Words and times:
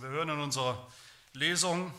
Wir 0.00 0.10
hören 0.10 0.28
in 0.28 0.38
unserer 0.38 0.86
Lesung, 1.32 1.92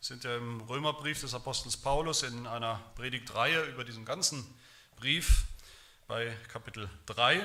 sind 0.00 0.22
ja 0.22 0.36
im 0.36 0.60
Römerbrief 0.60 1.20
des 1.20 1.34
Apostels 1.34 1.76
Paulus 1.76 2.22
in 2.22 2.46
einer 2.46 2.76
Predigtreihe 2.94 3.64
über 3.64 3.82
diesen 3.82 4.04
ganzen 4.04 4.46
Brief 4.94 5.46
bei 6.06 6.32
Kapitel 6.46 6.88
3 7.06 7.44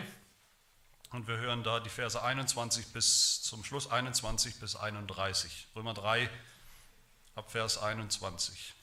und 1.09 1.27
wir 1.27 1.37
hören 1.37 1.63
da 1.63 1.79
die 1.79 1.89
Verse 1.89 2.21
21 2.21 2.93
bis 2.93 3.41
zum 3.41 3.63
Schluss 3.63 3.89
21 3.89 4.59
bis 4.59 4.75
31. 4.75 5.69
Römer 5.75 5.95
3 5.95 6.29
ab 7.33 7.51
Vers 7.51 7.79
21. 7.79 8.75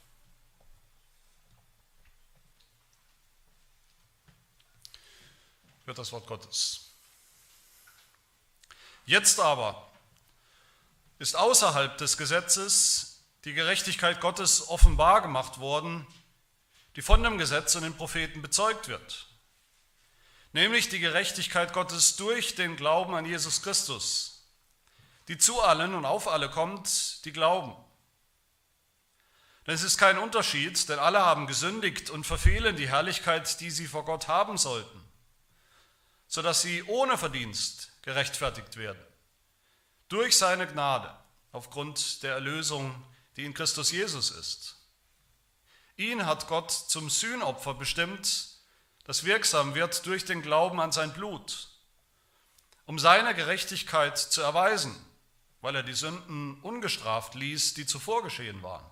Hört 5.85 5.99
das 5.99 6.11
Wort 6.11 6.27
Gottes. 6.27 6.91
Jetzt 9.07 9.39
aber 9.39 9.89
ist 11.21 11.37
außerhalb 11.37 11.99
des 11.99 12.17
Gesetzes 12.17 13.27
die 13.45 13.53
Gerechtigkeit 13.53 14.23
Gottes 14.23 14.69
offenbar 14.69 15.21
gemacht 15.21 15.61
worden, 15.61 16.07
die 16.96 17.03
von 17.03 17.23
dem 17.23 17.37
Gesetz 17.37 17.75
und 17.75 17.83
den 17.83 17.95
Propheten 17.95 18.41
bezeugt 18.41 18.89
wird. 18.89 19.27
Nämlich 20.53 20.89
die 20.89 20.99
Gerechtigkeit 20.99 21.75
Gottes 21.75 22.17
durch 22.17 22.55
den 22.55 22.75
Glauben 22.75 23.15
an 23.15 23.27
Jesus 23.27 23.61
Christus, 23.63 24.49
die 25.29 25.37
zu 25.37 25.61
allen 25.61 25.95
und 25.95 26.07
auf 26.07 26.27
alle 26.27 26.49
kommt, 26.49 27.23
die 27.27 27.32
glauben. 27.32 27.77
Denn 29.67 29.75
es 29.75 29.82
ist 29.82 29.99
kein 29.99 30.17
Unterschied, 30.17 30.89
denn 30.89 30.99
alle 30.99 31.21
haben 31.21 31.46
gesündigt 31.46 32.09
und 32.09 32.25
verfehlen 32.25 32.77
die 32.77 32.89
Herrlichkeit, 32.89 33.61
die 33.61 33.71
sie 33.71 33.87
vor 33.87 34.07
Gott 34.07 34.27
haben 34.27 34.57
sollten, 34.57 35.05
sodass 36.29 36.62
sie 36.62 36.83
ohne 36.84 37.19
Verdienst 37.19 37.93
gerechtfertigt 38.01 38.79
werden 38.79 39.09
durch 40.11 40.37
seine 40.37 40.67
Gnade 40.67 41.17
aufgrund 41.53 42.23
der 42.23 42.34
Erlösung, 42.34 43.03
die 43.37 43.45
in 43.45 43.55
Christus 43.55 43.91
Jesus 43.91 44.31
ist. 44.31 44.77
Ihn 45.97 46.27
hat 46.27 46.48
Gott 46.48 46.71
zum 46.71 47.09
Sühnopfer 47.09 47.75
bestimmt, 47.75 48.49
das 49.05 49.25
wirksam 49.25 49.75
wird 49.75 50.05
durch 50.07 50.25
den 50.25 50.43
Glauben 50.43 50.81
an 50.81 50.93
sein 50.93 51.12
Blut, 51.12 51.69
um 52.87 52.99
seine 52.99 53.34
Gerechtigkeit 53.34 54.19
zu 54.19 54.43
erweisen, 54.43 54.95
weil 55.61 55.77
er 55.77 55.83
die 55.83 55.95
Sünden 55.95 56.61
ungestraft 56.62 57.34
ließ, 57.34 57.75
die 57.75 57.87
zuvor 57.87 58.23
geschehen 58.23 58.62
waren, 58.62 58.87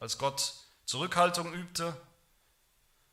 als 0.00 0.18
Gott 0.18 0.54
Zurückhaltung 0.84 1.52
übte, 1.52 2.00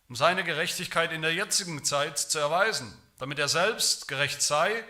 um 0.07 0.15
seine 0.15 0.43
Gerechtigkeit 0.43 1.11
in 1.11 1.23
der 1.23 1.33
jetzigen 1.33 1.83
Zeit 1.83 2.19
zu 2.19 2.39
erweisen, 2.39 2.97
damit 3.17 3.39
er 3.39 3.49
selbst 3.49 4.07
gerecht 4.07 4.41
sei 4.41 4.85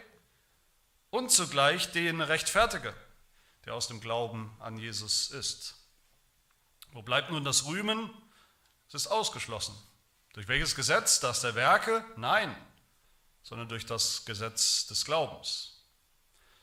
und 1.14 1.30
zugleich 1.30 1.92
den 1.92 2.22
rechtfertige, 2.22 2.92
der 3.66 3.76
aus 3.76 3.88
dem 3.88 4.02
Glauben 4.02 4.52
an 4.60 4.80
Jesus 4.80 5.30
ist. 5.30 5.76
Wo 6.92 7.04
bleibt 7.04 7.30
nun 7.30 7.46
das 7.46 7.66
Rühmen? 7.68 8.10
Es 8.88 8.96
ist 8.96 9.08
ausgeschlossen. 9.08 9.76
Durch 10.34 10.48
welches 10.48 10.74
Gesetz? 10.74 11.20
Das 11.20 11.42
der 11.42 11.54
Werke? 11.54 12.04
Nein, 12.18 12.56
sondern 13.44 13.70
durch 13.70 13.86
das 13.86 14.26
Gesetz 14.26 14.88
des 14.88 15.06
Glaubens. 15.06 15.84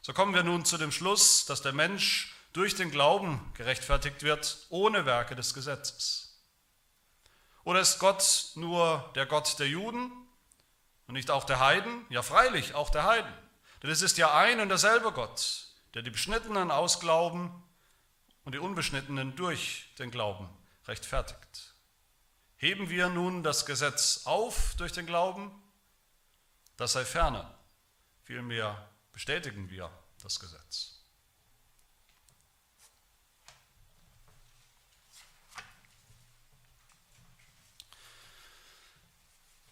So 0.03 0.13
kommen 0.13 0.35
wir 0.35 0.43
nun 0.43 0.65
zu 0.65 0.79
dem 0.79 0.91
Schluss, 0.91 1.47
dass 1.47 1.63
der 1.63 1.73
Mensch 1.73 2.35
durch 2.53 2.75
den 2.75 2.91
Glauben 2.91 3.53
gerechtfertigt 3.55 4.25
wird, 4.25 4.67
ohne 4.69 5.07
Werke 5.07 5.37
des 5.37 5.55
Gesetzes. 5.55 6.43
Oder 7.63 7.79
ist 7.83 8.01
Gott 8.01 8.51
nur 8.57 9.13
der 9.15 9.27
Gott 9.27 9.61
der 9.61 9.69
Juden 9.69 10.11
und 11.07 11.15
nicht 11.15 11.31
auch 11.31 11.45
der 11.45 11.61
Heiden? 11.61 12.05
Ja, 12.09 12.25
freilich, 12.25 12.75
auch 12.75 12.91
der 12.91 13.05
Heiden. 13.05 13.33
Denn 13.83 13.91
es 13.91 14.03
ist 14.03 14.19
ja 14.19 14.37
ein 14.37 14.61
und 14.61 14.69
derselbe 14.69 15.13
Gott, 15.13 15.67
der 15.95 16.03
die 16.03 16.11
Beschnittenen 16.11 16.71
aus 16.71 17.01
Glauben 17.01 17.63
und 18.45 18.55
die 18.55 18.59
Unbeschnittenen 18.59 19.37
durch 19.37 19.95
den 19.99 20.11
Glauben 20.11 20.49
rechtfertigt. 20.87 21.75
Heben 22.57 22.91
wir 22.91 23.09
nun 23.09 23.43
das 23.43 23.65
Gesetz 23.65 24.23
auf 24.27 24.75
durch 24.77 24.93
den 24.93 25.07
Glauben? 25.07 25.51
Das 26.77 26.93
sei 26.93 27.05
ferne. 27.05 27.53
Vielmehr 28.23 28.91
bestätigen 29.13 29.71
wir 29.71 29.91
das 30.23 30.39
Gesetz. 30.41 31.01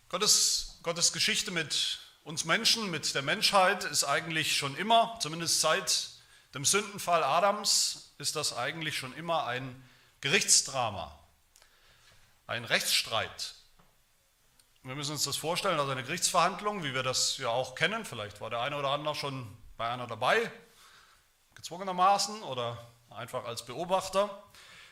Gottes, 0.09 0.79
Gottes 0.83 1.13
Geschichte 1.13 1.51
mit 1.51 1.99
uns 2.29 2.45
Menschen, 2.45 2.91
mit 2.91 3.15
der 3.15 3.23
Menschheit 3.23 3.85
ist 3.85 4.05
eigentlich 4.05 4.55
schon 4.55 4.77
immer, 4.77 5.19
zumindest 5.19 5.63
seit 5.63 6.11
dem 6.55 6.67
Sündenfall 6.67 7.25
Adams, 7.25 8.13
ist 8.19 8.37
das 8.37 8.55
eigentlich 8.55 8.99
schon 8.99 9.15
immer 9.15 9.47
ein 9.47 9.83
Gerichtsdrama, 10.21 11.19
ein 12.47 12.67
Rechtsstreit. 12.67 13.55
Wir 14.83 14.95
müssen 14.95 15.13
uns 15.13 15.25
das 15.25 15.39
vorstellen, 15.39 15.81
also 15.81 15.91
eine 15.91 16.03
Gerichtsverhandlung, 16.03 16.85
wie 16.85 16.93
wir 16.93 17.03
das 17.03 17.39
ja 17.39 17.49
auch 17.49 17.75
kennen. 17.75 18.05
Vielleicht 18.05 18.43
war 18.43 18.51
der 18.51 18.61
eine 18.61 18.77
oder 18.77 18.91
andere 18.91 19.15
schon 19.15 19.49
bei 19.79 19.89
einer 19.89 20.07
dabei, 20.07 20.53
gezwungenermaßen 21.55 22.43
oder 22.43 22.77
einfach 23.09 23.47
als 23.47 23.65
Beobachter, 23.65 24.45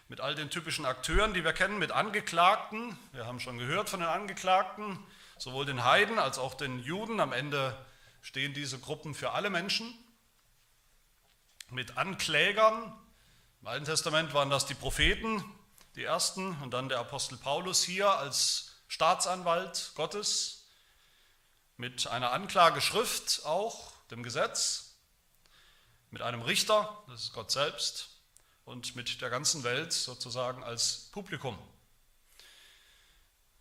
mit 0.08 0.22
all 0.22 0.36
den 0.36 0.48
typischen 0.48 0.86
Akteuren, 0.86 1.34
die 1.34 1.44
wir 1.44 1.52
kennen, 1.52 1.78
mit 1.78 1.92
Angeklagten. 1.92 2.98
Wir 3.12 3.26
haben 3.26 3.40
schon 3.40 3.58
gehört 3.58 3.90
von 3.90 4.00
den 4.00 4.08
Angeklagten, 4.08 4.98
sowohl 5.38 5.66
den 5.66 5.84
Heiden 5.84 6.18
als 6.18 6.38
auch 6.38 6.54
den 6.54 6.80
Juden. 6.80 7.20
Am 7.20 7.32
Ende 7.32 7.76
stehen 8.22 8.54
diese 8.54 8.78
Gruppen 8.78 9.14
für 9.14 9.32
alle 9.32 9.50
Menschen. 9.50 9.92
Mit 11.70 11.96
Anklägern. 11.96 12.92
Im 13.60 13.66
Alten 13.66 13.84
Testament 13.84 14.34
waren 14.34 14.50
das 14.50 14.66
die 14.66 14.74
Propheten, 14.74 15.44
die 15.96 16.04
ersten, 16.04 16.56
und 16.62 16.70
dann 16.72 16.88
der 16.88 17.00
Apostel 17.00 17.36
Paulus 17.36 17.82
hier 17.82 18.10
als 18.10 18.72
Staatsanwalt 18.88 19.92
Gottes. 19.94 20.66
Mit 21.76 22.06
einer 22.06 22.32
Anklageschrift 22.32 23.44
auch, 23.44 23.92
dem 24.10 24.22
Gesetz. 24.22 24.94
Mit 26.10 26.22
einem 26.22 26.42
Richter, 26.42 27.02
das 27.08 27.24
ist 27.24 27.32
Gott 27.32 27.50
selbst. 27.50 28.10
Und 28.64 28.96
mit 28.96 29.20
der 29.20 29.30
ganzen 29.30 29.64
Welt 29.64 29.92
sozusagen 29.92 30.62
als 30.64 31.10
Publikum. 31.12 31.58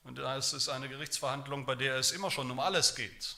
Und 0.06 0.20
es 0.20 0.54
ist 0.54 0.70
eine 0.70 0.88
Gerichtsverhandlung, 0.88 1.66
bei 1.66 1.74
der 1.74 1.96
es 1.96 2.12
immer 2.12 2.30
schon 2.30 2.50
um 2.52 2.60
alles 2.60 2.96
geht, 2.96 3.38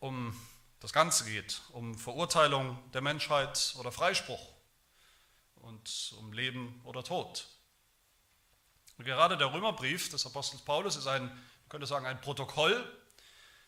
um 0.00 0.36
das 0.80 0.92
Ganze 0.92 1.24
geht, 1.24 1.62
um 1.70 1.96
Verurteilung 1.96 2.78
der 2.92 3.00
Menschheit 3.00 3.76
oder 3.78 3.92
Freispruch 3.92 4.44
und 5.54 6.14
um 6.18 6.32
Leben 6.32 6.80
oder 6.82 7.04
Tod. 7.04 7.46
Und 8.98 9.04
gerade 9.04 9.38
der 9.38 9.52
Römerbrief 9.52 10.10
des 10.10 10.26
Apostels 10.26 10.62
Paulus 10.64 10.96
ist 10.96 11.06
ein, 11.06 11.26
man 11.26 11.68
könnte 11.68 11.86
sagen, 11.86 12.06
ein 12.06 12.20
Protokoll 12.20 12.84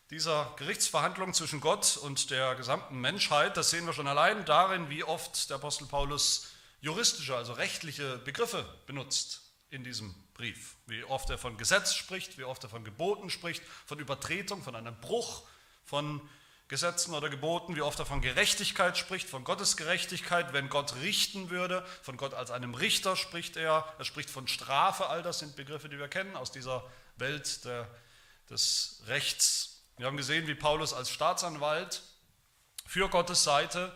dieser 0.09 0.53
Gerichtsverhandlung 0.57 1.33
zwischen 1.33 1.61
Gott 1.61 1.95
und 1.95 2.29
der 2.29 2.55
gesamten 2.55 2.99
Menschheit. 2.99 3.55
Das 3.55 3.69
sehen 3.69 3.85
wir 3.85 3.93
schon 3.93 4.07
allein 4.07 4.43
darin, 4.43 4.89
wie 4.89 5.05
oft 5.05 5.49
der 5.49 5.55
Apostel 5.55 5.85
Paulus 5.85 6.49
juristische, 6.81 7.37
also 7.37 7.53
rechtliche 7.53 8.17
Begriffe 8.17 8.65
benutzt 8.85 9.53
in 9.69 9.85
diesem 9.85 10.13
Brief. 10.33 10.75
Wie 10.87 11.03
oft 11.03 11.29
er 11.29 11.37
von 11.37 11.57
Gesetz 11.57 11.93
spricht, 11.93 12.37
wie 12.37 12.43
oft 12.43 12.63
er 12.63 12.69
von 12.69 12.83
Geboten 12.83 13.29
spricht, 13.29 13.63
von 13.85 13.99
Übertretung, 13.99 14.63
von 14.63 14.75
einem 14.75 14.99
Bruch 14.99 15.43
von 15.85 16.21
Gesetzen 16.67 17.13
oder 17.13 17.29
Geboten, 17.29 17.75
wie 17.75 17.81
oft 17.81 17.99
er 17.99 18.05
von 18.05 18.21
Gerechtigkeit 18.21 18.97
spricht, 18.97 19.29
von 19.29 19.43
Gottes 19.43 19.77
Gerechtigkeit, 19.77 20.53
wenn 20.53 20.69
Gott 20.69 20.95
richten 20.95 21.49
würde, 21.49 21.85
von 22.01 22.17
Gott 22.17 22.33
als 22.33 22.51
einem 22.51 22.73
Richter 22.73 23.15
spricht 23.15 23.57
er, 23.57 23.85
er 23.99 24.05
spricht 24.05 24.29
von 24.29 24.47
Strafe, 24.47 25.07
all 25.07 25.21
das 25.21 25.39
sind 25.39 25.55
Begriffe, 25.55 25.89
die 25.89 25.99
wir 25.99 26.07
kennen 26.07 26.35
aus 26.35 26.51
dieser 26.51 26.83
Welt 27.17 27.65
der, 27.65 27.87
des 28.49 29.03
Rechts. 29.05 29.83
Wir 29.97 30.07
haben 30.07 30.17
gesehen, 30.17 30.47
wie 30.47 30.55
Paulus 30.55 30.93
als 30.93 31.11
Staatsanwalt 31.11 32.01
für 32.87 33.09
Gottes 33.09 33.43
Seite 33.43 33.93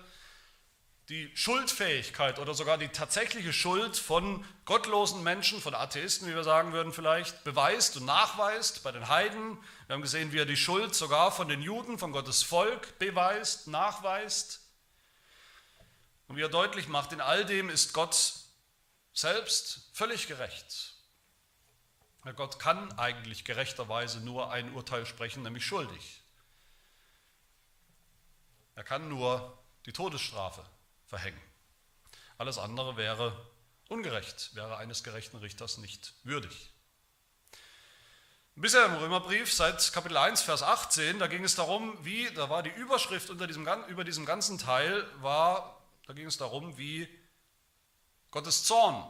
die 1.09 1.31
Schuldfähigkeit 1.37 2.37
oder 2.37 2.53
sogar 2.53 2.77
die 2.77 2.89
tatsächliche 2.89 3.53
Schuld 3.53 3.95
von 3.95 4.43
gottlosen 4.65 5.23
Menschen, 5.23 5.61
von 5.61 5.73
Atheisten, 5.73 6.27
wie 6.27 6.35
wir 6.35 6.43
sagen 6.43 6.73
würden 6.73 6.91
vielleicht, 6.91 7.45
beweist 7.45 7.95
und 7.95 8.05
nachweist 8.05 8.83
bei 8.83 8.91
den 8.91 9.07
Heiden. 9.07 9.57
Wir 9.85 9.93
haben 9.93 10.01
gesehen, 10.01 10.33
wie 10.33 10.39
er 10.39 10.45
die 10.45 10.57
Schuld 10.57 10.95
sogar 10.95 11.31
von 11.31 11.47
den 11.47 11.61
Juden, 11.61 11.97
von 11.97 12.11
Gottes 12.11 12.43
Volk 12.43 12.99
beweist, 12.99 13.67
nachweist. 13.67 14.59
Und 16.27 16.35
wie 16.35 16.41
er 16.41 16.49
deutlich 16.49 16.89
macht, 16.89 17.13
in 17.13 17.21
all 17.21 17.45
dem 17.45 17.69
ist 17.69 17.93
Gott 17.93 18.33
selbst 19.13 19.89
völlig 19.93 20.27
gerecht. 20.27 20.93
Gott 22.35 22.59
kann 22.59 22.91
eigentlich 22.99 23.45
gerechterweise 23.45 24.19
nur 24.19 24.51
ein 24.51 24.73
Urteil 24.73 25.05
sprechen, 25.05 25.43
nämlich 25.43 25.65
schuldig. 25.65 26.21
Er 28.75 28.83
kann 28.83 29.07
nur 29.07 29.57
die 29.85 29.93
Todesstrafe 29.93 30.65
verhängen. 31.07 31.41
Alles 32.37 32.57
andere 32.57 32.97
wäre 32.97 33.49
ungerecht, 33.89 34.55
wäre 34.55 34.77
eines 34.77 35.03
gerechten 35.03 35.37
Richters 35.37 35.77
nicht 35.77 36.13
würdig. 36.23 36.71
Bisher 38.55 38.85
im 38.85 38.95
Römerbrief, 38.95 39.53
seit 39.53 39.93
Kapitel 39.93 40.17
1, 40.17 40.41
Vers 40.41 40.63
18, 40.63 41.19
da 41.19 41.27
ging 41.27 41.43
es 41.43 41.53
darum, 41.55 41.95
wie, 42.03 42.27
da 42.33 42.49
war 42.49 42.63
die 42.63 42.71
Überschrift 42.71 43.29
unter 43.29 43.45
diesem, 43.45 43.67
über 43.87 44.03
diesem 44.03 44.25
ganzen 44.25 44.57
Teil, 44.57 45.05
war 45.21 45.79
Da 46.07 46.13
ging 46.13 46.25
es 46.25 46.37
darum, 46.37 46.77
wie 46.77 47.07
Gottes 48.31 48.63
Zorn, 48.63 49.05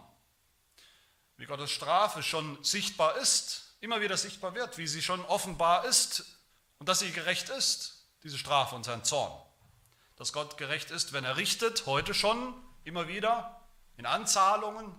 wie 1.38 1.46
Gottes 1.46 1.72
Strafe 1.72 2.24
schon 2.24 2.62
sichtbar 2.64 3.18
ist, 3.18 3.76
immer 3.80 4.02
wieder 4.02 4.18
sichtbar 4.18 4.54
wird, 4.54 4.78
wie 4.78 4.88
sie 4.88 5.02
schon 5.02 5.24
offenbar 5.26 5.86
ist 5.86 6.26
und 6.80 6.90
dass 6.90 7.00
sie 7.00 7.12
gerecht 7.12 7.50
ist, 7.50 8.06
diese 8.24 8.38
Strafe 8.38 8.76
und 8.76 8.84
sein 8.84 9.06
Zorn. 9.06 9.32
Dass 10.18 10.34
Gott 10.34 10.58
gerecht 10.58 10.92
ist, 10.92 11.14
wenn 11.14 11.24
er 11.24 11.38
richtet, 11.38 11.86
heute 11.86 12.14
schon, 12.14 12.54
immer 12.84 13.08
wieder, 13.08 13.62
in 13.96 14.06
Anzahlungen 14.06 14.94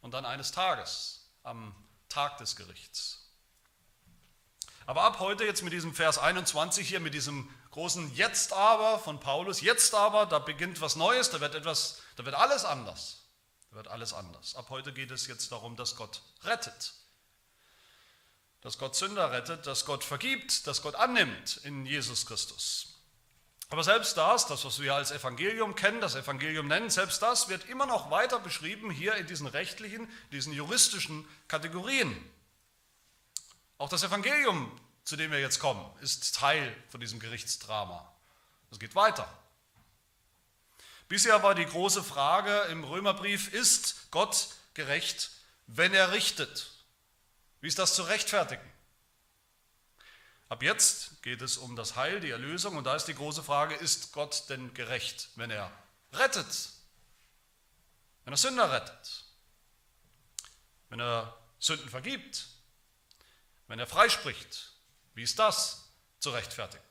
und 0.00 0.12
dann 0.12 0.24
eines 0.24 0.52
Tages, 0.52 1.30
am 1.42 1.74
Tag 2.08 2.38
des 2.38 2.56
Gerichts. 2.56 3.28
Aber 4.86 5.02
ab 5.02 5.18
heute 5.18 5.44
jetzt 5.44 5.62
mit 5.62 5.72
diesem 5.72 5.94
Vers 5.94 6.18
21 6.18 6.88
hier, 6.88 7.00
mit 7.00 7.12
diesem 7.12 7.48
großen 7.72 8.14
Jetzt 8.14 8.52
aber 8.52 8.98
von 8.98 9.20
Paulus, 9.20 9.60
jetzt 9.60 9.94
aber, 9.94 10.26
da 10.26 10.38
beginnt 10.38 10.80
was 10.80 10.96
Neues, 10.96 11.30
da 11.30 11.40
wird 11.40 11.54
etwas, 11.54 12.00
da 12.16 12.24
wird 12.24 12.34
alles 12.34 12.64
anders. 12.64 13.18
Da 13.70 13.76
wird 13.76 13.88
alles 13.88 14.14
anders. 14.14 14.54
Ab 14.54 14.70
heute 14.70 14.92
geht 14.92 15.10
es 15.10 15.26
jetzt 15.26 15.52
darum, 15.52 15.76
dass 15.76 15.96
Gott 15.96 16.22
rettet. 16.42 16.94
Dass 18.62 18.78
Gott 18.78 18.96
Sünder 18.96 19.30
rettet, 19.30 19.66
dass 19.66 19.84
Gott 19.84 20.04
vergibt, 20.04 20.66
dass 20.66 20.82
Gott 20.82 20.94
annimmt 20.94 21.58
in 21.64 21.84
Jesus 21.84 22.24
Christus. 22.24 22.97
Aber 23.70 23.84
selbst 23.84 24.16
das, 24.16 24.46
das, 24.46 24.64
was 24.64 24.80
wir 24.80 24.94
als 24.94 25.10
Evangelium 25.10 25.74
kennen, 25.74 26.00
das 26.00 26.14
Evangelium 26.14 26.68
nennen, 26.68 26.88
selbst 26.88 27.20
das 27.20 27.48
wird 27.48 27.68
immer 27.68 27.84
noch 27.84 28.10
weiter 28.10 28.38
beschrieben 28.38 28.90
hier 28.90 29.14
in 29.16 29.26
diesen 29.26 29.46
rechtlichen, 29.46 30.10
diesen 30.32 30.54
juristischen 30.54 31.28
Kategorien. 31.48 32.16
Auch 33.76 33.90
das 33.90 34.02
Evangelium, 34.02 34.72
zu 35.04 35.16
dem 35.16 35.30
wir 35.30 35.40
jetzt 35.40 35.60
kommen, 35.60 35.84
ist 36.00 36.34
Teil 36.34 36.74
von 36.88 37.00
diesem 37.00 37.20
Gerichtsdrama. 37.20 38.10
Es 38.70 38.78
geht 38.78 38.94
weiter. 38.94 39.30
Bisher 41.08 41.42
war 41.42 41.54
die 41.54 41.66
große 41.66 42.02
Frage 42.02 42.52
im 42.70 42.84
Römerbrief, 42.84 43.52
ist 43.52 44.10
Gott 44.10 44.48
gerecht, 44.74 45.30
wenn 45.66 45.94
er 45.94 46.12
richtet? 46.12 46.70
Wie 47.60 47.68
ist 47.68 47.78
das 47.78 47.94
zu 47.94 48.02
rechtfertigen? 48.02 48.62
Ab 50.48 50.62
jetzt 50.62 51.22
geht 51.22 51.42
es 51.42 51.58
um 51.58 51.76
das 51.76 51.96
Heil, 51.96 52.20
die 52.20 52.30
Erlösung 52.30 52.76
und 52.76 52.84
da 52.84 52.96
ist 52.96 53.04
die 53.04 53.14
große 53.14 53.42
Frage, 53.42 53.74
ist 53.74 54.12
Gott 54.12 54.44
denn 54.48 54.72
gerecht, 54.72 55.28
wenn 55.36 55.50
er 55.50 55.70
rettet? 56.12 56.70
Wenn 58.24 58.32
er 58.32 58.38
Sünder 58.38 58.72
rettet? 58.72 59.24
Wenn 60.88 61.00
er 61.00 61.36
Sünden 61.58 61.88
vergibt? 61.90 62.46
Wenn 63.66 63.78
er 63.78 63.86
freispricht? 63.86 64.72
Wie 65.14 65.22
ist 65.22 65.38
das 65.38 65.90
zu 66.18 66.30
rechtfertigen? 66.30 66.82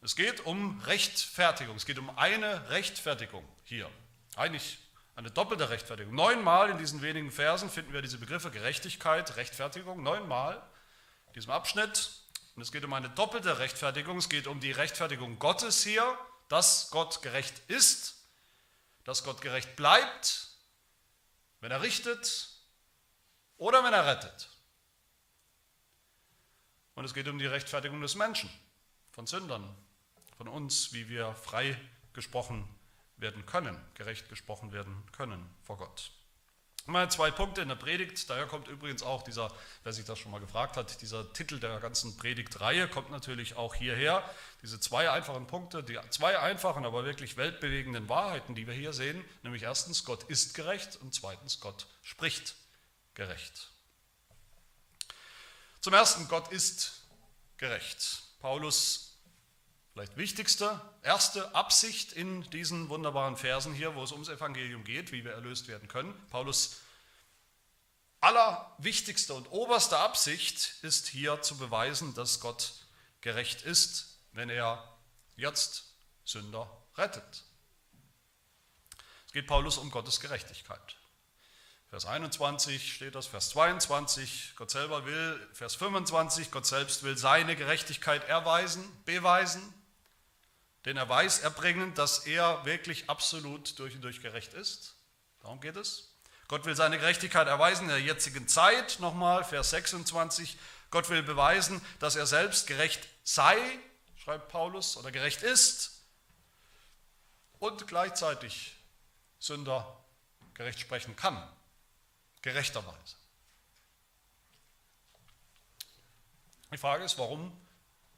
Es 0.00 0.16
geht 0.16 0.46
um 0.46 0.80
Rechtfertigung. 0.80 1.76
Es 1.76 1.86
geht 1.86 1.98
um 1.98 2.16
eine 2.18 2.70
Rechtfertigung 2.70 3.46
hier. 3.64 3.90
Eigentlich 4.36 4.78
eine 5.14 5.30
doppelte 5.30 5.68
Rechtfertigung. 5.68 6.14
Neunmal 6.14 6.70
in 6.70 6.78
diesen 6.78 7.02
wenigen 7.02 7.30
Versen 7.30 7.70
finden 7.70 7.92
wir 7.92 8.02
diese 8.02 8.18
Begriffe 8.18 8.50
Gerechtigkeit, 8.50 9.36
Rechtfertigung. 9.36 10.02
Neunmal 10.02 10.60
diesem 11.34 11.50
Abschnitt. 11.50 12.10
Und 12.54 12.62
es 12.62 12.72
geht 12.72 12.84
um 12.84 12.92
eine 12.92 13.10
doppelte 13.10 13.58
Rechtfertigung. 13.58 14.18
Es 14.18 14.28
geht 14.28 14.46
um 14.46 14.60
die 14.60 14.72
Rechtfertigung 14.72 15.38
Gottes 15.38 15.82
hier, 15.82 16.18
dass 16.48 16.90
Gott 16.90 17.22
gerecht 17.22 17.54
ist, 17.68 18.26
dass 19.04 19.24
Gott 19.24 19.40
gerecht 19.40 19.74
bleibt, 19.76 20.48
wenn 21.60 21.70
er 21.70 21.82
richtet 21.82 22.48
oder 23.56 23.82
wenn 23.84 23.92
er 23.92 24.06
rettet. 24.06 24.48
Und 26.94 27.04
es 27.04 27.14
geht 27.14 27.28
um 27.28 27.38
die 27.38 27.46
Rechtfertigung 27.46 28.00
des 28.02 28.14
Menschen, 28.16 28.50
von 29.12 29.26
Sündern, 29.26 29.74
von 30.36 30.48
uns, 30.48 30.92
wie 30.92 31.08
wir 31.08 31.34
frei 31.34 31.80
gesprochen 32.12 32.68
werden 33.16 33.46
können, 33.46 33.82
gerecht 33.94 34.28
gesprochen 34.28 34.72
werden 34.72 35.02
können 35.12 35.48
vor 35.62 35.78
Gott. 35.78 36.12
Mal 36.86 37.08
zwei 37.12 37.30
Punkte 37.30 37.62
in 37.62 37.68
der 37.68 37.76
Predigt, 37.76 38.28
daher 38.28 38.46
kommt 38.46 38.66
übrigens 38.66 39.04
auch 39.04 39.22
dieser, 39.22 39.52
wer 39.84 39.92
sich 39.92 40.04
das 40.04 40.18
schon 40.18 40.32
mal 40.32 40.40
gefragt 40.40 40.76
hat, 40.76 41.00
dieser 41.00 41.32
Titel 41.32 41.60
der 41.60 41.78
ganzen 41.78 42.16
Predigtreihe 42.16 42.88
kommt 42.88 43.10
natürlich 43.10 43.54
auch 43.54 43.76
hierher. 43.76 44.28
Diese 44.62 44.80
zwei 44.80 45.08
einfachen 45.08 45.46
Punkte, 45.46 45.84
die 45.84 45.96
zwei 46.10 46.38
einfachen, 46.40 46.84
aber 46.84 47.04
wirklich 47.04 47.36
weltbewegenden 47.36 48.08
Wahrheiten, 48.08 48.56
die 48.56 48.66
wir 48.66 48.74
hier 48.74 48.92
sehen, 48.92 49.24
nämlich 49.44 49.62
erstens, 49.62 50.04
Gott 50.04 50.24
ist 50.24 50.54
gerecht 50.54 50.98
und 51.00 51.14
zweitens, 51.14 51.60
Gott 51.60 51.86
spricht 52.02 52.56
gerecht. 53.14 53.68
Zum 55.80 55.94
ersten, 55.94 56.26
Gott 56.26 56.50
ist 56.50 57.02
gerecht. 57.58 58.22
Paulus 58.40 59.11
vielleicht 59.92 60.16
wichtigste, 60.16 60.80
erste 61.02 61.54
Absicht 61.54 62.12
in 62.12 62.42
diesen 62.50 62.88
wunderbaren 62.88 63.36
Versen 63.36 63.74
hier, 63.74 63.94
wo 63.94 64.02
es 64.02 64.12
ums 64.12 64.28
Evangelium 64.28 64.84
geht, 64.84 65.12
wie 65.12 65.24
wir 65.24 65.32
erlöst 65.32 65.68
werden 65.68 65.88
können. 65.88 66.14
Paulus 66.30 66.80
allerwichtigste 68.20 69.34
und 69.34 69.50
oberste 69.50 69.98
Absicht 69.98 70.76
ist 70.82 71.08
hier 71.08 71.42
zu 71.42 71.58
beweisen, 71.58 72.14
dass 72.14 72.40
Gott 72.40 72.74
gerecht 73.20 73.62
ist, 73.62 74.18
wenn 74.32 74.48
er 74.48 74.96
jetzt 75.36 75.94
Sünder 76.24 76.70
rettet. 76.96 77.44
Es 79.26 79.32
geht 79.32 79.46
Paulus 79.46 79.76
um 79.76 79.90
Gottes 79.90 80.20
Gerechtigkeit. 80.20 80.96
Vers 81.90 82.06
21 82.06 82.94
steht 82.94 83.14
das, 83.14 83.26
Vers 83.26 83.50
22, 83.50 84.54
Gott 84.56 84.70
selber 84.70 85.04
will, 85.04 85.48
Vers 85.52 85.74
25, 85.74 86.50
Gott 86.50 86.64
selbst 86.64 87.02
will 87.02 87.18
seine 87.18 87.54
Gerechtigkeit 87.54 88.26
erweisen, 88.28 88.82
beweisen, 89.04 89.74
den 90.84 90.96
Erweis 90.96 91.40
erbringen, 91.40 91.94
dass 91.94 92.26
er 92.26 92.64
wirklich 92.64 93.08
absolut 93.08 93.78
durch 93.78 93.94
und 93.94 94.02
durch 94.02 94.20
gerecht 94.20 94.54
ist. 94.54 94.94
Darum 95.40 95.60
geht 95.60 95.76
es. 95.76 96.12
Gott 96.48 96.64
will 96.64 96.76
seine 96.76 96.98
Gerechtigkeit 96.98 97.46
erweisen 97.46 97.84
in 97.84 97.88
der 97.88 98.00
jetzigen 98.00 98.48
Zeit. 98.48 98.98
Nochmal, 99.00 99.44
Vers 99.44 99.70
26. 99.70 100.58
Gott 100.90 101.08
will 101.08 101.22
beweisen, 101.22 101.80
dass 101.98 102.16
er 102.16 102.26
selbst 102.26 102.66
gerecht 102.66 103.08
sei, 103.24 103.56
schreibt 104.16 104.48
Paulus, 104.48 104.96
oder 104.96 105.10
gerecht 105.10 105.42
ist 105.42 106.02
und 107.58 107.86
gleichzeitig 107.86 108.76
Sünder 109.38 110.04
gerecht 110.54 110.80
sprechen 110.80 111.16
kann. 111.16 111.48
Gerechterweise. 112.42 113.16
Die 116.72 116.78
Frage 116.78 117.04
ist, 117.04 117.18
warum 117.18 117.52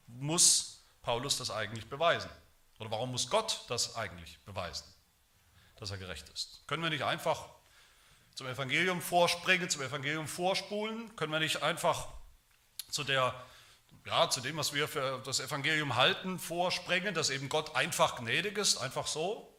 muss 0.06 0.80
Paulus 1.02 1.38
das 1.38 1.50
eigentlich 1.50 1.88
beweisen? 1.88 2.30
Oder 2.78 2.90
warum 2.90 3.10
muss 3.10 3.30
Gott 3.30 3.64
das 3.68 3.96
eigentlich 3.96 4.38
beweisen, 4.40 4.84
dass 5.76 5.90
er 5.90 5.98
gerecht 5.98 6.28
ist? 6.28 6.62
Können 6.66 6.82
wir 6.82 6.90
nicht 6.90 7.04
einfach 7.04 7.48
zum 8.34 8.46
Evangelium 8.48 9.00
vorspringen, 9.00 9.70
zum 9.70 9.82
Evangelium 9.82 10.26
vorspulen? 10.26 11.14
Können 11.16 11.32
wir 11.32 11.38
nicht 11.38 11.62
einfach 11.62 12.08
zu, 12.90 13.04
der, 13.04 13.34
ja, 14.06 14.28
zu 14.28 14.40
dem, 14.40 14.56
was 14.56 14.72
wir 14.72 14.88
für 14.88 15.22
das 15.24 15.40
Evangelium 15.40 15.94
halten, 15.94 16.38
vorspringen, 16.38 17.14
dass 17.14 17.30
eben 17.30 17.48
Gott 17.48 17.76
einfach 17.76 18.16
gnädig 18.16 18.58
ist, 18.58 18.78
einfach 18.78 19.06
so? 19.06 19.54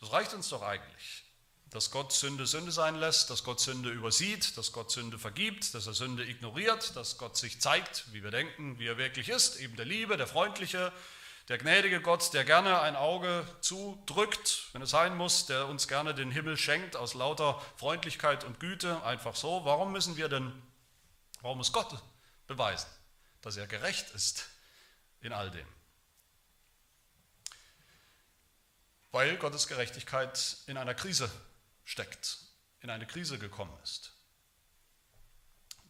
Das 0.00 0.12
reicht 0.12 0.34
uns 0.34 0.48
doch 0.48 0.62
eigentlich. 0.62 1.24
Dass 1.70 1.90
Gott 1.90 2.12
Sünde 2.12 2.46
Sünde 2.46 2.72
sein 2.72 2.94
lässt, 2.94 3.28
dass 3.28 3.44
Gott 3.44 3.60
Sünde 3.60 3.90
übersieht, 3.90 4.56
dass 4.56 4.72
Gott 4.72 4.90
Sünde 4.90 5.18
vergibt, 5.18 5.74
dass 5.74 5.86
er 5.86 5.92
Sünde 5.92 6.24
ignoriert, 6.24 6.96
dass 6.96 7.18
Gott 7.18 7.36
sich 7.36 7.60
zeigt, 7.60 8.12
wie 8.12 8.22
wir 8.22 8.30
denken, 8.30 8.78
wie 8.78 8.86
er 8.86 8.96
wirklich 8.96 9.28
ist, 9.28 9.60
eben 9.60 9.76
der 9.76 9.84
Liebe, 9.84 10.16
der 10.16 10.26
Freundliche, 10.26 10.92
der 11.48 11.56
gnädige 11.56 12.02
Gott, 12.02 12.34
der 12.34 12.44
gerne 12.44 12.80
ein 12.82 12.94
Auge 12.94 13.46
zudrückt, 13.62 14.68
wenn 14.72 14.82
es 14.82 14.90
sein 14.90 15.16
muss, 15.16 15.46
der 15.46 15.66
uns 15.66 15.88
gerne 15.88 16.14
den 16.14 16.30
Himmel 16.30 16.58
schenkt 16.58 16.94
aus 16.94 17.14
lauter 17.14 17.58
Freundlichkeit 17.76 18.44
und 18.44 18.60
Güte, 18.60 19.02
einfach 19.02 19.34
so. 19.34 19.64
Warum 19.64 19.92
müssen 19.92 20.18
wir 20.18 20.28
denn, 20.28 20.52
warum 21.40 21.58
muss 21.58 21.72
Gott 21.72 22.02
beweisen, 22.46 22.88
dass 23.40 23.56
er 23.56 23.66
gerecht 23.66 24.10
ist 24.10 24.46
in 25.22 25.32
all 25.32 25.50
dem? 25.50 25.66
Weil 29.10 29.38
Gottes 29.38 29.68
Gerechtigkeit 29.68 30.58
in 30.66 30.76
einer 30.76 30.94
Krise 30.94 31.30
steckt, 31.84 32.40
in 32.80 32.90
eine 32.90 33.06
Krise 33.06 33.38
gekommen 33.38 33.76
ist. 33.82 34.12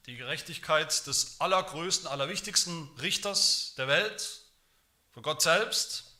Die 0.06 0.16
Gerechtigkeit 0.16 1.04
des 1.08 1.40
allergrößten, 1.40 2.06
allerwichtigsten 2.06 2.88
Richters 3.00 3.74
der 3.76 3.88
Welt, 3.88 4.47
von 5.12 5.22
Gott 5.22 5.42
selbst 5.42 6.16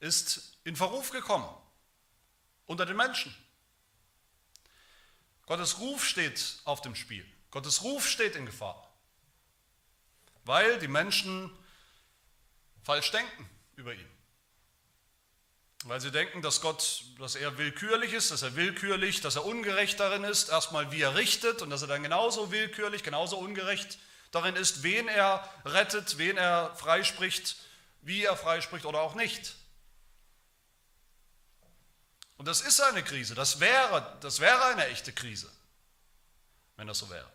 ist 0.00 0.58
in 0.64 0.76
Verruf 0.76 1.10
gekommen 1.10 1.48
unter 2.66 2.86
den 2.86 2.96
Menschen. 2.96 3.34
Gottes 5.46 5.78
Ruf 5.78 6.04
steht 6.04 6.60
auf 6.64 6.80
dem 6.80 6.94
Spiel. 6.94 7.26
Gottes 7.50 7.82
Ruf 7.82 8.08
steht 8.08 8.36
in 8.36 8.46
Gefahr, 8.46 8.90
weil 10.44 10.78
die 10.78 10.88
Menschen 10.88 11.50
falsch 12.82 13.10
denken 13.10 13.48
über 13.76 13.92
ihn. 13.94 14.08
Weil 15.84 16.00
sie 16.00 16.12
denken, 16.12 16.42
dass 16.42 16.60
Gott, 16.60 17.04
dass 17.18 17.34
er 17.34 17.58
willkürlich 17.58 18.12
ist, 18.12 18.30
dass 18.30 18.42
er 18.42 18.54
willkürlich, 18.54 19.20
dass 19.20 19.36
er 19.36 19.44
ungerecht 19.44 19.98
darin 19.98 20.24
ist, 20.24 20.48
erstmal 20.48 20.92
wie 20.92 21.02
er 21.02 21.16
richtet 21.16 21.60
und 21.60 21.70
dass 21.70 21.82
er 21.82 21.88
dann 21.88 22.02
genauso 22.02 22.52
willkürlich, 22.52 23.02
genauso 23.02 23.36
ungerecht 23.36 23.98
darin 24.30 24.56
ist, 24.56 24.82
wen 24.82 25.08
er 25.08 25.48
rettet, 25.64 26.18
wen 26.18 26.36
er 26.36 26.74
freispricht 26.76 27.56
wie 28.02 28.24
er 28.24 28.36
freispricht 28.36 28.84
oder 28.84 29.00
auch 29.00 29.14
nicht. 29.14 29.56
Und 32.36 32.46
das 32.46 32.60
ist 32.60 32.80
eine 32.80 33.02
Krise, 33.02 33.34
das 33.34 33.60
wäre, 33.60 34.18
das 34.20 34.40
wäre 34.40 34.64
eine 34.64 34.86
echte 34.86 35.12
Krise, 35.12 35.50
wenn 36.76 36.88
das 36.88 36.98
so 36.98 37.08
wäre. 37.08 37.30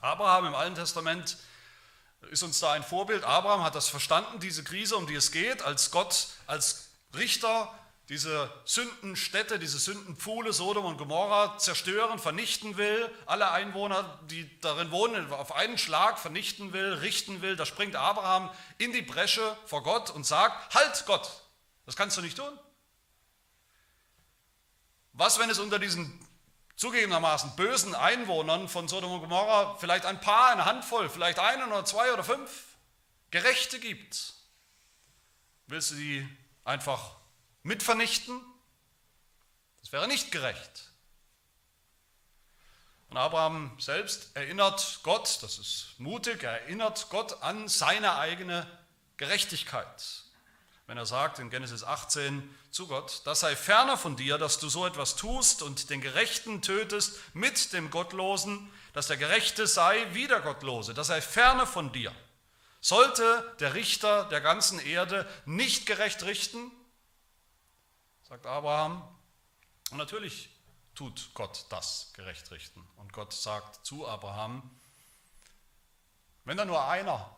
Abraham 0.00 0.46
im 0.46 0.54
Alten 0.54 0.74
Testament 0.74 1.38
ist 2.30 2.42
uns 2.42 2.60
da 2.60 2.72
ein 2.72 2.84
Vorbild. 2.84 3.24
Abraham 3.24 3.64
hat 3.64 3.74
das 3.74 3.88
verstanden, 3.88 4.40
diese 4.40 4.62
Krise, 4.62 4.96
um 4.96 5.06
die 5.06 5.14
es 5.14 5.32
geht, 5.32 5.62
als 5.62 5.90
Gott, 5.90 6.28
als 6.46 6.90
Richter 7.14 7.72
diese 8.10 8.52
Sündenstädte, 8.64 9.60
diese 9.60 9.78
Sündenpfuhle 9.78 10.52
Sodom 10.52 10.84
und 10.84 10.98
Gomorra 10.98 11.58
zerstören, 11.58 12.18
vernichten 12.18 12.76
will, 12.76 13.08
alle 13.24 13.52
Einwohner, 13.52 14.18
die 14.28 14.58
darin 14.60 14.90
wohnen, 14.90 15.32
auf 15.32 15.54
einen 15.54 15.78
Schlag 15.78 16.18
vernichten 16.18 16.72
will, 16.72 16.94
richten 16.94 17.40
will, 17.40 17.54
da 17.54 17.64
springt 17.64 17.94
Abraham 17.94 18.50
in 18.78 18.92
die 18.92 19.02
Bresche 19.02 19.56
vor 19.64 19.84
Gott 19.84 20.10
und 20.10 20.26
sagt, 20.26 20.74
halt 20.74 21.04
Gott, 21.06 21.44
das 21.86 21.94
kannst 21.94 22.16
du 22.16 22.20
nicht 22.20 22.36
tun. 22.36 22.58
Was, 25.12 25.38
wenn 25.38 25.48
es 25.48 25.60
unter 25.60 25.78
diesen 25.78 26.26
zugegebenermaßen 26.74 27.54
bösen 27.54 27.94
Einwohnern 27.94 28.68
von 28.68 28.88
Sodom 28.88 29.12
und 29.12 29.20
Gomorra 29.20 29.76
vielleicht 29.78 30.04
ein 30.04 30.20
paar, 30.20 30.50
eine 30.50 30.64
Handvoll, 30.64 31.08
vielleicht 31.10 31.38
einen 31.38 31.62
oder 31.70 31.84
zwei 31.84 32.12
oder 32.12 32.24
fünf 32.24 32.50
Gerechte 33.30 33.78
gibt? 33.78 34.34
Willst 35.68 35.92
du 35.92 35.94
die 35.94 36.28
einfach 36.64 37.19
mitvernichten? 37.62 38.40
Das 39.80 39.92
wäre 39.92 40.08
nicht 40.08 40.30
gerecht. 40.30 40.90
Und 43.10 43.16
Abraham 43.16 43.76
selbst 43.80 44.36
erinnert 44.36 45.00
Gott, 45.02 45.38
das 45.42 45.58
ist 45.58 45.94
mutig, 45.98 46.44
er 46.44 46.62
erinnert 46.62 47.08
Gott 47.10 47.42
an 47.42 47.66
seine 47.66 48.16
eigene 48.16 48.66
Gerechtigkeit. 49.16 50.22
Wenn 50.86 50.96
er 50.96 51.06
sagt 51.06 51.38
in 51.38 51.50
Genesis 51.50 51.82
18 51.82 52.48
zu 52.70 52.86
Gott, 52.86 53.22
das 53.24 53.40
sei 53.40 53.56
ferner 53.56 53.96
von 53.96 54.16
dir, 54.16 54.38
dass 54.38 54.58
du 54.58 54.68
so 54.68 54.86
etwas 54.86 55.16
tust 55.16 55.62
und 55.62 55.90
den 55.90 56.00
Gerechten 56.00 56.62
tötest 56.62 57.18
mit 57.34 57.72
dem 57.72 57.90
Gottlosen, 57.90 58.70
dass 58.92 59.08
der 59.08 59.16
Gerechte 59.16 59.66
sei 59.66 60.06
wie 60.12 60.28
der 60.28 60.40
Gottlose, 60.40 60.94
das 60.94 61.08
sei 61.08 61.20
ferner 61.20 61.66
von 61.66 61.92
dir. 61.92 62.14
Sollte 62.80 63.56
der 63.60 63.74
Richter 63.74 64.24
der 64.26 64.40
ganzen 64.40 64.78
Erde 64.78 65.28
nicht 65.44 65.86
gerecht 65.86 66.22
richten, 66.22 66.72
sagt 68.30 68.46
Abraham. 68.46 69.02
Und 69.90 69.98
natürlich 69.98 70.50
tut 70.94 71.30
Gott 71.34 71.66
das 71.68 72.12
gerecht 72.14 72.48
richten. 72.52 72.80
Und 72.96 73.12
Gott 73.12 73.32
sagt 73.32 73.84
zu 73.84 74.06
Abraham, 74.06 74.70
wenn 76.44 76.56
da 76.56 76.64
nur 76.64 76.86
einer 76.86 77.36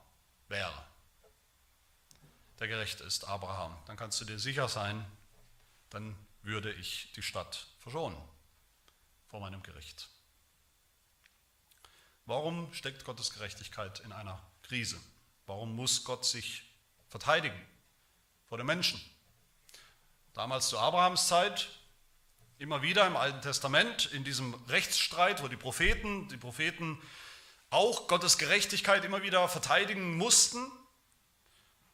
wäre, 0.48 0.86
der 2.58 2.68
gerecht 2.68 3.00
ist, 3.00 3.24
Abraham, 3.24 3.74
dann 3.86 3.96
kannst 3.96 4.20
du 4.20 4.26
dir 4.26 4.38
sicher 4.38 4.68
sein, 4.68 5.04
dann 5.88 6.14
würde 6.42 6.70
ich 6.74 7.10
die 7.14 7.22
Stadt 7.22 7.68
verschonen 7.78 8.20
vor 9.28 9.40
meinem 9.40 9.62
Gericht. 9.62 10.10
Warum 12.26 12.72
steckt 12.74 13.06
Gottes 13.06 13.32
Gerechtigkeit 13.32 14.00
in 14.00 14.12
einer 14.12 14.40
Krise? 14.62 15.00
Warum 15.46 15.74
muss 15.74 16.04
Gott 16.04 16.26
sich 16.26 16.64
verteidigen 17.08 17.58
vor 18.46 18.58
den 18.58 18.66
Menschen? 18.66 19.00
Damals 20.34 20.68
zu 20.68 20.78
Abrahams 20.78 21.28
Zeit, 21.28 21.68
immer 22.58 22.80
wieder 22.80 23.06
im 23.06 23.16
Alten 23.16 23.42
Testament, 23.42 24.06
in 24.12 24.24
diesem 24.24 24.54
Rechtsstreit, 24.68 25.42
wo 25.42 25.48
die 25.48 25.56
Propheten, 25.56 26.28
die 26.28 26.38
Propheten 26.38 27.00
auch 27.68 28.06
Gottes 28.06 28.38
Gerechtigkeit 28.38 29.04
immer 29.04 29.22
wieder 29.22 29.46
verteidigen 29.48 30.16
mussten. 30.16 30.70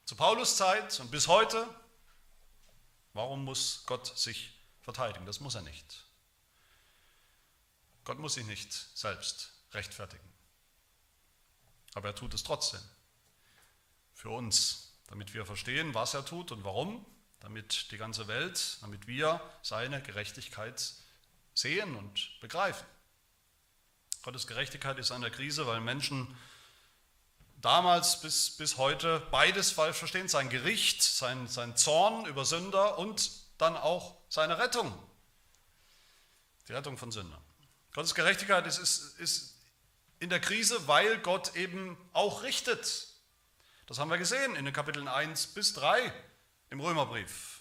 Zu 0.05 0.15
Paulus 0.15 0.57
Zeit 0.57 1.01
und 1.01 1.11
bis 1.11 1.27
heute. 1.27 1.69
Warum 3.13 3.45
muss 3.45 3.83
Gott 3.87 4.17
sich 4.19 4.53
verteidigen? 4.83 5.27
Das 5.27 5.41
muss 5.41 5.55
er 5.55 5.63
nicht. 5.63 6.05
Gott 8.05 8.19
muss 8.19 8.35
sich 8.35 8.47
nicht 8.47 8.73
selbst 8.73 9.53
rechtfertigen. 9.73 10.33
Aber 11.95 12.09
er 12.09 12.15
tut 12.15 12.35
es 12.35 12.45
trotzdem. 12.45 12.81
Für 14.15 14.31
uns, 14.31 14.93
damit 15.09 15.35
wir 15.35 15.45
verstehen, 15.45 15.95
was 15.95 16.15
er 16.15 16.25
tut 16.25 16.53
und 16.53 16.65
warum 16.65 17.05
damit 17.41 17.91
die 17.91 17.99
ganze 17.99 18.29
Welt, 18.29 18.79
damit 18.81 19.07
wir 19.07 19.41
seine 19.63 20.03
Gerechtigkeit 20.03 20.93
sehen 21.55 21.97
und 21.97 22.41
begreifen. 22.41 22.87
Gottes 24.23 24.47
Gerechtigkeit 24.47 24.99
ist 24.99 25.11
an 25.11 25.23
der 25.23 25.31
Krise, 25.31 25.67
weil 25.67 25.81
Menschen 25.81 26.37
damals 27.61 28.21
bis, 28.21 28.51
bis 28.51 28.77
heute 28.77 29.21
beides 29.31 29.71
falsch 29.71 29.97
verstehen, 29.97 30.29
sein 30.29 30.49
Gericht, 30.49 31.03
sein, 31.03 31.49
sein 31.49 31.77
Zorn 31.77 32.27
über 32.27 32.45
Sünder 32.45 32.99
und 32.99 33.31
dann 33.59 33.77
auch 33.77 34.17
seine 34.29 34.59
Rettung, 34.59 34.93
die 36.69 36.73
Rettung 36.73 36.97
von 36.99 37.11
Sündern. 37.11 37.43
Gottes 37.93 38.15
Gerechtigkeit 38.15 38.67
ist, 38.67 38.79
ist, 38.79 39.19
ist 39.19 39.57
in 40.21 40.31
der 40.31 40.41
Krise, 40.41 40.87
weil 40.87 41.19
Gott 41.19 41.57
eben 41.57 41.97
auch 42.13 42.43
richtet. 42.43 43.09
Das 43.87 43.99
haben 43.99 44.11
wir 44.11 44.19
gesehen 44.19 44.55
in 44.55 44.65
den 44.65 44.75
Kapiteln 44.75 45.09
1 45.09 45.49
bis 45.49 45.73
3 45.75 46.13
im 46.71 46.81
Römerbrief. 46.81 47.61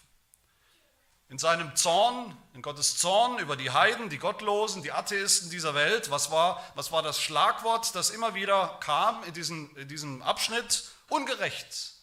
In 1.30 1.38
seinem 1.38 1.76
Zorn, 1.76 2.38
in 2.54 2.62
Gottes 2.62 2.98
Zorn 2.98 3.40
über 3.40 3.58
die 3.58 3.72
Heiden, 3.72 4.10
die 4.10 4.18
Gottlosen, 4.18 4.82
die 4.82 4.94
Atheisten 4.94 5.50
dieser 5.50 5.76
Welt, 5.76 6.10
was 6.10 6.32
war, 6.32 6.64
was 6.76 6.92
war 6.94 7.02
das 7.02 7.22
Schlagwort, 7.22 7.96
das 7.96 8.12
immer 8.12 8.34
wieder 8.34 8.78
kam 8.82 9.24
in, 9.26 9.34
diesen, 9.34 9.76
in 9.76 9.90
diesem 9.90 10.22
Abschnitt? 10.22 10.86
Ungerecht. 11.10 11.94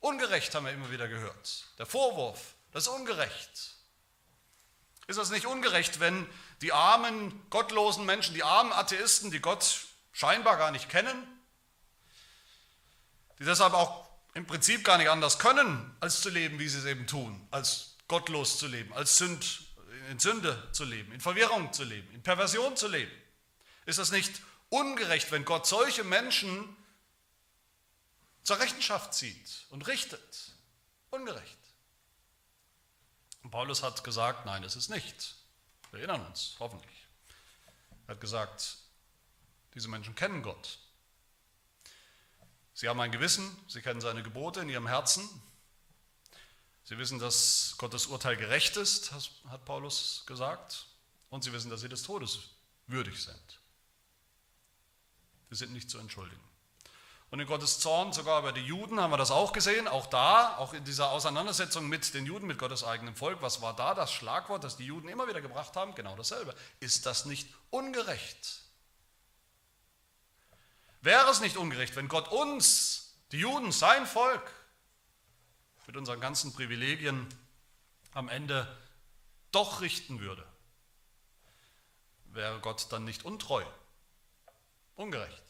Ungerecht 0.00 0.54
haben 0.54 0.64
wir 0.64 0.72
immer 0.72 0.90
wieder 0.90 1.08
gehört. 1.08 1.64
Der 1.78 1.84
Vorwurf, 1.84 2.54
das 2.72 2.84
ist 2.84 2.88
ungerecht. 2.88 3.76
Ist 5.06 5.18
das 5.18 5.30
nicht 5.30 5.46
ungerecht, 5.46 6.00
wenn 6.00 6.26
die 6.62 6.72
armen, 6.72 7.48
gottlosen 7.50 8.06
Menschen, 8.06 8.34
die 8.34 8.42
armen 8.42 8.72
Atheisten, 8.72 9.30
die 9.30 9.40
Gott 9.40 9.86
scheinbar 10.12 10.56
gar 10.56 10.70
nicht 10.70 10.88
kennen, 10.88 11.26
die 13.38 13.44
deshalb 13.44 13.74
auch 13.74 14.05
im 14.36 14.46
Prinzip 14.46 14.84
gar 14.84 14.98
nicht 14.98 15.08
anders 15.08 15.38
können, 15.38 15.96
als 15.98 16.20
zu 16.20 16.28
leben, 16.28 16.58
wie 16.58 16.68
sie 16.68 16.78
es 16.78 16.84
eben 16.84 17.06
tun, 17.06 17.48
als 17.50 17.96
gottlos 18.06 18.58
zu 18.58 18.66
leben, 18.66 18.92
als 18.92 19.16
Sünd, 19.16 19.64
in 20.10 20.18
Sünde 20.18 20.68
zu 20.72 20.84
leben, 20.84 21.10
in 21.12 21.22
Verwirrung 21.22 21.72
zu 21.72 21.84
leben, 21.84 22.06
in 22.12 22.22
Perversion 22.22 22.76
zu 22.76 22.86
leben. 22.86 23.10
Ist 23.86 23.98
das 23.98 24.12
nicht 24.12 24.42
ungerecht, 24.68 25.32
wenn 25.32 25.46
Gott 25.46 25.66
solche 25.66 26.04
Menschen 26.04 26.76
zur 28.42 28.60
Rechenschaft 28.60 29.14
zieht 29.14 29.64
und 29.70 29.86
richtet? 29.86 30.52
Ungerecht. 31.08 31.58
Und 33.42 33.52
Paulus 33.52 33.82
hat 33.82 34.04
gesagt, 34.04 34.44
nein, 34.44 34.64
es 34.64 34.76
ist 34.76 34.90
nicht. 34.90 35.34
Wir 35.92 36.00
erinnern 36.00 36.26
uns, 36.26 36.56
hoffentlich. 36.60 37.06
Er 38.06 38.16
hat 38.16 38.20
gesagt, 38.20 38.76
diese 39.74 39.88
Menschen 39.88 40.14
kennen 40.14 40.42
Gott. 40.42 40.78
Sie 42.76 42.90
haben 42.90 43.00
ein 43.00 43.10
Gewissen, 43.10 43.56
sie 43.68 43.80
kennen 43.80 44.02
seine 44.02 44.22
Gebote 44.22 44.60
in 44.60 44.68
ihrem 44.68 44.86
Herzen. 44.86 45.26
Sie 46.84 46.98
wissen, 46.98 47.18
dass 47.18 47.74
Gottes 47.78 48.04
Urteil 48.04 48.36
gerecht 48.36 48.76
ist, 48.76 49.12
hat 49.48 49.64
Paulus 49.64 50.24
gesagt. 50.26 50.84
Und 51.30 51.42
sie 51.42 51.54
wissen, 51.54 51.70
dass 51.70 51.80
sie 51.80 51.88
des 51.88 52.02
Todes 52.02 52.38
würdig 52.86 53.24
sind. 53.24 53.60
Sie 55.48 55.56
sind 55.56 55.72
nicht 55.72 55.88
zu 55.88 55.98
entschuldigen. 55.98 56.42
Und 57.30 57.40
in 57.40 57.46
Gottes 57.46 57.80
Zorn 57.80 58.12
sogar 58.12 58.42
bei 58.42 58.52
den 58.52 58.66
Juden 58.66 59.00
haben 59.00 59.10
wir 59.10 59.16
das 59.16 59.30
auch 59.30 59.54
gesehen, 59.54 59.88
auch 59.88 60.06
da, 60.08 60.58
auch 60.58 60.74
in 60.74 60.84
dieser 60.84 61.12
Auseinandersetzung 61.12 61.88
mit 61.88 62.12
den 62.12 62.26
Juden, 62.26 62.46
mit 62.46 62.58
Gottes 62.58 62.84
eigenem 62.84 63.16
Volk. 63.16 63.40
Was 63.40 63.62
war 63.62 63.74
da 63.74 63.94
das 63.94 64.12
Schlagwort, 64.12 64.64
das 64.64 64.76
die 64.76 64.84
Juden 64.84 65.08
immer 65.08 65.26
wieder 65.28 65.40
gebracht 65.40 65.76
haben? 65.76 65.94
Genau 65.94 66.14
dasselbe. 66.14 66.54
Ist 66.80 67.06
das 67.06 67.24
nicht 67.24 67.48
ungerecht? 67.70 68.65
Wäre 71.06 71.30
es 71.30 71.38
nicht 71.38 71.56
ungerecht, 71.56 71.94
wenn 71.94 72.08
Gott 72.08 72.26
uns, 72.32 73.14
die 73.30 73.38
Juden, 73.38 73.70
sein 73.70 74.08
Volk, 74.08 74.52
mit 75.86 75.96
unseren 75.96 76.20
ganzen 76.20 76.52
Privilegien 76.52 77.28
am 78.12 78.28
Ende 78.28 78.66
doch 79.52 79.82
richten 79.82 80.18
würde? 80.18 80.44
Wäre 82.24 82.58
Gott 82.58 82.88
dann 82.90 83.04
nicht 83.04 83.24
untreu, 83.24 83.64
ungerecht? 84.96 85.44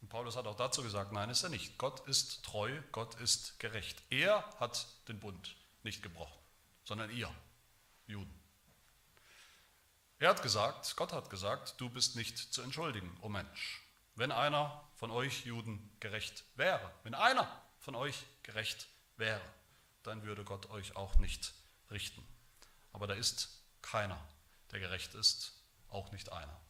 Und 0.00 0.08
Paulus 0.08 0.36
hat 0.36 0.46
auch 0.46 0.56
dazu 0.56 0.82
gesagt, 0.82 1.12
nein, 1.12 1.28
ist 1.28 1.42
er 1.42 1.50
nicht. 1.50 1.76
Gott 1.76 2.08
ist 2.08 2.42
treu, 2.42 2.80
Gott 2.90 3.20
ist 3.20 3.58
gerecht. 3.58 4.02
Er 4.08 4.48
hat 4.60 4.86
den 5.08 5.20
Bund 5.20 5.56
nicht 5.82 6.02
gebrochen, 6.02 6.40
sondern 6.84 7.10
ihr, 7.10 7.30
Juden. 8.06 8.43
Er 10.18 10.30
hat 10.30 10.42
gesagt, 10.42 10.96
Gott 10.96 11.12
hat 11.12 11.30
gesagt, 11.30 11.74
du 11.78 11.90
bist 11.90 12.16
nicht 12.16 12.38
zu 12.38 12.62
entschuldigen, 12.62 13.16
o 13.20 13.26
oh 13.26 13.28
Mensch. 13.28 13.82
Wenn 14.14 14.30
einer 14.30 14.88
von 14.94 15.10
euch 15.10 15.44
Juden 15.44 15.94
gerecht 16.00 16.44
wäre, 16.54 16.92
wenn 17.02 17.14
einer 17.14 17.62
von 17.80 17.94
euch 17.94 18.24
gerecht 18.42 18.88
wäre, 19.16 19.40
dann 20.02 20.22
würde 20.22 20.44
Gott 20.44 20.70
euch 20.70 20.96
auch 20.96 21.16
nicht 21.16 21.52
richten. 21.90 22.24
Aber 22.92 23.06
da 23.06 23.14
ist 23.14 23.62
keiner, 23.82 24.20
der 24.70 24.80
gerecht 24.80 25.14
ist, 25.14 25.52
auch 25.88 26.12
nicht 26.12 26.30
einer. 26.30 26.60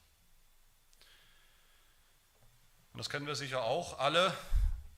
Und 2.92 2.98
das 2.98 3.10
kennen 3.10 3.26
wir 3.26 3.34
sicher 3.34 3.62
auch 3.62 3.98
alle, 3.98 4.36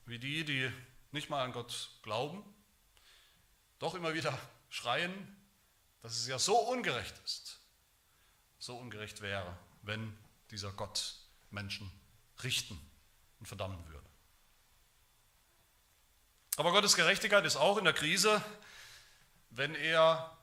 wie 0.04 0.18
die, 0.18 0.44
die 0.44 0.72
nicht 1.10 1.30
mal 1.30 1.42
an 1.42 1.52
Gott 1.52 1.90
glauben, 2.02 2.44
doch 3.78 3.94
immer 3.94 4.14
wieder 4.14 4.38
schreien, 4.68 5.36
dass 6.02 6.16
es 6.16 6.26
ja 6.26 6.38
so 6.38 6.56
ungerecht 6.58 7.18
ist, 7.24 7.58
so 8.66 8.76
ungerecht 8.76 9.20
wäre, 9.20 9.56
wenn 9.82 10.18
dieser 10.50 10.72
Gott 10.72 11.14
Menschen 11.50 11.88
richten 12.42 12.78
und 13.38 13.46
verdammen 13.46 13.78
würde. 13.86 14.06
Aber 16.56 16.72
Gottes 16.72 16.96
Gerechtigkeit 16.96 17.44
ist 17.44 17.56
auch 17.56 17.78
in 17.78 17.84
der 17.84 17.92
Krise, 17.92 18.42
wenn 19.50 19.74
er 19.76 20.36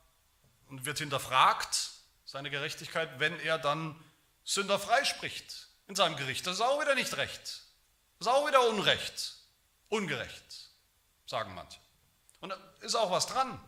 und 0.68 0.86
wird 0.86 0.98
hinterfragt, 0.98 1.90
seine 2.24 2.48
Gerechtigkeit, 2.50 3.20
wenn 3.20 3.38
er 3.40 3.58
dann 3.58 4.02
Sünder 4.42 4.78
freispricht 4.78 5.68
in 5.86 5.94
seinem 5.94 6.16
Gericht. 6.16 6.46
Das 6.46 6.54
ist 6.54 6.62
auch 6.62 6.80
wieder 6.80 6.94
nicht 6.94 7.14
recht. 7.18 7.62
Das 8.18 8.26
ist 8.26 8.28
auch 8.28 8.48
wieder 8.48 8.66
Unrecht. 8.68 9.34
Ungerecht, 9.88 10.70
sagen 11.26 11.54
manche. 11.54 11.78
Und 12.40 12.50
da 12.50 12.56
ist 12.80 12.94
auch 12.94 13.10
was 13.10 13.26
dran. 13.26 13.60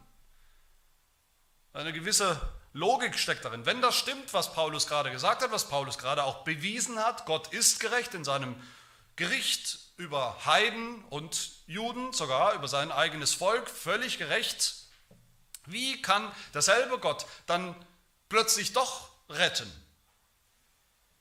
Eine 1.74 1.92
gewisse 1.92 2.40
Logik 2.76 3.18
steckt 3.18 3.42
darin. 3.46 3.64
Wenn 3.64 3.80
das 3.80 3.96
stimmt, 3.96 4.34
was 4.34 4.52
Paulus 4.52 4.86
gerade 4.86 5.10
gesagt 5.10 5.42
hat, 5.42 5.50
was 5.50 5.66
Paulus 5.66 5.96
gerade 5.96 6.24
auch 6.24 6.44
bewiesen 6.44 6.98
hat, 6.98 7.24
Gott 7.24 7.48
ist 7.54 7.80
gerecht 7.80 8.12
in 8.12 8.22
seinem 8.22 8.54
Gericht 9.16 9.78
über 9.96 10.44
Heiden 10.44 11.02
und 11.06 11.52
Juden, 11.66 12.12
sogar 12.12 12.52
über 12.52 12.68
sein 12.68 12.92
eigenes 12.92 13.32
Volk, 13.32 13.70
völlig 13.70 14.18
gerecht. 14.18 14.74
Wie 15.64 16.02
kann 16.02 16.30
derselbe 16.52 16.98
Gott 16.98 17.24
dann 17.46 17.74
plötzlich 18.28 18.74
doch 18.74 19.08
retten 19.30 19.72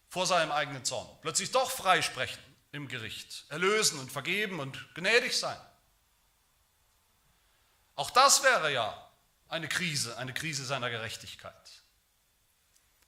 vor 0.10 0.28
seinem 0.28 0.52
eigenen 0.52 0.84
Zorn, 0.84 1.08
plötzlich 1.22 1.52
doch 1.52 1.72
freisprechen 1.72 2.44
im 2.74 2.90
Gericht, 2.90 3.46
erlösen 3.48 3.98
und 4.00 4.12
vergeben 4.12 4.60
und 4.60 4.94
gnädig 4.94 5.40
sein? 5.40 5.58
Auch 7.96 8.12
das 8.12 8.44
wäre 8.44 8.74
ja 8.74 9.05
eine 9.48 9.68
Krise, 9.68 10.18
eine 10.18 10.34
Krise 10.34 10.66
seiner 10.66 10.90
Gerechtigkeit. 10.90 11.84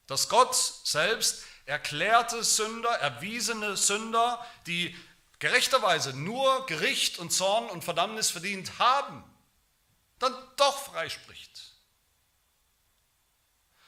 Dass 0.08 0.29
Gott 0.29 0.56
selbst 0.56 1.44
erklärte 1.65 2.44
Sünder, 2.44 2.91
erwiesene 3.00 3.75
Sünder, 3.75 4.46
die 4.65 4.96
gerechterweise 5.39 6.13
nur 6.13 6.65
Gericht 6.65 7.20
und 7.20 7.32
Zorn 7.32 7.70
und 7.70 7.84
Verdammnis 7.84 8.32
verdient 8.32 8.79
haben, 8.79 9.24
dann 10.20 10.34
doch 10.56 10.86
freispricht. 10.86 11.74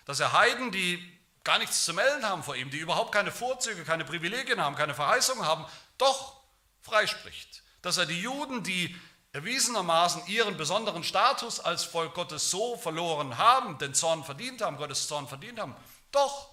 Dass 0.06 0.20
er 0.20 0.34
Heiden, 0.34 0.72
die 0.72 1.20
gar 1.44 1.58
nichts 1.58 1.86
zu 1.86 1.94
melden 1.94 2.26
haben 2.26 2.44
vor 2.44 2.56
ihm, 2.56 2.70
die 2.70 2.78
überhaupt 2.78 3.12
keine 3.12 3.32
Vorzüge, 3.32 3.84
keine 3.84 4.06
Privilegien 4.06 4.62
haben, 4.62 4.76
keine 4.76 4.94
Verheißungen 4.94 5.46
haben, 5.46 5.66
doch 5.98 6.40
freispricht. 6.82 7.64
Dass 7.82 7.98
er 7.98 8.06
die 8.06 8.22
Juden, 8.22 8.64
die 8.64 8.96
erwiesenermaßen 9.32 10.26
ihren 10.28 10.58
besonderen 10.58 11.04
Status 11.04 11.60
als 11.60 11.84
Volk 11.84 12.16
Gottes 12.16 12.50
so 12.50 12.78
verloren 12.78 13.38
haben, 13.38 13.78
den 13.78 13.94
Zorn 13.94 14.24
verdient 14.24 14.62
haben, 14.62 14.78
Gottes 14.78 15.08
Zorn 15.08 15.28
verdient 15.28 15.60
haben, 15.60 15.76
doch 16.12 16.50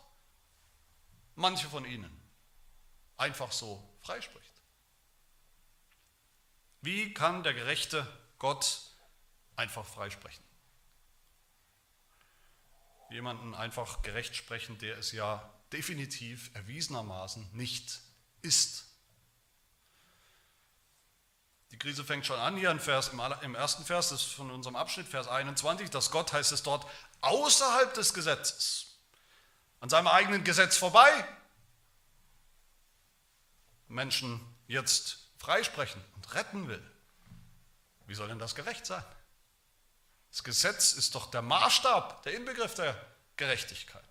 manche 1.35 1.69
von 1.69 1.85
ihnen 1.85 2.15
einfach 3.17 3.53
so 3.53 3.83
freispricht. 4.03 4.53
Wie 6.83 7.15
kann 7.15 7.43
der 7.43 7.55
gerechte 7.55 8.07
Gott 8.39 8.83
einfach 9.57 9.85
freisprechen? 9.85 10.45
Jemanden 13.11 13.55
einfach 13.55 14.03
gerecht 14.03 14.37
sprechen, 14.37 14.79
der 14.79 14.99
es 14.99 15.13
ja 15.13 15.53
definitiv 15.73 16.55
erwiesenermaßen 16.55 17.49
nicht 17.53 18.01
ist. 18.43 18.86
Die 21.77 21.81
Krise 21.81 22.05
fängt 22.05 22.25
schon 22.25 22.41
an 22.41 22.57
hier 22.57 22.71
im, 22.71 22.81
Vers, 22.81 23.11
im 23.43 23.55
ersten 23.55 23.85
Vers 23.85 24.09
das 24.09 24.23
von 24.23 24.51
unserem 24.51 24.77
Abschnitt, 24.77 25.07
Vers 25.09 25.29
21, 25.29 25.91
dass 25.91 26.11
Gott, 26.11 26.33
heißt 26.33 26.51
es 26.53 26.63
dort, 26.63 26.87
außerhalb 27.21 27.93
des 27.93 28.15
Gesetzes, 28.15 28.97
an 29.81 29.91
seinem 29.91 30.07
eigenen 30.07 30.43
Gesetz 30.43 30.79
vorbei, 30.79 31.29
Menschen 33.89 34.41
jetzt 34.69 35.19
freisprechen 35.37 36.03
und 36.15 36.35
retten 36.35 36.67
will. 36.67 36.83
Wie 38.07 38.15
soll 38.15 38.29
denn 38.29 38.39
das 38.39 38.55
gerecht 38.55 38.87
sein? 38.87 39.05
Das 40.31 40.45
Gesetz 40.45 40.95
ist 40.95 41.15
doch 41.15 41.31
der 41.31 41.43
Maßstab, 41.43 42.23
der 42.23 42.37
Inbegriff 42.37 42.73
der 42.75 42.99
Gerechtigkeit. 43.37 44.06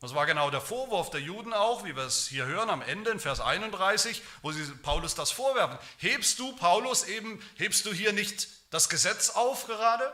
Das 0.00 0.14
war 0.14 0.24
genau 0.24 0.50
der 0.50 0.62
Vorwurf 0.62 1.10
der 1.10 1.20
Juden 1.20 1.52
auch, 1.52 1.84
wie 1.84 1.94
wir 1.94 2.04
es 2.04 2.26
hier 2.26 2.46
hören 2.46 2.70
am 2.70 2.80
Ende 2.80 3.10
in 3.10 3.20
Vers 3.20 3.38
31, 3.38 4.22
wo 4.40 4.50
sie 4.50 4.64
Paulus 4.76 5.14
das 5.14 5.30
vorwerfen. 5.30 5.78
Hebst 5.98 6.38
du, 6.38 6.56
Paulus, 6.56 7.04
eben, 7.04 7.38
hebst 7.56 7.84
du 7.84 7.92
hier 7.92 8.14
nicht 8.14 8.48
das 8.70 8.88
Gesetz 8.88 9.28
auf 9.28 9.66
gerade? 9.66 10.10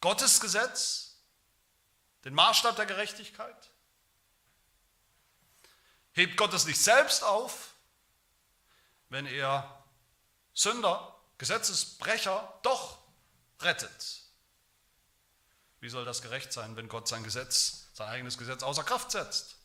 Gottes 0.00 0.40
Gesetz? 0.40 1.20
Den 2.24 2.34
Maßstab 2.34 2.74
der 2.74 2.86
Gerechtigkeit? 2.86 3.70
Hebt 6.12 6.36
Gott 6.36 6.52
es 6.52 6.66
nicht 6.66 6.82
selbst 6.82 7.22
auf, 7.22 7.74
wenn 9.08 9.26
er 9.26 9.84
Sünder, 10.52 11.16
Gesetzesbrecher 11.38 12.58
doch 12.62 12.98
rettet? 13.60 14.22
Wie 15.78 15.88
soll 15.88 16.04
das 16.04 16.22
gerecht 16.22 16.52
sein, 16.52 16.74
wenn 16.74 16.88
Gott 16.88 17.06
sein 17.06 17.22
Gesetz 17.22 17.89
sein 17.92 18.08
eigenes 18.08 18.38
Gesetz 18.38 18.62
außer 18.62 18.84
Kraft 18.84 19.10
setzt. 19.10 19.56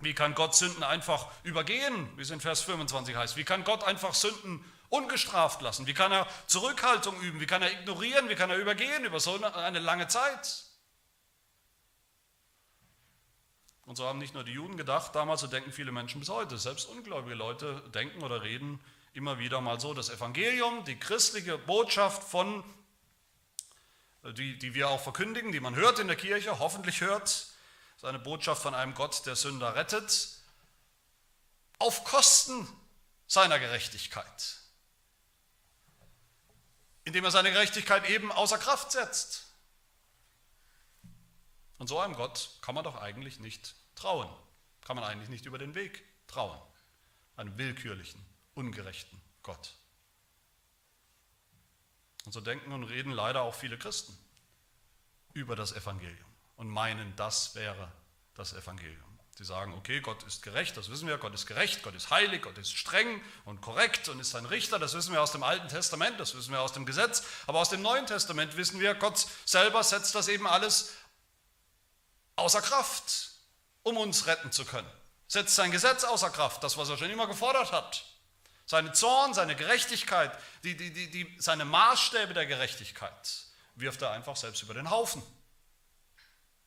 Wie 0.00 0.14
kann 0.14 0.34
Gott 0.34 0.54
Sünden 0.54 0.82
einfach 0.82 1.28
übergehen, 1.42 2.16
wie 2.16 2.22
es 2.22 2.30
in 2.30 2.40
Vers 2.40 2.62
25 2.62 3.16
heißt? 3.16 3.36
Wie 3.36 3.44
kann 3.44 3.64
Gott 3.64 3.84
einfach 3.84 4.14
Sünden 4.14 4.64
ungestraft 4.90 5.60
lassen? 5.60 5.86
Wie 5.86 5.94
kann 5.94 6.12
er 6.12 6.26
Zurückhaltung 6.46 7.18
üben? 7.20 7.40
Wie 7.40 7.46
kann 7.46 7.62
er 7.62 7.72
ignorieren? 7.72 8.28
Wie 8.28 8.34
kann 8.34 8.50
er 8.50 8.58
übergehen 8.58 9.04
über 9.04 9.20
so 9.20 9.42
eine 9.42 9.78
lange 9.78 10.08
Zeit? 10.08 10.64
Und 13.82 13.96
so 13.96 14.06
haben 14.06 14.18
nicht 14.18 14.34
nur 14.34 14.44
die 14.44 14.52
Juden 14.52 14.76
gedacht 14.76 15.14
damals, 15.14 15.40
so 15.40 15.46
denken 15.46 15.72
viele 15.72 15.92
Menschen 15.92 16.20
bis 16.20 16.28
heute. 16.28 16.58
Selbst 16.58 16.90
ungläubige 16.90 17.34
Leute 17.34 17.82
denken 17.94 18.22
oder 18.22 18.42
reden 18.42 18.80
immer 19.14 19.38
wieder 19.38 19.62
mal 19.62 19.80
so. 19.80 19.94
Das 19.94 20.10
Evangelium, 20.10 20.84
die 20.84 20.98
christliche 20.98 21.56
Botschaft 21.56 22.22
von 22.22 22.62
die, 24.24 24.58
die 24.58 24.74
wir 24.74 24.88
auch 24.88 25.00
verkündigen, 25.00 25.52
die 25.52 25.60
man 25.60 25.74
hört 25.74 25.98
in 25.98 26.08
der 26.08 26.16
Kirche, 26.16 26.58
hoffentlich 26.58 27.00
hört, 27.00 27.28
ist 27.96 28.04
eine 28.04 28.18
Botschaft 28.18 28.62
von 28.62 28.74
einem 28.74 28.94
Gott, 28.94 29.26
der 29.26 29.36
Sünder 29.36 29.74
rettet, 29.74 30.28
auf 31.78 32.04
Kosten 32.04 32.68
seiner 33.26 33.58
Gerechtigkeit, 33.58 34.58
indem 37.04 37.24
er 37.24 37.30
seine 37.30 37.52
Gerechtigkeit 37.52 38.08
eben 38.08 38.32
außer 38.32 38.58
Kraft 38.58 38.92
setzt. 38.92 39.44
Und 41.78 41.86
so 41.86 42.00
einem 42.00 42.14
Gott 42.14 42.50
kann 42.60 42.74
man 42.74 42.84
doch 42.84 42.96
eigentlich 42.96 43.38
nicht 43.38 43.76
trauen, 43.94 44.28
kann 44.84 44.96
man 44.96 45.04
eigentlich 45.04 45.28
nicht 45.28 45.46
über 45.46 45.58
den 45.58 45.74
Weg 45.74 46.04
trauen, 46.26 46.60
einem 47.36 47.56
willkürlichen, 47.56 48.24
ungerechten 48.54 49.20
Gott. 49.42 49.77
Und 52.28 52.32
so 52.32 52.42
denken 52.42 52.72
und 52.72 52.84
reden 52.84 53.10
leider 53.10 53.40
auch 53.40 53.54
viele 53.54 53.78
Christen 53.78 54.14
über 55.32 55.56
das 55.56 55.72
Evangelium 55.72 56.28
und 56.56 56.68
meinen, 56.68 57.16
das 57.16 57.54
wäre 57.54 57.90
das 58.34 58.52
Evangelium. 58.52 59.18
Sie 59.34 59.46
sagen, 59.46 59.72
okay, 59.72 60.00
Gott 60.00 60.24
ist 60.24 60.42
gerecht, 60.42 60.76
das 60.76 60.90
wissen 60.90 61.08
wir, 61.08 61.16
Gott 61.16 61.32
ist 61.32 61.46
gerecht, 61.46 61.82
Gott 61.82 61.94
ist 61.94 62.10
heilig, 62.10 62.42
Gott 62.42 62.58
ist 62.58 62.76
streng 62.76 63.22
und 63.46 63.62
korrekt 63.62 64.10
und 64.10 64.20
ist 64.20 64.34
ein 64.34 64.44
Richter, 64.44 64.78
das 64.78 64.92
wissen 64.92 65.14
wir 65.14 65.22
aus 65.22 65.32
dem 65.32 65.42
Alten 65.42 65.68
Testament, 65.68 66.20
das 66.20 66.34
wissen 66.34 66.52
wir 66.52 66.60
aus 66.60 66.74
dem 66.74 66.84
Gesetz, 66.84 67.22
aber 67.46 67.60
aus 67.60 67.70
dem 67.70 67.80
Neuen 67.80 68.04
Testament 68.06 68.58
wissen 68.58 68.78
wir, 68.78 68.94
Gott 68.94 69.26
selber 69.46 69.82
setzt 69.82 70.14
das 70.14 70.28
eben 70.28 70.46
alles 70.46 70.92
außer 72.36 72.60
Kraft, 72.60 73.30
um 73.84 73.96
uns 73.96 74.26
retten 74.26 74.52
zu 74.52 74.66
können. 74.66 74.90
Setzt 75.28 75.56
sein 75.56 75.70
Gesetz 75.70 76.04
außer 76.04 76.28
Kraft, 76.28 76.62
das, 76.62 76.76
was 76.76 76.90
er 76.90 76.98
schon 76.98 77.08
immer 77.08 77.26
gefordert 77.26 77.72
hat. 77.72 78.04
Seine 78.68 78.92
Zorn, 78.92 79.32
seine 79.32 79.56
Gerechtigkeit, 79.56 80.30
die, 80.62 80.76
die, 80.76 80.92
die, 80.92 81.10
die, 81.10 81.36
seine 81.40 81.64
Maßstäbe 81.64 82.34
der 82.34 82.44
Gerechtigkeit 82.44 83.46
wirft 83.76 84.02
er 84.02 84.10
einfach 84.10 84.36
selbst 84.36 84.62
über 84.62 84.74
den 84.74 84.90
Haufen. 84.90 85.22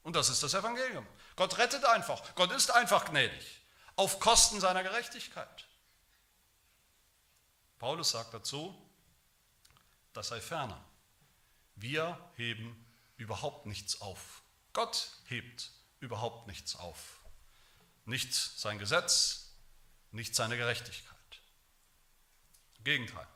Und 0.01 0.15
das 0.15 0.29
ist 0.29 0.41
das 0.41 0.55
Evangelium. 0.55 1.05
Gott 1.35 1.59
rettet 1.59 1.85
einfach. 1.85 2.33
Gott 2.33 2.51
ist 2.53 2.71
einfach 2.71 3.05
gnädig. 3.05 3.61
Auf 3.97 4.19
Kosten 4.19 4.59
seiner 4.59 4.81
Gerechtigkeit. 4.81 5.67
Paulus 7.77 8.09
sagt 8.09 8.33
dazu, 8.33 8.75
das 10.13 10.29
sei 10.29 10.41
ferner. 10.41 10.83
Wir 11.75 12.17
heben 12.35 12.83
überhaupt 13.17 13.67
nichts 13.67 14.01
auf. 14.01 14.41
Gott 14.73 15.11
hebt 15.27 15.69
überhaupt 15.99 16.47
nichts 16.47 16.75
auf. 16.75 17.21
Nicht 18.05 18.33
sein 18.33 18.79
Gesetz, 18.79 19.51
nicht 20.09 20.33
seine 20.33 20.57
Gerechtigkeit. 20.57 21.10
Gegenteil. 22.83 23.27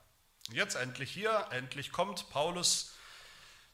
Jetzt 0.51 0.75
endlich 0.75 1.11
hier, 1.11 1.47
endlich 1.51 1.91
kommt 1.91 2.29
Paulus 2.29 2.91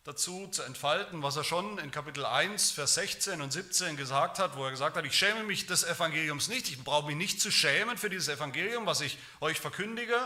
dazu 0.03 0.47
zu 0.47 0.63
entfalten, 0.63 1.21
was 1.21 1.35
er 1.35 1.43
schon 1.43 1.77
in 1.77 1.91
Kapitel 1.91 2.25
1, 2.25 2.71
Vers 2.71 2.95
16 2.95 3.41
und 3.41 3.51
17 3.51 3.97
gesagt 3.97 4.39
hat, 4.39 4.55
wo 4.55 4.65
er 4.65 4.71
gesagt 4.71 4.97
hat, 4.97 5.05
ich 5.05 5.17
schäme 5.17 5.43
mich 5.43 5.67
des 5.67 5.83
Evangeliums 5.83 6.47
nicht, 6.47 6.69
ich 6.69 6.83
brauche 6.83 7.07
mich 7.07 7.15
nicht 7.15 7.39
zu 7.39 7.51
schämen 7.51 7.97
für 7.97 8.09
dieses 8.09 8.27
Evangelium, 8.27 8.85
was 8.85 9.01
ich 9.01 9.17
euch 9.41 9.59
verkündige, 9.59 10.17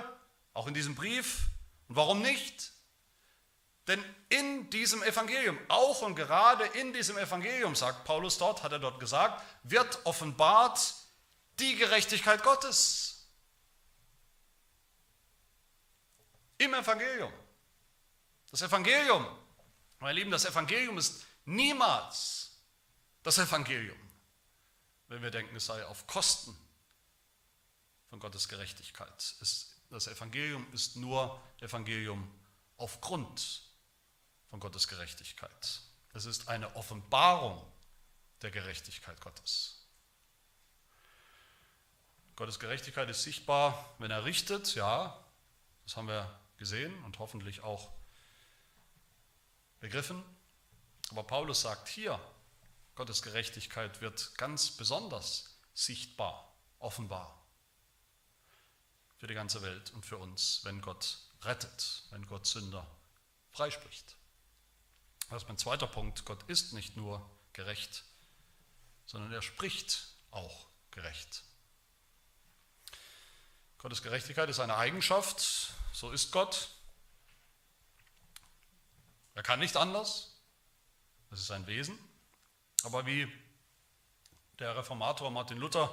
auch 0.53 0.67
in 0.67 0.73
diesem 0.73 0.95
Brief. 0.95 1.47
Und 1.87 1.97
warum 1.97 2.21
nicht? 2.21 2.71
Denn 3.87 4.03
in 4.29 4.69
diesem 4.69 5.03
Evangelium, 5.03 5.59
auch 5.67 6.01
und 6.01 6.15
gerade 6.15 6.63
in 6.79 6.93
diesem 6.93 7.17
Evangelium, 7.17 7.75
sagt 7.75 8.05
Paulus 8.05 8.37
dort, 8.37 8.63
hat 8.63 8.71
er 8.71 8.79
dort 8.79 8.99
gesagt, 8.99 9.43
wird 9.63 9.99
offenbart 10.05 10.95
die 11.59 11.75
Gerechtigkeit 11.75 12.43
Gottes. 12.43 13.14
Im 16.57 16.73
Evangelium. 16.73 17.33
Das 18.51 18.61
Evangelium, 18.61 19.27
meine 19.99 20.19
Lieben, 20.19 20.31
das 20.31 20.45
Evangelium 20.45 20.97
ist 20.97 21.25
niemals 21.45 22.51
das 23.23 23.37
Evangelium, 23.37 23.97
wenn 25.07 25.21
wir 25.21 25.31
denken, 25.31 25.55
es 25.55 25.65
sei 25.65 25.85
auf 25.85 26.07
Kosten 26.07 26.55
von 28.09 28.19
Gottes 28.19 28.47
Gerechtigkeit. 28.47 29.35
das 29.89 30.07
Evangelium 30.07 30.65
ist 30.73 30.95
nur 30.95 31.41
Evangelium 31.59 32.29
aufgrund 32.77 33.61
von 34.49 34.59
Gottes 34.59 34.87
Gerechtigkeit. 34.87 35.81
Es 36.13 36.25
ist 36.25 36.47
eine 36.47 36.75
Offenbarung 36.75 37.61
der 38.41 38.51
Gerechtigkeit 38.51 39.19
Gottes. 39.21 39.85
Gottes 42.35 42.59
Gerechtigkeit 42.59 43.09
ist 43.09 43.23
sichtbar, 43.23 43.95
wenn 43.99 44.11
er 44.11 44.23
richtet, 44.23 44.75
ja, 44.75 45.21
das 45.83 45.97
haben 45.97 46.07
wir 46.07 46.39
gesehen 46.57 47.03
und 47.03 47.19
hoffentlich 47.19 47.61
auch 47.61 47.91
begriffen. 49.79 50.23
Aber 51.11 51.23
Paulus 51.23 51.61
sagt 51.61 51.87
hier, 51.87 52.19
Gottes 52.95 53.21
Gerechtigkeit 53.21 54.01
wird 54.01 54.37
ganz 54.37 54.71
besonders 54.71 55.59
sichtbar, 55.73 56.55
offenbar 56.79 57.45
für 59.17 59.27
die 59.27 59.33
ganze 59.33 59.61
Welt 59.61 59.91
und 59.91 60.05
für 60.05 60.17
uns, 60.17 60.61
wenn 60.63 60.81
Gott 60.81 61.19
rettet, 61.41 62.03
wenn 62.11 62.25
Gott 62.25 62.45
Sünder 62.47 62.87
freispricht. 63.51 64.15
Das 65.29 65.43
ist 65.43 65.47
mein 65.47 65.57
zweiter 65.57 65.87
Punkt. 65.87 66.25
Gott 66.25 66.43
ist 66.49 66.73
nicht 66.73 66.95
nur 66.95 67.27
gerecht, 67.53 68.03
sondern 69.05 69.31
er 69.31 69.41
spricht 69.41 70.15
auch 70.31 70.67
gerecht. 70.91 71.43
Gottes 73.77 74.01
Gerechtigkeit 74.01 74.49
ist 74.49 74.59
eine 74.59 74.77
Eigenschaft, 74.77 75.73
so 75.95 76.11
ist 76.11 76.31
Gott. 76.31 76.69
Er 79.33 79.43
kann 79.43 79.59
nicht 79.59 79.77
anders, 79.77 80.35
das 81.29 81.39
ist 81.39 81.47
sein 81.47 81.67
Wesen. 81.67 81.97
Aber 82.83 83.05
wie 83.05 83.31
der 84.59 84.75
Reformator 84.75 85.31
Martin 85.31 85.57
Luther 85.57 85.89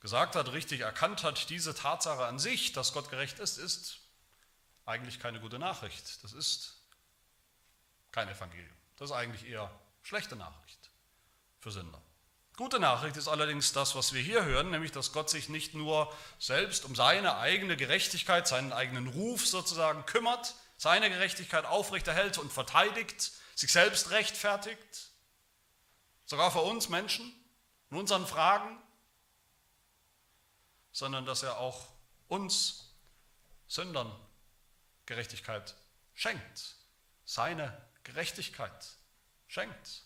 gesagt 0.00 0.36
hat, 0.36 0.52
richtig 0.52 0.80
erkannt 0.80 1.24
hat, 1.24 1.50
diese 1.50 1.74
Tatsache 1.74 2.24
an 2.24 2.38
sich, 2.38 2.72
dass 2.72 2.92
Gott 2.92 3.10
gerecht 3.10 3.38
ist, 3.40 3.58
ist 3.58 3.98
eigentlich 4.86 5.18
keine 5.20 5.40
gute 5.40 5.58
Nachricht. 5.58 6.22
Das 6.24 6.32
ist 6.32 6.80
kein 8.12 8.28
Evangelium. 8.28 8.76
Das 8.96 9.10
ist 9.10 9.16
eigentlich 9.16 9.44
eher 9.44 9.70
schlechte 10.02 10.36
Nachricht 10.36 10.90
für 11.58 11.70
Sünder. 11.70 12.00
Gute 12.56 12.78
Nachricht 12.78 13.16
ist 13.16 13.28
allerdings 13.28 13.72
das, 13.72 13.94
was 13.94 14.12
wir 14.12 14.20
hier 14.20 14.44
hören, 14.44 14.70
nämlich 14.70 14.92
dass 14.92 15.12
Gott 15.12 15.30
sich 15.30 15.48
nicht 15.48 15.74
nur 15.74 16.14
selbst 16.38 16.84
um 16.84 16.94
seine 16.94 17.38
eigene 17.38 17.76
Gerechtigkeit, 17.78 18.46
seinen 18.46 18.72
eigenen 18.74 19.06
Ruf 19.06 19.46
sozusagen 19.46 20.04
kümmert, 20.04 20.54
seine 20.76 21.08
Gerechtigkeit 21.08 21.64
aufrechterhält 21.64 22.36
und 22.36 22.52
verteidigt, 22.52 23.32
sich 23.54 23.72
selbst 23.72 24.10
rechtfertigt, 24.10 25.10
sogar 26.26 26.50
für 26.50 26.60
uns 26.60 26.90
Menschen, 26.90 27.32
in 27.90 27.96
unseren 27.96 28.26
Fragen, 28.26 28.78
sondern 30.92 31.24
dass 31.24 31.42
er 31.42 31.58
auch 31.58 31.88
uns 32.28 32.94
Sündern 33.66 34.14
Gerechtigkeit 35.06 35.74
schenkt, 36.14 36.76
seine 37.24 37.86
Gerechtigkeit 38.04 38.88
schenkt. 39.46 40.02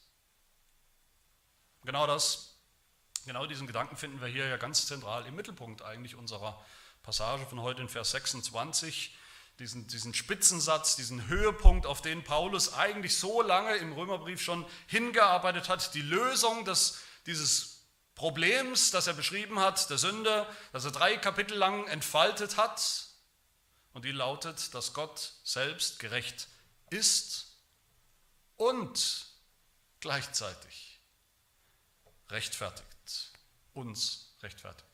Genau 1.87 2.05
das, 2.09 2.57
genau 3.27 3.47
diesen 3.47 3.69
Gedanken 3.69 3.97
finden 3.97 4.21
wir 4.21 4.27
hier 4.27 4.49
ja 4.49 4.57
ganz 4.57 4.87
zentral 4.87 5.25
im 5.25 5.37
Mittelpunkt 5.37 5.83
eigentlich 5.83 6.17
unserer 6.17 6.61
Passage 7.05 7.47
von 7.47 7.61
heute 7.61 7.81
in 7.81 7.89
Vers 7.89 8.11
26, 8.11 9.17
diesen, 9.61 9.87
diesen 9.87 10.13
Spitzensatz, 10.13 10.97
diesen 10.97 11.29
Höhepunkt, 11.29 11.87
auf 11.87 12.03
den 12.03 12.25
Paulus 12.25 12.75
eigentlich 12.75 13.17
so 13.17 13.41
lange 13.41 13.77
im 13.77 13.93
Römerbrief 13.93 14.43
schon 14.43 14.67
hingearbeitet 14.89 15.69
hat, 15.69 15.95
die 15.95 16.03
Lösung 16.03 16.65
des, 16.65 16.99
dieses 17.27 17.85
Problems, 18.17 18.91
das 18.91 19.07
er 19.07 19.15
beschrieben 19.15 19.61
hat, 19.61 19.89
der 19.89 19.99
Sünde, 19.99 20.45
das 20.73 20.87
er 20.87 20.91
drei 20.91 21.17
Kapitel 21.17 21.57
lang 21.57 21.87
entfaltet 21.87 22.57
hat, 22.57 23.07
und 23.93 24.05
die 24.05 24.11
lautet, 24.11 24.75
dass 24.75 24.93
Gott 24.93 25.35
selbst 25.45 26.01
gerecht 26.01 26.49
ist 26.91 27.61
und 28.57 29.29
gleichzeitig 30.01 30.86
rechtfertigt, 32.31 33.31
uns 33.75 34.35
rechtfertigt. 34.43 34.87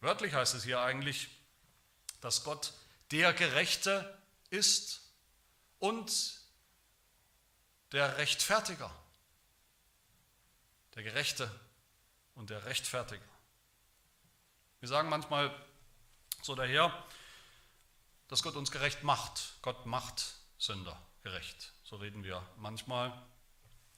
Wörtlich 0.00 0.34
heißt 0.34 0.54
es 0.54 0.64
hier 0.64 0.80
eigentlich, 0.80 1.28
dass 2.20 2.44
Gott 2.44 2.72
der 3.10 3.32
Gerechte 3.32 4.18
ist 4.50 5.00
und 5.78 6.40
der 7.92 8.18
Rechtfertiger. 8.18 8.90
Der 10.94 11.02
Gerechte 11.02 11.50
und 12.34 12.50
der 12.50 12.64
Rechtfertiger. 12.64 13.24
Wir 14.80 14.88
sagen 14.88 15.08
manchmal 15.08 15.54
so 16.42 16.54
daher, 16.54 17.06
dass 18.28 18.42
Gott 18.42 18.56
uns 18.56 18.70
gerecht 18.70 19.02
macht. 19.02 19.54
Gott 19.62 19.86
macht 19.86 20.34
Sünder 20.58 21.00
gerecht. 21.22 21.72
So 21.84 21.96
reden 21.96 22.24
wir 22.24 22.46
manchmal. 22.58 23.12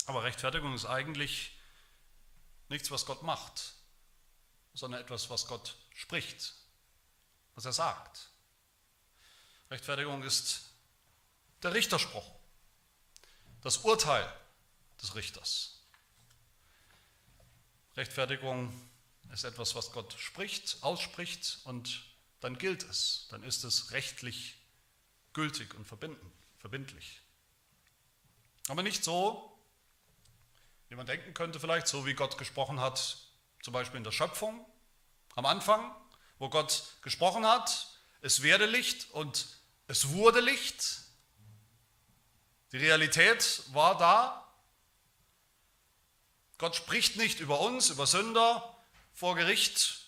Aber 0.07 0.23
Rechtfertigung 0.23 0.75
ist 0.75 0.87
eigentlich 0.87 1.56
nichts, 2.69 2.91
was 2.91 3.07
Gott 3.07 3.23
macht, 3.23 3.73
sondern 4.75 5.01
etwas, 5.01 5.31
was 5.31 5.47
Gott 5.47 5.77
spricht, 5.95 6.55
was 7.55 7.65
er 7.65 7.73
sagt. 7.73 8.29
Rechtfertigung 9.71 10.23
ist 10.23 10.63
der 11.63 11.75
Richterspruch, 11.75 12.31
das 13.63 13.79
Urteil 13.79 14.31
des 15.01 15.15
Richters. 15.15 15.81
Rechtfertigung 17.97 18.73
ist 19.33 19.45
etwas, 19.45 19.75
was 19.75 19.93
Gott 19.93 20.15
spricht, 20.19 20.79
ausspricht 20.83 21.61
und 21.65 22.05
dann 22.41 22.59
gilt 22.59 22.83
es, 22.85 23.27
dann 23.31 23.43
ist 23.43 23.65
es 23.65 23.91
rechtlich 23.93 24.57
gültig 25.33 25.75
und 25.75 25.87
verbindlich. 25.87 27.23
Aber 28.69 28.83
nicht 28.83 29.03
so, 29.03 29.56
wie 30.88 30.94
man 30.94 31.07
denken 31.07 31.35
könnte 31.35 31.61
vielleicht, 31.61 31.88
so 31.88 32.07
wie 32.07 32.14
Gott 32.14 32.38
gesprochen 32.38 32.81
hat, 32.81 33.18
zum 33.62 33.72
Beispiel 33.72 33.99
in 33.99 34.05
der 34.05 34.12
Schöpfung 34.12 34.64
am 35.35 35.46
Anfang, 35.46 35.94
wo 36.38 36.49
Gott 36.49 36.96
gesprochen 37.03 37.46
hat, 37.46 37.88
es 38.20 38.42
werde 38.42 38.66
Licht 38.66 39.11
und 39.11 39.46
es 39.87 40.11
wurde 40.11 40.40
Licht. 40.40 41.03
Die 42.72 42.79
Realität 42.79 43.62
war 43.72 43.96
da. 43.96 44.42
Gott 46.59 46.75
spricht 46.75 47.16
nicht 47.16 47.40
über 47.40 47.61
uns, 47.61 47.90
über 47.90 48.07
Sünder 48.07 48.77
vor 49.12 49.37
Gericht 49.37 50.07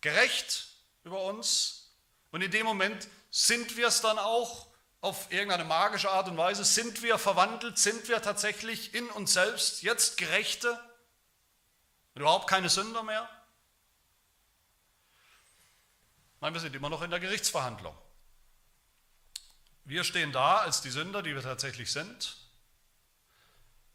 gerecht 0.00 0.68
über 1.04 1.22
uns. 1.22 1.94
Und 2.30 2.42
in 2.42 2.50
dem 2.50 2.66
Moment 2.66 3.08
sind 3.30 3.76
wir 3.76 3.88
es 3.88 4.00
dann 4.00 4.18
auch 4.18 4.66
auf 5.02 5.30
irgendeine 5.30 5.64
magische 5.64 6.10
Art 6.10 6.28
und 6.28 6.38
Weise? 6.38 6.64
Sind 6.64 7.02
wir 7.02 7.18
verwandelt? 7.18 7.76
Sind 7.76 8.08
wir 8.08 8.22
tatsächlich 8.22 8.94
in 8.94 9.10
uns 9.10 9.34
selbst 9.34 9.82
jetzt 9.82 10.16
Gerechte? 10.16 10.72
Und 12.14 12.22
überhaupt 12.22 12.48
keine 12.48 12.70
Sünder 12.70 13.02
mehr? 13.02 13.28
Nein, 16.40 16.54
wir 16.54 16.60
sind 16.60 16.74
immer 16.74 16.88
noch 16.88 17.02
in 17.02 17.10
der 17.10 17.20
Gerichtsverhandlung. 17.20 17.96
Wir 19.84 20.04
stehen 20.04 20.32
da 20.32 20.58
als 20.58 20.80
die 20.80 20.90
Sünder, 20.90 21.22
die 21.22 21.34
wir 21.34 21.42
tatsächlich 21.42 21.92
sind, 21.92 22.36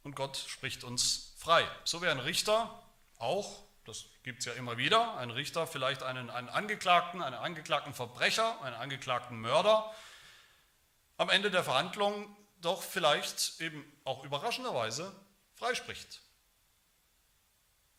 und 0.03 0.15
Gott 0.15 0.37
spricht 0.37 0.85
uns 0.85 1.33
frei. 1.37 1.67
So 1.83 2.01
wie 2.01 2.07
ein 2.07 2.19
Richter 2.19 2.81
auch, 3.17 3.63
das 3.85 4.05
gibt 4.23 4.39
es 4.39 4.45
ja 4.45 4.53
immer 4.53 4.77
wieder, 4.77 5.17
ein 5.17 5.31
Richter 5.31 5.67
vielleicht 5.67 6.01
einen, 6.01 6.29
einen 6.29 6.47
Angeklagten, 6.47 7.21
einen 7.21 7.35
angeklagten 7.35 7.93
Verbrecher, 7.93 8.61
einen 8.61 8.75
angeklagten 8.75 9.39
Mörder 9.39 9.93
am 11.17 11.29
Ende 11.29 11.51
der 11.51 11.63
Verhandlung 11.63 12.35
doch 12.61 12.81
vielleicht 12.81 13.59
eben 13.59 13.83
auch 14.03 14.23
überraschenderweise 14.23 15.13
freispricht. 15.55 16.21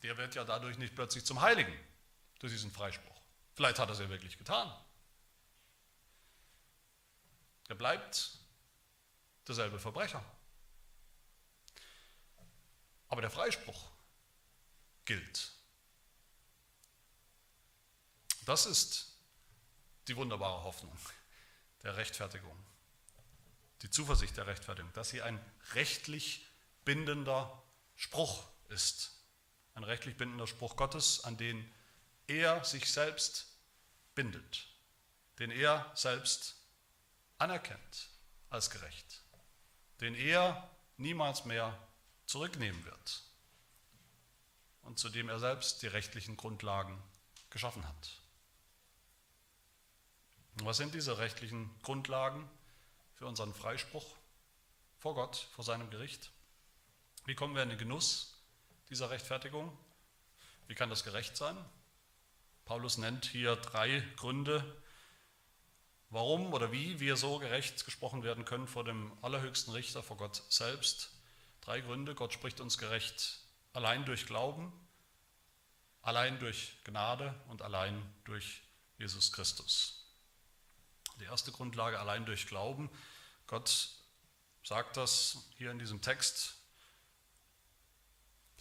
Der 0.03 0.17
wird 0.17 0.35
ja 0.35 0.43
dadurch 0.45 0.77
nicht 0.77 0.95
plötzlich 0.95 1.25
zum 1.25 1.41
Heiligen 1.41 1.77
durch 2.39 2.53
diesen 2.53 2.71
Freispruch. 2.71 3.21
Vielleicht 3.53 3.79
hat 3.79 3.89
er 3.89 3.93
es 3.93 3.99
ja 3.99 4.09
wirklich 4.09 4.37
getan. 4.37 4.73
Er 7.67 7.75
bleibt 7.75 8.37
derselbe 9.47 9.79
Verbrecher. 9.79 10.23
Aber 13.09 13.21
der 13.21 13.29
Freispruch 13.29 13.89
gilt. 15.05 15.51
Das 18.45 18.65
ist 18.65 19.17
die 20.07 20.15
wunderbare 20.15 20.63
Hoffnung 20.63 20.97
der 21.83 21.97
Rechtfertigung. 21.97 22.68
Die 23.81 23.89
Zuversicht 23.89 24.35
der 24.37 24.47
Rechtfertigung, 24.47 24.91
dass 24.93 25.09
sie 25.09 25.21
ein 25.21 25.39
rechtlich 25.73 26.45
bindender 26.85 27.61
Spruch 27.95 28.45
ist. 28.69 29.11
Ein 29.75 29.83
rechtlich 29.83 30.17
bindender 30.17 30.47
Spruch 30.47 30.75
Gottes, 30.75 31.23
an 31.23 31.37
den 31.37 31.69
er 32.27 32.63
sich 32.63 32.91
selbst 32.91 33.47
bindet, 34.15 34.67
den 35.39 35.51
er 35.51 35.91
selbst 35.95 36.55
anerkennt 37.37 38.09
als 38.49 38.69
gerecht, 38.69 39.21
den 40.01 40.15
er 40.15 40.69
niemals 40.97 41.45
mehr 41.45 41.77
zurücknehmen 42.25 42.83
wird 42.85 43.23
und 44.81 44.99
zu 44.99 45.09
dem 45.09 45.29
er 45.29 45.39
selbst 45.39 45.81
die 45.81 45.87
rechtlichen 45.87 46.35
Grundlagen 46.35 47.01
geschaffen 47.49 47.87
hat. 47.87 48.21
Was 50.61 50.77
sind 50.77 50.93
diese 50.93 51.17
rechtlichen 51.17 51.69
Grundlagen 51.81 52.49
für 53.19 53.27
unseren 53.27 53.53
Freispruch 53.53 54.15
vor 54.97 55.13
Gott, 55.13 55.49
vor 55.53 55.65
seinem 55.65 55.89
Gericht? 55.89 56.31
Wie 57.25 57.35
kommen 57.35 57.53
wir 57.53 57.63
in 57.63 57.69
den 57.69 57.77
Genuss 57.77 58.41
dieser 58.89 59.09
Rechtfertigung? 59.09 59.77
Wie 60.67 60.75
kann 60.75 60.89
das 60.89 61.03
gerecht 61.03 61.35
sein? 61.35 61.57
Paulus 62.63 62.97
nennt 62.97 63.25
hier 63.25 63.57
drei 63.57 63.99
Gründe, 64.15 64.63
warum 66.09 66.53
oder 66.53 66.71
wie 66.71 67.01
wir 67.01 67.17
so 67.17 67.39
gerecht 67.39 67.83
gesprochen 67.83 68.23
werden 68.23 68.45
können 68.45 68.69
vor 68.69 68.85
dem 68.85 69.11
allerhöchsten 69.21 69.73
Richter, 69.73 70.01
vor 70.01 70.15
Gott 70.15 70.41
selbst. 70.47 71.11
Drei 71.59 71.81
Gründe. 71.81 72.15
Gott 72.15 72.31
spricht 72.31 72.61
uns 72.61 72.77
gerecht 72.77 73.41
allein 73.73 74.05
durch 74.05 74.27
Glauben, 74.27 74.71
allein 76.03 76.39
durch 76.39 76.77
Gnade 76.85 77.35
und 77.49 77.63
allein 77.63 78.01
durch 78.23 78.61
Jesus 78.97 79.33
Christus. 79.33 80.05
Die 81.19 81.25
erste 81.25 81.51
Grundlage 81.51 81.99
allein 81.99 82.25
durch 82.25 82.47
Glauben. 82.47 82.89
Gott 83.49 83.89
sagt 84.63 84.95
das 84.95 85.37
hier 85.57 85.71
in 85.71 85.79
diesem 85.79 86.01
Text, 86.01 86.53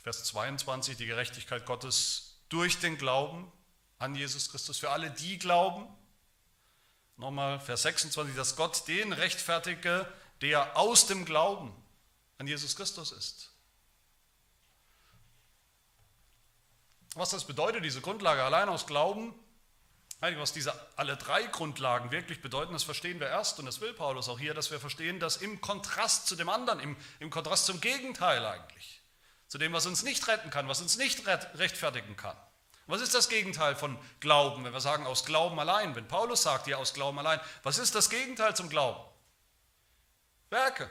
Vers 0.02 0.24
22, 0.24 0.96
die 0.96 1.04
Gerechtigkeit 1.04 1.66
Gottes 1.66 2.38
durch 2.48 2.80
den 2.80 2.96
Glauben 2.96 3.52
an 3.98 4.14
Jesus 4.14 4.50
Christus 4.50 4.78
für 4.78 4.88
alle, 4.88 5.10
die 5.10 5.38
glauben. 5.38 5.86
Nochmal 7.18 7.60
Vers 7.60 7.82
26, 7.82 8.34
dass 8.34 8.56
Gott 8.56 8.88
den 8.88 9.12
rechtfertige, 9.12 10.10
der 10.40 10.74
aus 10.78 11.06
dem 11.06 11.26
Glauben 11.26 11.70
an 12.38 12.46
Jesus 12.46 12.74
Christus 12.74 13.12
ist. 13.12 13.50
Was 17.14 17.28
das 17.28 17.44
bedeutet, 17.44 17.84
diese 17.84 18.00
Grundlage 18.00 18.42
allein 18.42 18.70
aus 18.70 18.86
Glauben, 18.86 19.34
was 20.20 20.52
diese 20.52 20.74
alle 20.96 21.16
drei 21.16 21.44
Grundlagen 21.44 22.10
wirklich 22.10 22.42
bedeuten, 22.42 22.72
das 22.72 22.82
verstehen 22.82 23.20
wir 23.20 23.28
erst 23.28 23.58
und 23.58 23.66
das 23.66 23.80
will 23.80 23.92
Paulus 23.92 24.28
auch 24.28 24.38
hier, 24.38 24.52
dass 24.52 24.70
wir 24.70 24.80
verstehen, 24.80 25.20
dass 25.20 25.36
im 25.36 25.60
Kontrast 25.60 26.26
zu 26.26 26.34
dem 26.34 26.48
anderen, 26.48 26.80
im, 26.80 26.96
im 27.20 27.30
Kontrast 27.30 27.66
zum 27.66 27.80
Gegenteil 27.80 28.44
eigentlich, 28.44 29.02
zu 29.46 29.58
dem, 29.58 29.72
was 29.72 29.86
uns 29.86 30.02
nicht 30.02 30.26
retten 30.26 30.50
kann, 30.50 30.68
was 30.68 30.80
uns 30.80 30.96
nicht 30.96 31.26
rechtfertigen 31.26 32.16
kann. 32.16 32.36
Was 32.86 33.00
ist 33.02 33.14
das 33.14 33.28
Gegenteil 33.28 33.76
von 33.76 33.98
Glauben, 34.18 34.64
wenn 34.64 34.72
wir 34.72 34.80
sagen 34.80 35.06
aus 35.06 35.24
Glauben 35.24 35.60
allein? 35.60 35.94
Wenn 35.94 36.08
Paulus 36.08 36.42
sagt 36.42 36.64
hier 36.64 36.78
aus 36.78 36.94
Glauben 36.94 37.18
allein, 37.18 37.38
was 37.62 37.78
ist 37.78 37.94
das 37.94 38.08
Gegenteil 38.08 38.56
zum 38.56 38.70
Glauben? 38.70 39.00
Werke. 40.48 40.90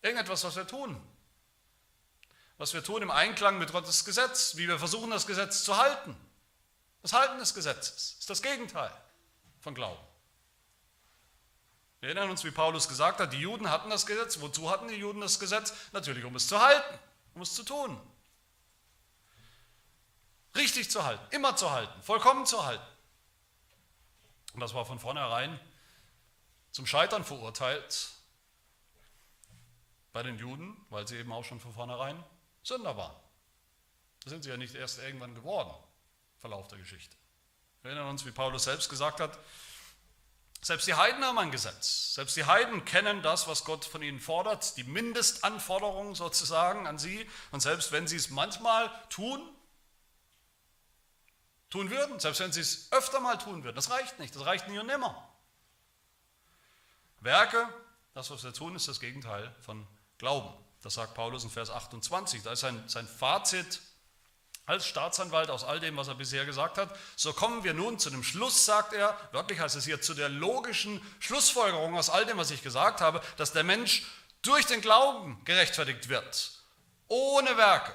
Irgendetwas, 0.00 0.42
was 0.42 0.56
wir 0.56 0.66
tun 0.66 1.00
was 2.58 2.72
wir 2.72 2.82
tun 2.82 3.02
im 3.02 3.10
Einklang 3.10 3.58
mit 3.58 3.72
Gottes 3.72 4.04
Gesetz, 4.04 4.56
wie 4.56 4.68
wir 4.68 4.78
versuchen, 4.78 5.10
das 5.10 5.26
Gesetz 5.26 5.62
zu 5.62 5.76
halten. 5.76 6.16
Das 7.06 7.12
Halten 7.12 7.38
des 7.38 7.54
Gesetzes 7.54 8.16
ist 8.18 8.28
das 8.28 8.42
Gegenteil 8.42 8.90
von 9.60 9.76
Glauben. 9.76 10.04
Wir 12.00 12.08
erinnern 12.08 12.30
uns, 12.30 12.42
wie 12.42 12.50
Paulus 12.50 12.88
gesagt 12.88 13.20
hat, 13.20 13.32
die 13.32 13.38
Juden 13.38 13.70
hatten 13.70 13.90
das 13.90 14.06
Gesetz. 14.06 14.40
Wozu 14.40 14.68
hatten 14.70 14.88
die 14.88 14.96
Juden 14.96 15.20
das 15.20 15.38
Gesetz? 15.38 15.72
Natürlich, 15.92 16.24
um 16.24 16.34
es 16.34 16.48
zu 16.48 16.60
halten, 16.60 16.98
um 17.36 17.42
es 17.42 17.54
zu 17.54 17.62
tun. 17.62 17.96
Richtig 20.56 20.90
zu 20.90 21.04
halten, 21.04 21.24
immer 21.30 21.54
zu 21.54 21.70
halten, 21.70 22.02
vollkommen 22.02 22.44
zu 22.44 22.66
halten. 22.66 22.84
Und 24.54 24.58
das 24.58 24.74
war 24.74 24.84
von 24.84 24.98
vornherein 24.98 25.60
zum 26.72 26.86
Scheitern 26.86 27.24
verurteilt 27.24 28.10
bei 30.12 30.24
den 30.24 30.38
Juden, 30.38 30.76
weil 30.90 31.06
sie 31.06 31.18
eben 31.18 31.32
auch 31.32 31.44
schon 31.44 31.60
von 31.60 31.72
vornherein 31.72 32.20
Sünder 32.64 32.96
waren. 32.96 33.14
Das 34.24 34.32
sind 34.32 34.42
sie 34.42 34.50
ja 34.50 34.56
nicht 34.56 34.74
erst 34.74 34.98
irgendwann 34.98 35.36
geworden, 35.36 35.72
Verlauf 36.46 36.68
der 36.68 36.78
Geschichte. 36.78 37.16
Wir 37.82 37.90
erinnern 37.90 38.08
uns, 38.08 38.24
wie 38.24 38.30
Paulus 38.30 38.62
selbst 38.62 38.88
gesagt 38.88 39.18
hat, 39.18 39.36
selbst 40.62 40.86
die 40.86 40.94
Heiden 40.94 41.24
haben 41.24 41.38
ein 41.38 41.50
Gesetz. 41.50 42.14
Selbst 42.14 42.36
die 42.36 42.44
Heiden 42.44 42.84
kennen 42.84 43.20
das, 43.20 43.48
was 43.48 43.64
Gott 43.64 43.84
von 43.84 44.00
ihnen 44.00 44.20
fordert, 44.20 44.76
die 44.76 44.84
Mindestanforderungen 44.84 46.14
sozusagen 46.14 46.86
an 46.86 47.00
sie. 47.00 47.28
Und 47.50 47.62
selbst 47.62 47.90
wenn 47.90 48.06
sie 48.06 48.14
es 48.14 48.30
manchmal 48.30 48.88
tun, 49.08 49.44
tun 51.68 51.90
würden, 51.90 52.20
selbst 52.20 52.38
wenn 52.38 52.52
sie 52.52 52.60
es 52.60 52.92
öfter 52.92 53.18
mal 53.18 53.38
tun 53.38 53.64
würden, 53.64 53.74
das 53.74 53.90
reicht 53.90 54.20
nicht, 54.20 54.32
das 54.36 54.44
reicht 54.44 54.68
nie 54.68 54.78
und 54.78 54.86
nimmer. 54.86 55.28
Werke, 57.18 57.68
das, 58.14 58.30
was 58.30 58.44
wir 58.44 58.52
tun, 58.52 58.76
ist 58.76 58.86
das 58.86 59.00
Gegenteil 59.00 59.52
von 59.62 59.84
Glauben. 60.18 60.54
Das 60.82 60.94
sagt 60.94 61.14
Paulus 61.14 61.42
in 61.42 61.50
Vers 61.50 61.70
28. 61.70 62.44
Da 62.44 62.52
ist 62.52 62.60
sein, 62.60 62.88
sein 62.88 63.08
Fazit 63.08 63.80
als 64.66 64.86
Staatsanwalt 64.86 65.48
aus 65.48 65.64
all 65.64 65.78
dem, 65.78 65.96
was 65.96 66.08
er 66.08 66.16
bisher 66.16 66.44
gesagt 66.44 66.76
hat. 66.76 66.90
So 67.14 67.32
kommen 67.32 67.62
wir 67.62 67.72
nun 67.72 67.98
zu 67.98 68.10
dem 68.10 68.24
Schluss, 68.24 68.64
sagt 68.64 68.92
er, 68.92 69.16
wörtlich 69.32 69.60
heißt 69.60 69.76
es 69.76 69.84
hier, 69.84 70.02
zu 70.02 70.12
der 70.12 70.28
logischen 70.28 71.00
Schlussfolgerung 71.20 71.96
aus 71.96 72.10
all 72.10 72.26
dem, 72.26 72.36
was 72.36 72.50
ich 72.50 72.62
gesagt 72.62 73.00
habe, 73.00 73.22
dass 73.36 73.52
der 73.52 73.62
Mensch 73.62 74.04
durch 74.42 74.66
den 74.66 74.80
Glauben 74.80 75.40
gerechtfertigt 75.44 76.08
wird, 76.08 76.50
ohne 77.06 77.56
Werke 77.56 77.94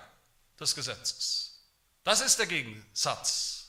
des 0.59 0.73
Gesetzes. 0.73 1.61
Das 2.03 2.21
ist 2.21 2.39
der 2.39 2.47
Gegensatz. 2.47 3.67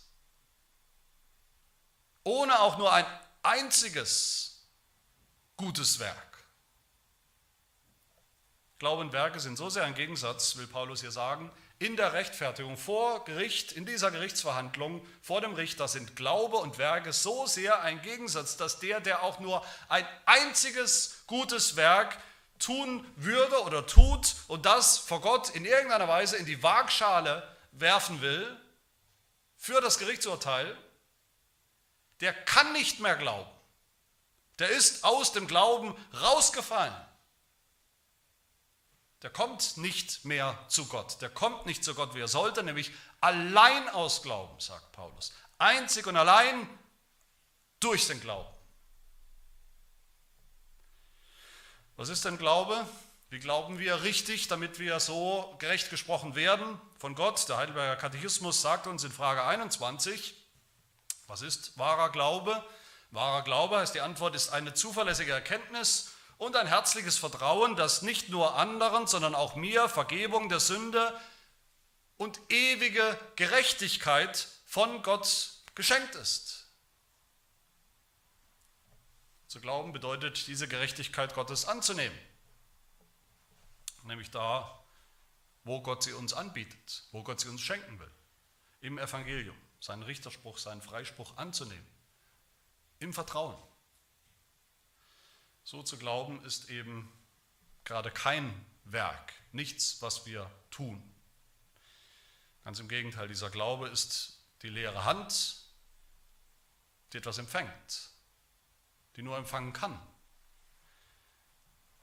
Ohne 2.25 2.61
auch 2.61 2.79
nur 2.79 2.93
ein 2.93 3.07
einziges 3.43 4.63
gutes 5.57 5.99
Werk. 5.99 6.33
Glaube 8.79 9.01
und 9.01 9.13
Werke 9.13 9.41
sind 9.41 9.57
so 9.57 9.71
sehr 9.71 9.85
ein 9.85 9.95
Gegensatz, 9.95 10.57
will 10.57 10.67
Paulus 10.67 11.01
hier 11.01 11.13
sagen, 11.13 11.51
in 11.83 11.97
der 11.97 12.13
Rechtfertigung 12.13 12.77
vor 12.77 13.25
Gericht, 13.25 13.73
in 13.73 13.85
dieser 13.85 14.13
Gerichtsverhandlung 14.13 15.05
vor 15.21 15.41
dem 15.41 15.55
Richter 15.55 15.89
sind 15.89 16.15
Glaube 16.15 16.59
und 16.59 16.79
Werke 16.79 17.13
so 17.13 17.47
sehr 17.47 17.83
ein 17.83 18.01
Gegensatz, 18.03 18.57
dass 18.57 18.79
der, 18.79 19.01
der 19.01 19.25
auch 19.25 19.41
nur 19.41 19.67
ein 19.89 20.07
einziges 20.25 21.25
gutes 21.27 21.75
Werk 21.75 22.17
tun 22.61 23.05
würde 23.17 23.61
oder 23.63 23.85
tut 23.85 24.37
und 24.47 24.65
das 24.65 24.97
vor 24.97 25.21
Gott 25.21 25.51
in 25.51 25.65
irgendeiner 25.65 26.07
Weise 26.07 26.37
in 26.37 26.47
die 26.47 26.63
Waagschale 26.63 27.43
werfen 27.73 28.21
will 28.21 28.57
für 29.57 29.81
das 29.81 29.99
Gerichtsurteil, 29.99 30.77
der 32.21 32.33
kann 32.33 32.73
nicht 32.73 33.01
mehr 33.01 33.17
glauben. 33.17 33.51
Der 34.61 34.71
ist 34.71 35.03
aus 35.03 35.33
dem 35.33 35.49
Glauben 35.49 35.97
rausgefallen 36.15 36.95
der 39.23 39.31
kommt 39.31 39.77
nicht 39.77 40.25
mehr 40.25 40.59
zu 40.69 40.87
Gott. 40.87 41.21
Der 41.23 41.31
kommt 41.31 41.65
nicht 41.65 41.85
zu 41.85 41.95
Gott, 41.95 42.15
wie 42.15 42.21
er 42.21 42.29
sollte, 42.29 42.63
nämlich 42.63 42.91
allein 43.21 43.89
aus 43.91 44.23
Glauben, 44.23 44.59
sagt 44.61 44.91
Paulus. 44.93 45.33
Einzig 45.59 46.07
und 46.07 46.17
allein 46.17 46.69
durch 47.79 48.07
den 48.09 48.21
Glauben. 48.21 48.53
Was 51.97 52.09
ist 52.09 52.25
denn 52.25 52.37
Glaube? 52.37 52.87
Wie 53.31 53.39
glauben 53.39 53.79
wir 53.79 54.03
richtig, 54.03 54.49
damit 54.49 54.79
wir 54.79 54.99
so 54.99 55.55
gerecht 55.59 55.89
gesprochen 55.89 56.35
werden 56.35 56.81
von 56.99 57.15
Gott? 57.15 57.49
Der 57.49 57.59
Heidelberger 57.59 57.97
Katechismus 57.97 58.61
sagt 58.61 58.87
uns 58.87 59.05
in 59.05 59.13
Frage 59.13 59.45
21, 59.45 60.35
was 61.29 61.43
ist 61.43 61.79
wahrer 61.79 62.11
Glaube? 62.11 62.63
Wahrer 63.11 63.43
Glaube 63.43 63.79
heißt 63.79 63.95
die 63.95 64.01
Antwort 64.01 64.35
ist 64.35 64.51
eine 64.51 64.75
zuverlässige 64.75 65.33
Erkenntnis 65.33 66.12
und 66.43 66.57
ein 66.57 66.67
herzliches 66.67 67.19
Vertrauen, 67.19 67.77
dass 67.77 68.03
nicht 68.03 68.29
nur 68.29 68.57
anderen, 68.57 69.07
sondern 69.07 69.37
auch 69.37 69.55
mir 69.55 69.89
Vergebung 69.89 70.49
der 70.49 70.59
Sünde 70.59 71.17
und 72.17 72.41
ewige 72.49 73.17
Gerechtigkeit 73.37 74.49
von 74.67 75.05
Gott 75.05 75.53
geschenkt 75.77 76.17
ist. 76.17 76.67
Zu 79.47 79.61
glauben 79.61 79.93
bedeutet, 79.93 80.49
diese 80.49 80.67
Gerechtigkeit 80.67 81.33
Gottes 81.35 81.65
anzunehmen. 81.65 82.19
Nämlich 84.03 84.33
da, 84.33 84.83
wo 85.63 85.81
Gott 85.81 86.03
sie 86.03 86.13
uns 86.13 86.33
anbietet, 86.33 87.05
wo 87.13 87.23
Gott 87.23 87.39
sie 87.39 87.51
uns 87.51 87.61
schenken 87.61 88.01
will. 88.01 88.11
Im 88.81 88.99
Evangelium, 88.99 89.57
seinen 89.79 90.03
Richterspruch, 90.03 90.59
seinen 90.59 90.83
Freispruch 90.83 91.37
anzunehmen. 91.37 91.87
Im 92.99 93.13
Vertrauen. 93.13 93.57
So 95.65 95.83
zu 95.83 95.97
glauben 95.97 96.45
ist 96.45 96.71
eben 96.71 97.11
gerade 97.85 98.11
kein 98.11 98.67
Werk, 98.85 99.33
nichts, 99.53 100.03
was 100.03 100.27
wir 100.27 100.51
tun. 100.71 101.03
Ganz 102.65 102.79
im 102.79 102.89
Gegenteil, 102.89 103.29
dieser 103.29 103.51
Glaube 103.51 103.89
ist 103.89 104.39
die 104.63 104.69
leere 104.69 105.05
Hand, 105.05 105.57
die 107.13 107.19
etwas 107.19 107.39
empfängt, 107.39 108.11
die 109.17 109.23
nur 109.23 109.37
empfangen 109.37 109.73
kann, 109.73 110.01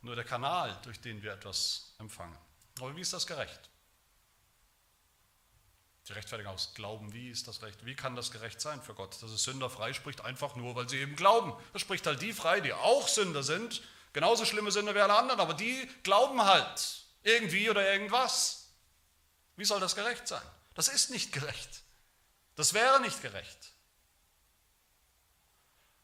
nur 0.01 0.15
der 0.15 0.25
Kanal, 0.25 0.79
durch 0.83 1.01
den 1.01 1.21
wir 1.21 1.33
etwas 1.33 1.95
empfangen. 1.99 2.37
Aber 2.79 2.95
wie 2.95 3.01
ist 3.01 3.13
das 3.13 3.27
gerecht? 3.27 3.68
Die 6.09 6.13
Rechtfertigung 6.13 6.53
aus 6.53 6.73
Glauben, 6.73 7.13
wie 7.13 7.29
ist 7.29 7.47
das 7.47 7.61
recht? 7.61 7.85
Wie 7.85 7.95
kann 7.95 8.15
das 8.15 8.31
gerecht 8.31 8.59
sein 8.59 8.81
für 8.81 8.95
Gott? 8.95 9.21
Dass 9.21 9.29
es 9.29 9.43
Sünder 9.43 9.69
freispricht, 9.69 10.21
einfach 10.21 10.55
nur, 10.55 10.75
weil 10.75 10.89
sie 10.89 10.97
eben 10.97 11.15
glauben. 11.15 11.53
Das 11.71 11.83
spricht 11.83 12.07
halt 12.07 12.21
die 12.23 12.33
frei, 12.33 12.61
die 12.61 12.73
auch 12.73 13.07
Sünder 13.07 13.43
sind, 13.43 13.83
genauso 14.11 14.43
schlimme 14.43 14.71
Sünder 14.71 14.95
wie 14.95 15.01
alle 15.01 15.15
anderen, 15.15 15.39
aber 15.39 15.53
die 15.53 15.87
glauben 16.01 16.43
halt 16.43 17.03
irgendwie 17.21 17.69
oder 17.69 17.93
irgendwas. 17.93 18.71
Wie 19.55 19.65
soll 19.65 19.79
das 19.79 19.95
gerecht 19.95 20.27
sein? 20.27 20.41
Das 20.73 20.87
ist 20.87 21.11
nicht 21.11 21.31
gerecht. 21.31 21.83
Das 22.55 22.73
wäre 22.73 22.99
nicht 23.01 23.21
gerecht. 23.21 23.71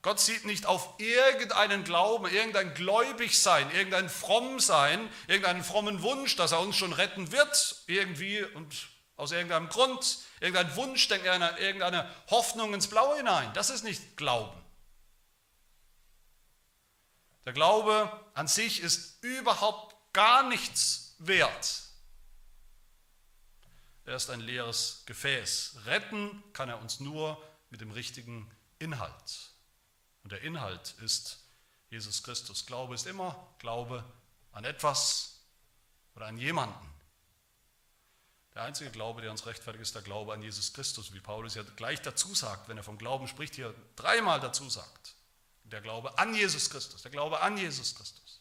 Gott 0.04 0.20
sieht 0.20 0.46
nicht 0.46 0.68
auf 0.68 1.00
irgendeinen 1.00 1.84
Glauben, 1.84 2.28
irgendein 2.28 2.76
Gläubigsein, 2.76 3.72
irgendein 3.72 4.10
Frommsein, 4.10 5.10
irgendeinen 5.26 5.64
frommen 5.64 6.04
Wunsch, 6.04 6.36
dass 6.36 6.52
er 6.52 6.60
uns 6.60 6.76
schon 6.76 6.94
retten 6.94 7.32
wird, 7.32 7.84
irgendwie 7.88 8.44
und 8.44 8.95
aus 9.18 9.32
irgendeinem 9.32 9.70
Grund, 9.70 10.20
irgendein 10.40 10.76
Wunsch, 10.76 11.10
irgendeine 11.10 12.10
Hoffnung 12.30 12.74
ins 12.74 12.88
Blaue 12.88 13.18
hinein. 13.18 13.54
Das 13.54 13.70
ist 13.70 13.84
nicht 13.84 14.18
Glauben. 14.18 14.62
Der 17.46 17.54
Glaube 17.54 18.12
an 18.34 18.48
sich 18.48 18.82
ist 18.82 19.24
überhaupt 19.24 19.96
gar 20.14 20.48
nichts 20.48 21.16
wert. 21.20 21.84
Er 24.06 24.16
ist 24.16 24.30
ein 24.30 24.40
leeres 24.40 25.04
Gefäß. 25.06 25.78
Retten 25.86 26.44
kann 26.54 26.70
er 26.70 26.80
uns 26.80 27.00
nur 27.00 27.42
mit 27.70 27.82
dem 27.82 27.92
richtigen 27.92 28.52
Inhalt. 28.80 29.52
Und 30.24 30.32
der 30.32 30.42
Inhalt 30.42 30.96
ist 31.02 31.40
Jesus 31.90 32.24
Christus. 32.24 32.66
Glaube 32.66 32.96
ist 32.96 33.08
immer 33.08 33.56
Glaube 33.60 34.04
an 34.52 34.66
etwas 34.66 35.40
oder 36.16 36.28
an 36.28 36.38
jemanden. 36.38 36.85
Der 38.56 38.64
einzige 38.64 38.90
Glaube, 38.90 39.22
der 39.22 39.32
uns 39.32 39.46
rechtfertigt, 39.46 39.82
ist 39.82 39.96
der 39.96 40.02
Glaube 40.02 40.34
an 40.34 40.42
Jesus 40.42 40.72
Christus, 40.72 41.14
wie 41.14 41.20
Paulus 41.20 41.56
ja 41.56 41.64
gleich 41.76 42.02
dazu 42.02 42.34
sagt, 42.34 42.70
wenn 42.70 42.78
er 42.78 42.84
vom 42.84 42.98
Glauben 42.98 43.28
spricht, 43.28 43.56
hier 43.56 43.76
dreimal 43.98 44.40
dazu 44.40 44.70
sagt. 44.70 45.16
Der 45.66 45.82
Glaube 45.82 46.18
an 46.18 46.34
Jesus 46.34 46.70
Christus, 46.70 47.02
der 47.02 47.12
Glaube 47.12 47.42
an 47.42 47.58
Jesus 47.58 47.96
Christus. 47.96 48.40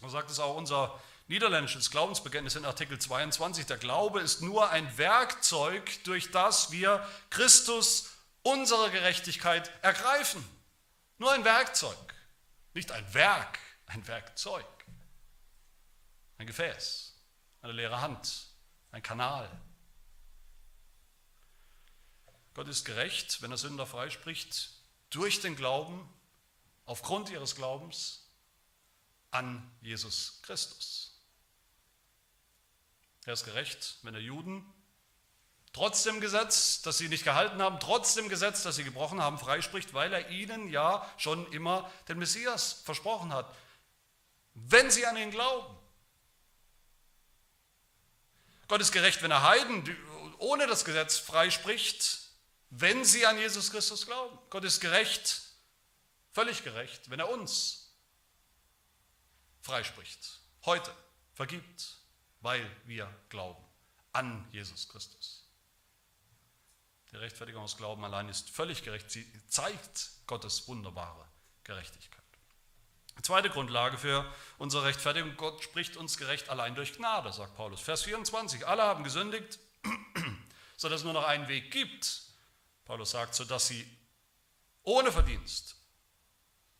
So 0.00 0.08
sagt 0.08 0.30
es 0.30 0.40
auch 0.40 0.56
unser 0.56 1.00
niederländisches 1.28 1.90
Glaubensbekenntnis 1.90 2.56
in 2.56 2.64
Artikel 2.64 2.98
22. 2.98 3.66
Der 3.66 3.78
Glaube 3.78 4.20
ist 4.20 4.42
nur 4.42 4.70
ein 4.70 4.98
Werkzeug, 4.98 6.02
durch 6.04 6.32
das 6.32 6.72
wir 6.72 7.06
Christus 7.30 8.10
unsere 8.42 8.90
Gerechtigkeit 8.90 9.70
ergreifen. 9.82 10.44
Nur 11.18 11.32
ein 11.32 11.44
Werkzeug, 11.44 12.14
nicht 12.74 12.90
ein 12.90 13.14
Werk, 13.14 13.58
ein 13.86 14.06
Werkzeug. 14.06 14.66
Ein 16.38 16.46
Gefäß, 16.46 17.05
eine 17.66 17.74
leere 17.74 18.00
Hand, 18.00 18.46
ein 18.92 19.02
Kanal. 19.02 19.50
Gott 22.54 22.68
ist 22.68 22.84
gerecht, 22.84 23.42
wenn 23.42 23.50
er 23.50 23.58
Sünder 23.58 23.86
freispricht, 23.86 24.70
durch 25.10 25.40
den 25.40 25.56
Glauben, 25.56 26.08
aufgrund 26.84 27.30
ihres 27.30 27.54
Glaubens 27.54 28.28
an 29.30 29.70
Jesus 29.80 30.40
Christus. 30.42 31.20
Er 33.24 33.32
ist 33.32 33.44
gerecht, 33.44 33.98
wenn 34.02 34.14
er 34.14 34.20
Juden 34.20 34.64
trotz 35.72 36.04
dem 36.04 36.20
Gesetz, 36.20 36.80
das 36.80 36.96
sie 36.96 37.08
nicht 37.08 37.24
gehalten 37.24 37.60
haben, 37.60 37.80
trotz 37.80 38.14
dem 38.14 38.30
Gesetz, 38.30 38.62
das 38.62 38.76
sie 38.76 38.84
gebrochen 38.84 39.20
haben, 39.20 39.38
freispricht, 39.38 39.92
weil 39.92 40.12
er 40.12 40.30
ihnen 40.30 40.70
ja 40.70 41.06
schon 41.18 41.50
immer 41.52 41.90
den 42.08 42.18
Messias 42.18 42.72
versprochen 42.72 43.34
hat, 43.34 43.52
wenn 44.54 44.90
sie 44.90 45.04
an 45.04 45.18
ihn 45.18 45.30
glauben. 45.30 45.75
Gott 48.68 48.80
ist 48.80 48.92
gerecht, 48.92 49.22
wenn 49.22 49.30
er 49.30 49.42
Heiden 49.42 49.84
ohne 50.38 50.66
das 50.66 50.84
Gesetz 50.84 51.18
freispricht, 51.18 52.20
wenn 52.70 53.04
sie 53.04 53.26
an 53.26 53.38
Jesus 53.38 53.70
Christus 53.70 54.06
glauben. 54.06 54.38
Gott 54.50 54.64
ist 54.64 54.80
gerecht, 54.80 55.42
völlig 56.32 56.64
gerecht, 56.64 57.08
wenn 57.10 57.20
er 57.20 57.30
uns 57.30 57.94
freispricht, 59.62 60.40
heute 60.64 60.94
vergibt, 61.34 61.96
weil 62.40 62.68
wir 62.84 63.12
glauben 63.28 63.64
an 64.12 64.46
Jesus 64.52 64.88
Christus. 64.88 65.44
Die 67.10 67.16
Rechtfertigung 67.16 67.62
aus 67.62 67.76
Glauben 67.76 68.04
allein 68.04 68.28
ist 68.28 68.50
völlig 68.50 68.82
gerecht. 68.82 69.10
Sie 69.10 69.26
zeigt 69.48 70.10
Gottes 70.26 70.66
wunderbare 70.68 71.26
Gerechtigkeit. 71.64 72.25
Zweite 73.22 73.50
Grundlage 73.50 73.98
für 73.98 74.24
unsere 74.58 74.84
Rechtfertigung, 74.84 75.36
Gott 75.36 75.62
spricht 75.62 75.96
uns 75.96 76.16
gerecht 76.16 76.48
allein 76.48 76.74
durch 76.74 76.96
Gnade, 76.96 77.32
sagt 77.32 77.56
Paulus. 77.56 77.80
Vers 77.80 78.02
24, 78.02 78.66
alle 78.66 78.82
haben 78.82 79.04
gesündigt, 79.04 79.58
sodass 80.76 81.00
es 81.00 81.04
nur 81.04 81.12
noch 81.12 81.24
einen 81.24 81.48
Weg 81.48 81.70
gibt. 81.70 82.22
Paulus 82.84 83.10
sagt, 83.10 83.34
sodass 83.34 83.66
sie 83.66 83.88
ohne 84.82 85.10
Verdienst 85.10 85.76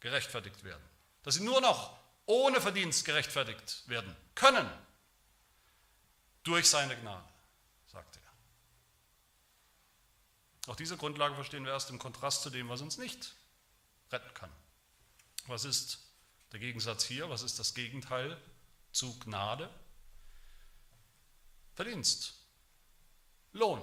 gerechtfertigt 0.00 0.62
werden. 0.62 0.84
Dass 1.22 1.34
sie 1.34 1.42
nur 1.42 1.60
noch 1.60 1.98
ohne 2.26 2.60
Verdienst 2.60 3.04
gerechtfertigt 3.04 3.82
werden 3.88 4.14
können 4.34 4.70
durch 6.44 6.68
seine 6.68 6.96
Gnade. 6.96 7.26
Auch 10.66 10.76
diese 10.76 10.96
Grundlage 10.96 11.34
verstehen 11.34 11.64
wir 11.64 11.72
erst 11.72 11.90
im 11.90 11.98
Kontrast 11.98 12.42
zu 12.42 12.50
dem, 12.50 12.68
was 12.68 12.80
uns 12.80 12.98
nicht 12.98 13.34
retten 14.10 14.32
kann. 14.34 14.50
Was 15.46 15.64
ist 15.64 16.00
der 16.52 16.60
Gegensatz 16.60 17.04
hier? 17.04 17.28
Was 17.30 17.42
ist 17.42 17.58
das 17.58 17.74
Gegenteil 17.74 18.40
zu 18.92 19.18
Gnade? 19.20 19.70
Verdienst, 21.74 22.34
Lohn. 23.52 23.82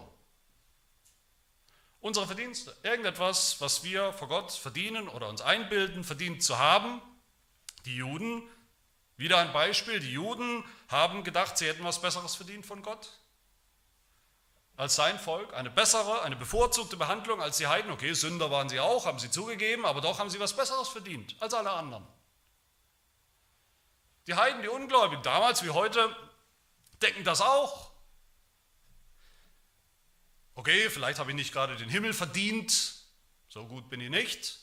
Unsere 1.99 2.25
Verdienste, 2.25 2.75
irgendetwas, 2.83 3.61
was 3.61 3.83
wir 3.83 4.11
vor 4.13 4.27
Gott 4.27 4.51
verdienen 4.51 5.07
oder 5.07 5.29
uns 5.29 5.41
einbilden, 5.41 6.03
verdient 6.03 6.43
zu 6.43 6.57
haben. 6.57 7.01
Die 7.85 7.95
Juden, 7.95 8.43
wieder 9.15 9.37
ein 9.37 9.53
Beispiel, 9.53 9.99
die 9.99 10.11
Juden 10.11 10.65
haben 10.89 11.23
gedacht, 11.23 11.57
sie 11.57 11.67
hätten 11.67 11.83
was 11.83 12.01
Besseres 12.01 12.35
verdient 12.35 12.65
von 12.65 12.81
Gott 12.81 13.09
als 14.75 14.95
sein 14.95 15.19
Volk, 15.19 15.53
eine 15.53 15.69
bessere, 15.69 16.23
eine 16.23 16.35
bevorzugte 16.35 16.97
Behandlung 16.97 17.41
als 17.41 17.57
die 17.57 17.67
Heiden. 17.67 17.91
Okay, 17.91 18.13
Sünder 18.13 18.49
waren 18.49 18.69
sie 18.69 18.79
auch, 18.79 19.05
haben 19.05 19.19
sie 19.19 19.29
zugegeben, 19.29 19.85
aber 19.85 20.01
doch 20.01 20.19
haben 20.19 20.29
sie 20.29 20.39
was 20.39 20.53
Besseres 20.53 20.89
verdient 20.89 21.35
als 21.39 21.53
alle 21.53 21.71
anderen. 21.71 22.05
Die 24.27 24.35
Heiden, 24.35 24.61
die 24.61 24.69
Ungläubigen, 24.69 25.23
damals 25.23 25.63
wie 25.63 25.69
heute, 25.69 26.15
denken 27.01 27.23
das 27.23 27.41
auch. 27.41 27.91
Okay, 30.55 30.89
vielleicht 30.89 31.19
habe 31.19 31.31
ich 31.31 31.35
nicht 31.35 31.51
gerade 31.51 31.75
den 31.75 31.89
Himmel 31.89 32.13
verdient, 32.13 33.03
so 33.49 33.65
gut 33.67 33.89
bin 33.89 33.99
ich 34.01 34.09
nicht, 34.09 34.59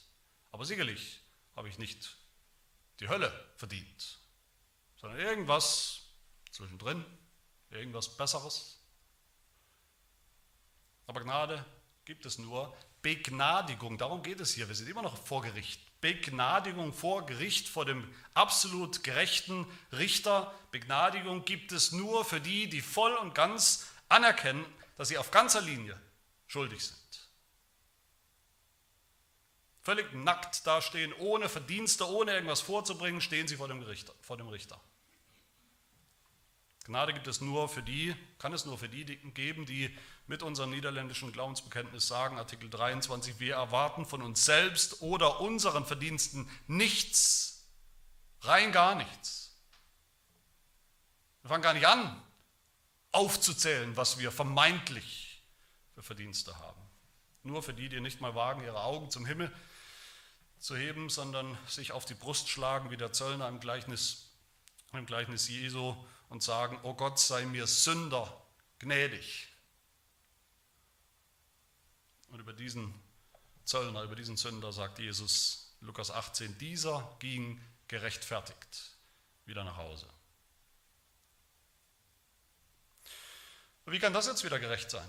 aber 0.53 0.65
sicherlich 0.65 1.21
habe 1.57 1.69
ich 1.69 1.79
nicht 1.79 2.17
die 3.01 3.09
Hölle 3.09 3.33
verdient, 3.57 4.19
sondern 4.97 5.19
irgendwas 5.19 6.03
zwischendrin, 6.53 7.05
irgendwas 7.71 8.17
Besseres. 8.17 8.79
Aber 11.07 11.23
Gnade 11.23 11.65
gibt 12.05 12.25
es 12.25 12.39
nur. 12.39 12.77
Begnadigung, 13.03 13.99
darum 13.99 14.23
geht 14.23 14.41
es 14.41 14.55
hier. 14.55 14.69
Wir 14.69 14.75
sind 14.75 14.89
immer 14.89 15.03
noch 15.03 15.17
vor 15.17 15.43
Gericht. 15.43 15.90
Begnadigung 16.01 16.93
vor 16.93 17.27
Gericht, 17.27 17.69
vor 17.69 17.85
dem 17.85 18.09
absolut 18.35 19.05
gerechten 19.05 19.67
Richter. 19.93 20.55
Begnadigung 20.71 21.45
gibt 21.45 21.73
es 21.73 21.93
nur 21.93 22.25
für 22.25 22.41
die, 22.41 22.69
die 22.69 22.81
voll 22.81 23.15
und 23.15 23.35
ganz 23.35 23.87
anerkennen, 24.09 24.65
dass 24.97 25.09
sie 25.09 25.19
auf 25.19 25.31
ganzer 25.31 25.61
Linie 25.61 26.01
schuldig 26.47 26.85
sind. 26.85 26.99
Völlig 29.83 30.13
nackt 30.13 30.67
dastehen, 30.67 31.13
ohne 31.15 31.49
Verdienste, 31.49 32.09
ohne 32.09 32.33
irgendwas 32.33 32.61
vorzubringen, 32.61 33.21
stehen 33.21 33.49
sie 33.49 33.57
vor 33.57 33.69
dem, 33.69 33.83
Richter, 33.83 34.15
vor 34.21 34.37
dem 34.37 34.49
Richter. 34.49 34.81
Gnade 36.85 37.15
gibt 37.15 37.27
es 37.27 37.41
nur 37.41 37.69
für 37.69 37.83
die, 37.83 38.15
kann 38.39 38.53
es 38.53 38.67
nur 38.67 38.77
für 38.79 38.89
die 38.89 39.05
geben, 39.05 39.65
die 39.65 39.97
mit 40.31 40.45
unserem 40.45 40.71
niederländischen 40.71 41.33
Glaubensbekenntnis 41.33 42.07
sagen, 42.07 42.39
Artikel 42.39 42.71
23, 42.71 43.41
wir 43.41 43.57
erwarten 43.57 44.07
von 44.07 44.23
uns 44.23 44.45
selbst 44.45 45.03
oder 45.03 45.41
unseren 45.41 45.85
Verdiensten 45.85 46.49
nichts, 46.69 47.67
rein 48.43 48.71
gar 48.71 48.95
nichts. 48.95 49.61
Wir 51.43 51.49
fangen 51.49 51.65
gar 51.65 51.75
nicht 51.75 51.89
an, 51.89 52.23
aufzuzählen, 53.11 53.97
was 53.97 54.19
wir 54.19 54.31
vermeintlich 54.31 55.43
für 55.97 56.05
Verdienste 56.05 56.57
haben. 56.61 56.81
Nur 57.43 57.65
für 57.65 57.75
die, 57.75 57.89
die 57.89 58.01
nicht 58.01 58.21
mal 58.21 58.37
wagen, 58.37 58.63
ihre 58.63 58.85
Augen 58.85 59.11
zum 59.11 59.27
Himmel 59.27 59.53
zu 60.61 60.77
heben, 60.77 61.11
sondern 61.11 61.59
sich 61.67 61.91
auf 61.91 62.05
die 62.05 62.15
Brust 62.15 62.49
schlagen, 62.49 62.93
wie 62.93 62.97
der 62.97 63.13
Zöllner 63.13 63.49
im 63.49 63.59
Gleichnis, 63.59 64.31
im 64.93 65.07
Gleichnis 65.07 65.49
Jesu 65.49 65.97
und 66.29 66.45
sagen, 66.45 66.79
oh 66.85 66.95
Gott, 66.95 67.19
sei 67.19 67.47
mir 67.47 67.67
Sünder 67.67 68.33
gnädig. 68.79 69.50
Und 72.31 72.41
über 72.41 72.53
diesen 72.53 72.95
Zöllner, 73.65 74.03
über 74.03 74.17
diesen 74.17 74.37
Sünder 74.37 74.73
sagt 74.73 74.99
Jesus, 74.99 75.75
Lukas 75.81 76.11
18, 76.11 76.59
dieser 76.59 77.17
ging 77.19 77.61
gerechtfertigt 77.89 78.97
wieder 79.47 79.65
nach 79.65 79.77
Hause. 79.77 80.07
Wie 83.87 83.99
kann 83.99 84.13
das 84.13 84.27
jetzt 84.27 84.45
wieder 84.45 84.61
gerecht 84.61 84.91
sein? 84.91 85.09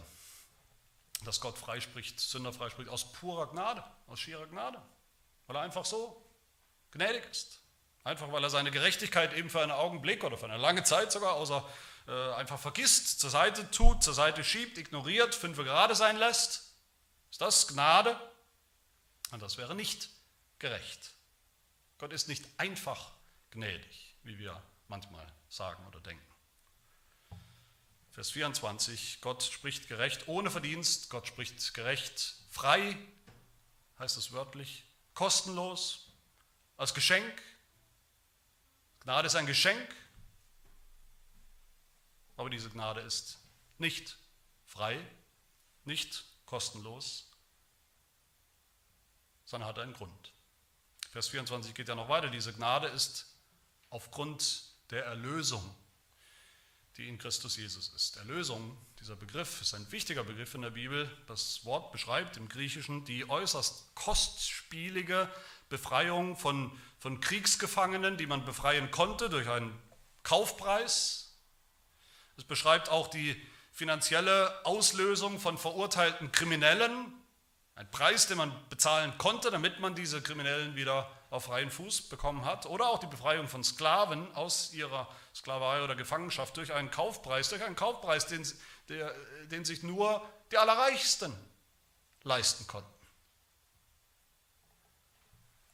Dass 1.24 1.40
Gott 1.40 1.58
freispricht, 1.58 2.20
Sünder 2.20 2.52
freispricht 2.52 2.90
aus 2.90 3.12
purer 3.14 3.48
Gnade, 3.48 3.84
aus 4.08 4.20
schierer 4.20 4.48
Gnade, 4.48 4.82
weil 5.46 5.56
er 5.56 5.62
einfach 5.62 5.86
so 5.86 6.26
gnädig 6.90 7.24
ist. 7.30 7.60
Einfach 8.04 8.32
weil 8.32 8.44
er 8.44 8.50
seine 8.50 8.72
Gerechtigkeit 8.72 9.34
eben 9.34 9.52
für 9.52 9.62
einen 9.62 9.72
Augenblick 9.72 10.24
oder 10.24 10.38
für 10.38 10.46
eine 10.46 10.58
lange 10.58 10.84
Zeit 10.84 11.12
sogar 11.12 11.34
außer 11.34 11.64
äh, 12.08 12.34
einfach 12.34 12.60
vergisst, 12.60 13.20
zur 13.20 13.30
Seite 13.30 13.70
tut, 13.70 14.04
zur 14.04 14.16
Seite 14.16 14.44
schiebt, 14.44 14.80
ignoriert, 14.80 15.36
fünf 15.36 15.58
gerade 15.58 15.94
sein 15.94 16.18
lässt. 16.18 16.71
Ist 17.32 17.42
das 17.42 17.68
Gnade? 17.68 18.20
Und 19.32 19.42
das 19.42 19.58
wäre 19.58 19.74
nicht 19.74 20.10
gerecht. 20.60 21.12
Gott 21.98 22.14
ist 22.14 22.28
nicht 22.28 22.46
einfach 22.58 23.12
gnädig, 23.52 24.16
wie 24.24 24.38
wir 24.38 24.62
manchmal 24.88 25.26
sagen 25.50 25.86
oder 25.88 26.00
denken. 26.02 26.26
Vers 28.12 28.32
24, 28.32 29.22
Gott 29.22 29.42
spricht 29.44 29.88
gerecht 29.88 30.28
ohne 30.28 30.52
Verdienst, 30.52 31.10
Gott 31.10 31.28
spricht 31.28 31.74
gerecht 31.74 32.36
frei, 32.50 32.98
heißt 34.00 34.18
es 34.18 34.34
wörtlich, 34.34 34.84
kostenlos, 35.14 36.12
als 36.76 36.94
Geschenk. 36.94 37.42
Gnade 39.02 39.28
ist 39.28 39.36
ein 39.36 39.46
Geschenk, 39.46 39.96
aber 42.36 42.50
diese 42.50 42.70
Gnade 42.70 43.00
ist 43.02 43.38
nicht 43.78 44.18
frei, 44.66 45.00
nicht 45.86 46.26
kostenlos, 46.52 47.32
sondern 49.46 49.70
hat 49.70 49.80
einen 49.80 49.94
Grund. 49.94 50.34
Vers 51.12 51.30
24 51.30 51.74
geht 51.74 51.88
ja 51.88 51.96
noch 51.96 52.10
weiter. 52.10 52.30
Diese 52.30 52.54
Gnade 52.54 52.88
ist 52.88 53.26
aufgrund 53.90 54.66
der 54.92 55.06
Erlösung 55.06 55.64
die 56.98 57.08
in 57.08 57.18
Christus 57.18 57.58
Jesus 57.58 57.90
ist. 57.96 58.18
Erlösung, 58.18 58.78
dieser 59.00 59.16
Begriff 59.16 59.62
ist 59.62 59.74
ein 59.74 59.92
wichtiger 59.92 60.24
Begriff 60.24 60.54
in 60.56 60.62
der 60.62 60.72
Bibel. 60.72 61.10
Das 61.28 61.64
Wort 61.66 61.92
beschreibt 61.92 62.38
im 62.38 62.50
Griechischen 62.50 63.06
die 63.06 63.30
äußerst 63.30 63.96
kostspielige 63.96 65.30
Befreiung 65.70 66.36
von, 66.36 66.78
von 67.00 67.22
Kriegsgefangenen, 67.22 68.18
die 68.18 68.28
man 68.28 68.44
befreien 68.44 68.92
konnte 68.92 69.30
durch 69.30 69.48
einen 69.48 69.78
Kaufpreis. 70.24 71.34
Es 72.38 72.44
beschreibt 72.44 72.90
auch 72.90 73.08
die 73.08 73.42
finanzielle 73.72 74.66
Auslösung 74.66 75.40
von 75.40 75.58
verurteilten 75.58 76.32
Kriminellen, 76.32 77.14
ein 77.76 77.90
Preis, 77.90 78.28
den 78.28 78.38
man 78.38 78.54
bezahlen 78.70 79.18
konnte, 79.18 79.50
damit 79.50 79.80
man 79.80 79.96
diese 79.96 80.22
Kriminellen 80.22 80.76
wieder 80.76 81.10
auf 81.30 81.46
freien 81.46 81.72
Fuß 81.72 82.10
bekommen 82.10 82.46
hat. 82.46 82.66
Oder 82.66 82.90
auch 82.90 83.00
die 83.00 83.08
Befreiung 83.08 83.48
von 83.48 83.64
Sklaven 83.64 84.32
aus 84.36 84.74
ihrer 84.74 85.08
Sklaverei 85.34 85.84
oder 85.84 85.96
Gefangenschaft 85.96 86.58
durch 86.58 86.74
einen 86.74 86.92
Kaufpreis, 86.92 87.50
durch 87.50 87.64
einen 87.64 87.76
Kaufpreis, 87.76 88.28
den, 88.28 88.46
der, 88.90 89.16
den 89.46 89.66
sich 89.66 89.82
nur 89.82 90.22
die 90.52 90.58
Allerreichsten 90.58 91.34
leisten 92.24 92.68
konnten. 92.68 92.90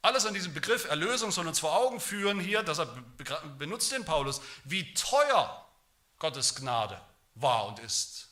Alles 0.04 0.26
an 0.26 0.36
diesem 0.36 0.54
Begriff 0.54 0.86
Erlösung 0.86 1.32
soll 1.32 1.48
uns 1.48 1.60
vor 1.60 1.76
Augen 1.76 2.00
führen 2.00 2.39
hier, 2.39 2.64
er 2.66 2.86
benutzt 3.58 3.91
den 3.91 4.06
Paulus, 4.06 4.39
wie 4.64 4.93
teuer 4.93 5.68
Gottes 6.20 6.56
Gnade 6.56 7.02
war 7.41 7.67
und 7.67 7.79
ist. 7.79 8.27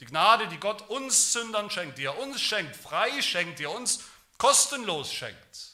Die 0.00 0.06
Gnade, 0.06 0.48
die 0.48 0.58
Gott 0.58 0.88
uns 0.88 1.32
Sündern 1.32 1.70
schenkt, 1.70 1.98
die 1.98 2.04
er 2.04 2.18
uns 2.18 2.40
schenkt, 2.40 2.76
frei 2.76 3.20
schenkt, 3.20 3.58
die 3.58 3.64
er 3.64 3.72
uns 3.72 4.04
kostenlos 4.38 5.12
schenkt, 5.12 5.72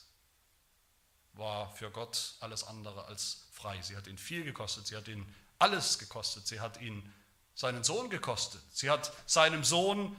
war 1.35 1.75
für 1.75 1.91
Gott 1.91 2.35
alles 2.41 2.65
andere 2.65 3.05
als 3.05 3.49
frei. 3.53 3.81
Sie 3.83 3.97
hat 3.97 4.07
ihn 4.07 4.19
viel 4.19 4.45
gekostet, 4.45 4.87
sie 4.87 4.97
hat 4.97 5.09
ihn 5.09 5.35
alles 5.59 5.99
gekostet, 5.99 6.47
sie 6.47 6.61
hat 6.61 6.81
ihn 6.81 7.13
seinen 7.55 7.85
Sohn 7.85 8.09
gekostet, 8.11 8.63
sie 8.73 8.91
hat 8.91 9.13
seinem 9.27 9.63
Sohn 9.63 10.17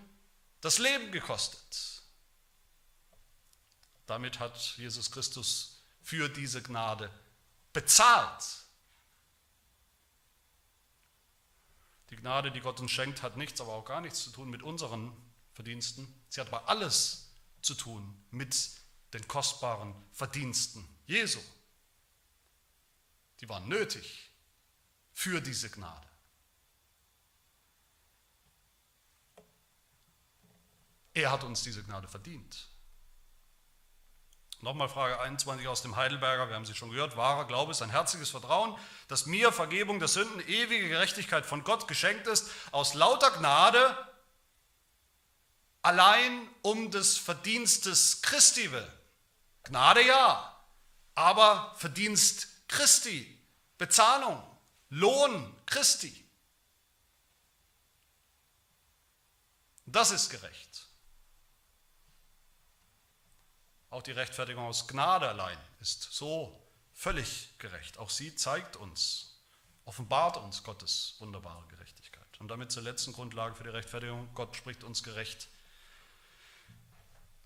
das 0.61 0.77
Leben 0.77 1.11
gekostet. 1.11 2.03
Damit 4.05 4.39
hat 4.39 4.55
Jesus 4.77 5.11
Christus 5.11 5.81
für 6.03 6.29
diese 6.29 6.61
Gnade 6.61 7.09
bezahlt. 7.73 8.64
Die 12.15 12.21
Gnade, 12.21 12.49
die 12.49 12.61
Gott 12.61 12.79
uns 12.79 12.91
schenkt, 12.91 13.23
hat 13.23 13.35
nichts, 13.35 13.59
aber 13.59 13.73
auch 13.73 13.83
gar 13.83 13.99
nichts 13.99 14.23
zu 14.23 14.29
tun 14.29 14.49
mit 14.49 14.63
unseren 14.63 15.11
Verdiensten. 15.51 16.07
Sie 16.29 16.39
hat 16.39 16.47
aber 16.47 16.69
alles 16.69 17.29
zu 17.61 17.75
tun 17.75 18.23
mit 18.31 18.71
den 19.11 19.27
kostbaren 19.27 19.93
Verdiensten 20.13 20.87
Jesu. 21.07 21.41
Die 23.41 23.49
waren 23.49 23.67
nötig 23.67 24.31
für 25.11 25.41
diese 25.41 25.69
Gnade. 25.69 26.07
Er 31.13 31.31
hat 31.33 31.43
uns 31.43 31.63
diese 31.63 31.83
Gnade 31.83 32.07
verdient. 32.07 32.69
Nochmal 34.65 34.89
Frage 34.89 35.19
21 35.19 35.67
aus 35.67 35.83
dem 35.83 35.95
Heidelberger, 35.95 36.49
wir 36.49 36.55
haben 36.55 36.65
sie 36.65 36.73
schon 36.73 36.89
gehört. 36.89 37.15
Wahrer 37.15 37.45
Glaube 37.45 37.69
ist 37.69 37.83
ein 37.83 37.91
herziges 37.91 38.31
Vertrauen, 38.31 38.75
dass 39.07 39.27
mir 39.27 39.51
Vergebung 39.51 39.99
der 39.99 40.07
Sünden, 40.07 40.39
ewige 40.39 40.89
Gerechtigkeit 40.89 41.45
von 41.45 41.63
Gott 41.63 41.87
geschenkt 41.87 42.25
ist, 42.25 42.49
aus 42.71 42.95
lauter 42.95 43.29
Gnade, 43.29 43.95
allein 45.83 46.49
um 46.63 46.89
des 46.89 47.15
Verdienstes 47.15 48.23
Christi 48.23 48.71
willen. 48.71 48.91
Gnade 49.65 50.03
ja, 50.03 50.59
aber 51.13 51.75
Verdienst 51.77 52.47
Christi, 52.67 53.39
Bezahlung, 53.77 54.41
Lohn 54.89 55.55
Christi. 55.67 56.27
Das 59.85 60.09
ist 60.09 60.31
gerecht. 60.31 60.74
Auch 63.95 64.03
die 64.03 64.11
Rechtfertigung 64.11 64.65
aus 64.65 64.89
Gnade 64.89 65.29
allein 65.29 65.57
ist 65.79 66.11
so 66.11 66.53
völlig 66.93 67.57
gerecht. 67.59 67.97
Auch 67.97 68.09
sie 68.09 68.35
zeigt 68.35 68.75
uns, 68.75 69.39
offenbart 69.85 70.35
uns 70.35 70.63
Gottes 70.63 71.15
wunderbare 71.19 71.65
Gerechtigkeit. 71.69 72.27
Und 72.39 72.49
damit 72.49 72.73
zur 72.73 72.83
letzten 72.83 73.13
Grundlage 73.13 73.55
für 73.55 73.63
die 73.63 73.69
Rechtfertigung. 73.69 74.27
Gott 74.33 74.53
spricht 74.53 74.83
uns 74.83 75.01
gerecht 75.01 75.47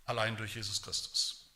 allein 0.05 0.37
durch 0.37 0.55
Jesus 0.55 0.81
Christus. 0.81 1.51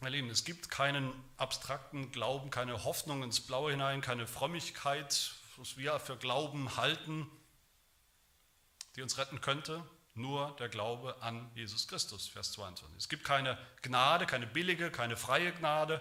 Meine 0.00 0.16
Lieben, 0.16 0.30
es 0.30 0.44
gibt 0.44 0.70
keinen 0.70 1.12
abstrakten 1.36 2.10
Glauben, 2.10 2.48
keine 2.48 2.82
Hoffnung 2.84 3.22
ins 3.24 3.40
Blaue 3.40 3.72
hinein, 3.72 4.00
keine 4.00 4.26
Frömmigkeit, 4.26 5.34
was 5.58 5.76
wir 5.76 6.00
für 6.00 6.16
Glauben 6.16 6.78
halten, 6.78 7.30
die 8.96 9.02
uns 9.02 9.18
retten 9.18 9.42
könnte. 9.42 9.84
Nur 10.14 10.54
der 10.58 10.68
Glaube 10.68 11.20
an 11.22 11.50
Jesus 11.54 11.88
Christus, 11.88 12.28
Vers 12.28 12.52
22. 12.52 12.96
Es 12.98 13.08
gibt 13.08 13.24
keine 13.24 13.58
Gnade, 13.82 14.26
keine 14.26 14.46
billige, 14.46 14.90
keine 14.90 15.16
freie 15.16 15.52
Gnade, 15.52 16.00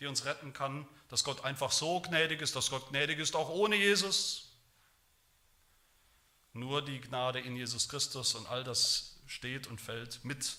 die 0.00 0.06
uns 0.06 0.24
retten 0.24 0.52
kann, 0.52 0.86
dass 1.08 1.22
Gott 1.22 1.44
einfach 1.44 1.70
so 1.70 2.00
gnädig 2.00 2.40
ist, 2.40 2.56
dass 2.56 2.70
Gott 2.70 2.88
gnädig 2.88 3.20
ist 3.20 3.36
auch 3.36 3.48
ohne 3.48 3.76
Jesus. 3.76 4.48
Nur 6.54 6.82
die 6.82 7.00
Gnade 7.00 7.38
in 7.38 7.54
Jesus 7.54 7.88
Christus 7.88 8.34
und 8.34 8.48
all 8.48 8.64
das 8.64 9.20
steht 9.26 9.68
und 9.68 9.80
fällt 9.80 10.24
mit 10.24 10.56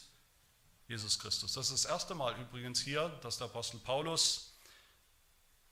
Jesus 0.88 1.20
Christus. 1.20 1.54
Das 1.54 1.70
ist 1.70 1.84
das 1.84 1.92
erste 1.92 2.16
Mal 2.16 2.40
übrigens 2.40 2.80
hier, 2.80 3.10
dass 3.22 3.38
der 3.38 3.46
Apostel 3.46 3.80
Paulus 3.80 4.54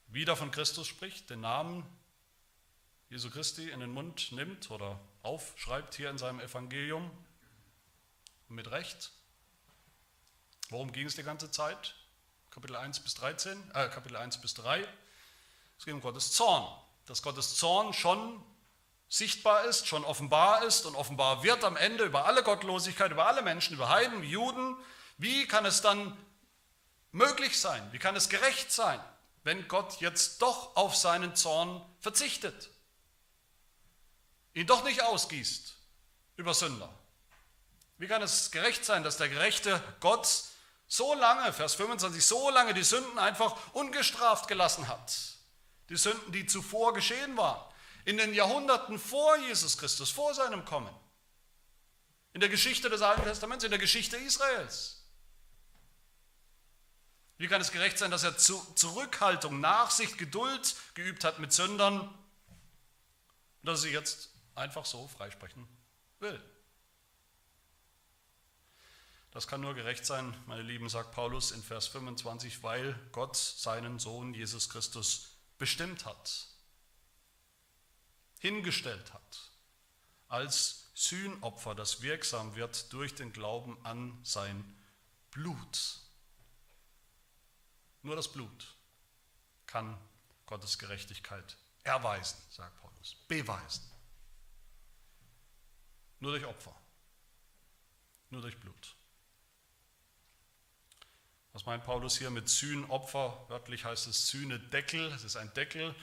wieder 0.07 0.35
von 0.35 0.51
Christus 0.51 0.87
spricht, 0.87 1.29
den 1.29 1.41
Namen 1.41 1.85
Jesu 3.09 3.29
Christi 3.29 3.69
in 3.69 3.79
den 3.79 3.91
Mund 3.91 4.31
nimmt 4.31 4.69
oder 4.69 4.99
aufschreibt 5.23 5.95
hier 5.95 6.09
in 6.09 6.17
seinem 6.17 6.39
Evangelium. 6.39 7.09
mit 8.47 8.69
Recht. 8.69 9.11
Worum 10.71 10.91
ging 10.91 11.07
es 11.07 11.15
die 11.15 11.23
ganze 11.23 11.49
Zeit? 11.51 11.95
Kapitel 12.49 12.75
1 12.75 12.99
bis 12.99 13.13
13, 13.13 13.71
äh, 13.73 13.87
Kapitel 13.87 14.17
1 14.17 14.41
bis 14.41 14.53
3. 14.55 14.85
Es 15.77 15.85
ging 15.85 15.95
um 15.95 16.01
Gottes 16.01 16.33
Zorn. 16.33 16.65
Dass 17.05 17.21
Gottes 17.21 17.55
Zorn 17.55 17.93
schon 17.93 18.43
sichtbar 19.07 19.65
ist, 19.65 19.87
schon 19.87 20.03
offenbar 20.03 20.63
ist 20.63 20.85
und 20.85 20.95
offenbar 20.95 21.43
wird 21.43 21.63
am 21.63 21.77
Ende 21.77 22.03
über 22.05 22.25
alle 22.25 22.43
Gottlosigkeit, 22.43 23.11
über 23.11 23.27
alle 23.27 23.41
Menschen, 23.41 23.75
über 23.75 23.89
Heiden, 23.89 24.23
Juden. 24.23 24.75
Wie 25.17 25.47
kann 25.47 25.65
es 25.65 25.81
dann 25.81 26.17
möglich 27.11 27.59
sein? 27.59 27.87
Wie 27.91 27.99
kann 27.99 28.15
es 28.15 28.29
gerecht 28.29 28.71
sein, 28.71 28.99
wenn 29.43 29.67
Gott 29.67 30.01
jetzt 30.01 30.41
doch 30.41 30.75
auf 30.75 30.95
seinen 30.95 31.35
Zorn 31.35 31.81
verzichtet? 31.99 32.70
Ihn 34.53 34.67
doch 34.67 34.83
nicht 34.83 35.01
ausgießt 35.01 35.75
über 36.37 36.53
Sünder. 36.53 36.89
Wie 37.97 38.07
kann 38.07 38.21
es 38.21 38.51
gerecht 38.51 38.83
sein, 38.83 39.03
dass 39.03 39.17
der 39.17 39.29
gerechte 39.29 39.81
Gott 39.99 40.43
so 40.87 41.13
lange, 41.13 41.53
Vers 41.53 41.75
25, 41.75 42.25
so 42.25 42.49
lange 42.49 42.73
die 42.73 42.83
Sünden 42.83 43.19
einfach 43.19 43.55
ungestraft 43.73 44.47
gelassen 44.47 44.87
hat? 44.87 45.13
Die 45.89 45.95
Sünden, 45.95 46.31
die 46.31 46.45
zuvor 46.45 46.93
geschehen 46.93 47.37
waren, 47.37 47.63
in 48.05 48.17
den 48.17 48.33
Jahrhunderten 48.33 48.97
vor 48.97 49.37
Jesus 49.37 49.77
Christus, 49.77 50.09
vor 50.09 50.33
seinem 50.33 50.65
Kommen, 50.65 50.93
in 52.33 52.41
der 52.41 52.49
Geschichte 52.49 52.89
des 52.89 53.01
Alten 53.01 53.23
Testaments, 53.23 53.63
in 53.63 53.71
der 53.71 53.79
Geschichte 53.79 54.17
Israels. 54.17 55.03
Wie 57.37 57.47
kann 57.47 57.61
es 57.61 57.71
gerecht 57.71 57.97
sein, 57.97 58.11
dass 58.11 58.23
er 58.23 58.37
Zurückhaltung, 58.37 59.59
Nachsicht, 59.59 60.17
Geduld 60.17 60.75
geübt 60.93 61.23
hat 61.23 61.39
mit 61.39 61.53
Sündern 61.53 62.13
dass 63.63 63.79
er 63.79 63.81
sie 63.83 63.93
jetzt 63.93 64.30
einfach 64.61 64.85
so 64.85 65.07
freisprechen 65.07 65.67
will? 66.19 66.41
Das 69.31 69.47
kann 69.47 69.61
nur 69.61 69.73
gerecht 69.73 70.05
sein, 70.05 70.35
meine 70.45 70.61
Lieben, 70.61 70.89
sagt 70.89 71.13
Paulus 71.13 71.51
in 71.51 71.63
Vers 71.63 71.87
25, 71.87 72.63
weil 72.63 72.93
Gott 73.11 73.35
seinen 73.37 73.97
Sohn 73.97 74.33
Jesus 74.33 74.69
Christus 74.69 75.37
bestimmt 75.57 76.05
hat, 76.05 76.47
hingestellt 78.39 79.13
hat, 79.13 79.51
als 80.27 80.89
Sühnopfer, 80.95 81.75
das 81.75 82.01
wirksam 82.01 82.55
wird 82.55 82.91
durch 82.91 83.15
den 83.15 83.31
Glauben 83.31 83.77
an 83.85 84.19
sein 84.23 84.77
Blut. 85.31 85.99
Nur 88.01 88.15
das 88.15 88.31
Blut 88.31 88.75
kann 89.65 89.97
Gottes 90.45 90.77
Gerechtigkeit 90.77 91.57
erweisen, 91.83 92.37
sagt 92.49 92.75
Paulus, 92.81 93.15
beweisen. 93.27 93.90
Nur 96.21 96.31
durch 96.31 96.45
Opfer, 96.45 96.75
nur 98.29 98.41
durch 98.41 98.57
Blut. 98.59 98.95
Was 101.51 101.65
meint 101.65 101.83
Paulus 101.83 102.17
hier 102.17 102.29
mit 102.29 102.47
Sühnopfer? 102.47 103.49
Wörtlich 103.49 103.83
heißt 103.83 104.05
es 104.07 104.27
Sühnedeckel. 104.27 105.11
Es 105.13 105.23
ist 105.23 105.35
ein 105.35 105.51
Deckel, 105.55 105.95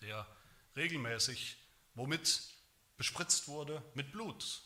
der 0.00 0.26
regelmäßig 0.74 1.58
womit 1.92 2.54
bespritzt 2.96 3.46
wurde 3.46 3.84
mit 3.94 4.10
Blut, 4.10 4.62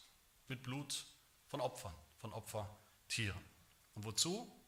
mit 0.46 0.62
Blut 0.62 1.04
von 1.48 1.60
Opfern, 1.60 1.94
von 2.20 2.32
Opfertieren. 2.32 3.44
Und 3.94 4.04
wozu? 4.04 4.63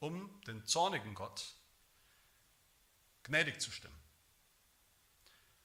Um 0.00 0.40
den 0.42 0.66
zornigen 0.66 1.14
Gott 1.14 1.54
gnädig 3.24 3.60
zu 3.60 3.70
stimmen. 3.70 4.00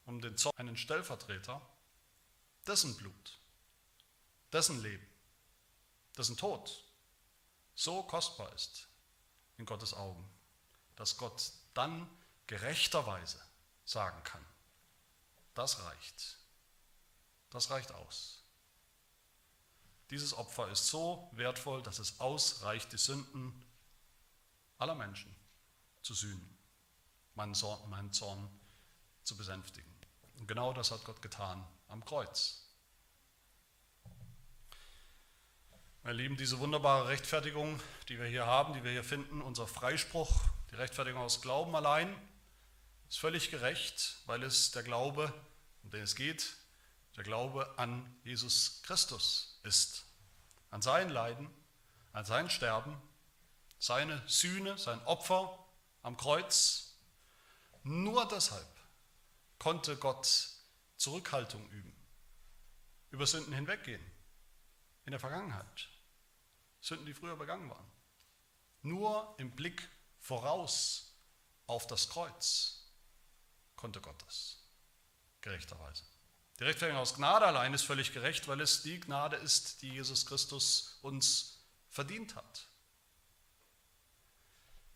Um 0.06 0.22
den 0.22 0.38
Zorn 0.38 0.54
einen 0.58 0.78
Stellvertreter, 0.78 1.62
dessen 2.68 2.96
Blut, 2.98 3.40
dessen 4.52 4.82
Leben, 4.82 5.08
dessen 6.18 6.38
Tod 6.38 6.84
so 7.76 8.04
kostbar 8.04 8.52
ist 8.54 8.88
in 9.58 9.66
Gottes 9.66 9.94
Augen, 9.94 10.30
dass 10.96 11.18
Gott 11.18 11.52
dann 11.74 12.10
gerechterweise 12.48 13.42
sagen 13.86 14.24
kann, 14.24 14.46
das 15.54 15.84
reicht. 15.84 16.38
Das 17.50 17.70
reicht 17.70 17.92
aus. 17.92 18.44
Dieses 20.10 20.34
Opfer 20.34 20.70
ist 20.70 20.88
so 20.88 21.30
wertvoll, 21.34 21.82
dass 21.82 22.00
es 22.00 22.20
ausreicht, 22.20 22.92
die 22.92 22.98
Sünden 22.98 23.66
aller 24.84 24.96
Menschen 24.96 25.34
zu 26.02 26.14
sühnen, 26.14 26.58
meinen 27.36 27.56
Zorn, 27.56 27.90
meinen 27.90 28.12
Zorn 28.12 28.50
zu 29.24 29.38
besänftigen. 29.38 29.90
Und 30.36 30.48
genau 30.48 30.74
das 30.74 30.92
hat 30.92 31.06
Gott 31.06 31.22
getan 31.22 31.66
am 31.88 32.04
Kreuz. 32.04 32.68
Meine 36.04 36.18
Lieben, 36.18 36.36
diese 36.36 36.60
wunderbare 36.60 37.08
Rechtfertigung, 37.08 37.80
die 38.10 38.20
wir 38.20 38.26
hier 38.26 38.46
haben, 38.46 38.74
die 38.74 38.84
wir 38.84 38.92
hier 38.92 39.06
finden, 39.06 39.42
unser 39.42 39.68
Freispruch, 39.68 40.42
die 40.70 40.76
Rechtfertigung 40.76 41.22
aus 41.22 41.42
Glauben 41.42 41.74
allein, 41.78 42.14
ist 43.08 43.20
völlig 43.20 43.52
gerecht, 43.52 44.18
weil 44.26 44.44
es 44.44 44.72
der 44.72 44.84
Glaube, 44.84 45.34
um 45.84 45.92
den 45.92 46.04
es 46.04 46.16
geht, 46.16 46.58
der 47.16 47.24
Glaube 47.24 47.74
an 47.78 48.14
Jesus 48.26 48.82
Christus 48.84 49.62
ist. 49.64 50.06
An 50.72 50.82
sein 50.82 51.10
Leiden, 51.10 51.50
an 52.12 52.26
sein 52.26 52.50
Sterben, 52.50 53.02
seine 53.84 54.24
Sühne, 54.28 54.78
sein 54.78 55.04
Opfer 55.04 55.60
am 56.04 56.16
Kreuz. 56.16 56.96
Nur 57.84 58.26
deshalb 58.30 58.66
konnte 59.60 59.98
Gott 59.98 60.48
Zurückhaltung 60.96 61.70
üben, 61.70 61.94
über 63.12 63.28
Sünden 63.28 63.54
hinweggehen 63.54 64.02
in 65.04 65.12
der 65.12 65.20
Vergangenheit. 65.20 65.90
Sünden, 66.80 67.06
die 67.06 67.14
früher 67.14 67.36
begangen 67.36 67.70
waren. 67.70 67.92
Nur 68.84 69.36
im 69.38 69.52
Blick 69.52 69.90
voraus 70.18 71.18
auf 71.68 71.86
das 71.86 72.08
Kreuz 72.08 72.90
konnte 73.76 74.00
Gott 74.00 74.22
das, 74.26 74.60
gerechterweise. 75.42 76.06
Die 76.58 76.64
Rechtfertigung 76.64 77.02
aus 77.02 77.16
Gnade 77.16 77.46
allein 77.46 77.74
ist 77.74 77.84
völlig 77.84 78.14
gerecht, 78.14 78.48
weil 78.48 78.62
es 78.62 78.82
die 78.82 79.02
Gnade 79.02 79.36
ist, 79.36 79.82
die 79.82 79.90
Jesus 79.90 80.26
Christus 80.26 81.00
uns 81.02 81.66
verdient 81.90 82.38
hat. 82.38 82.70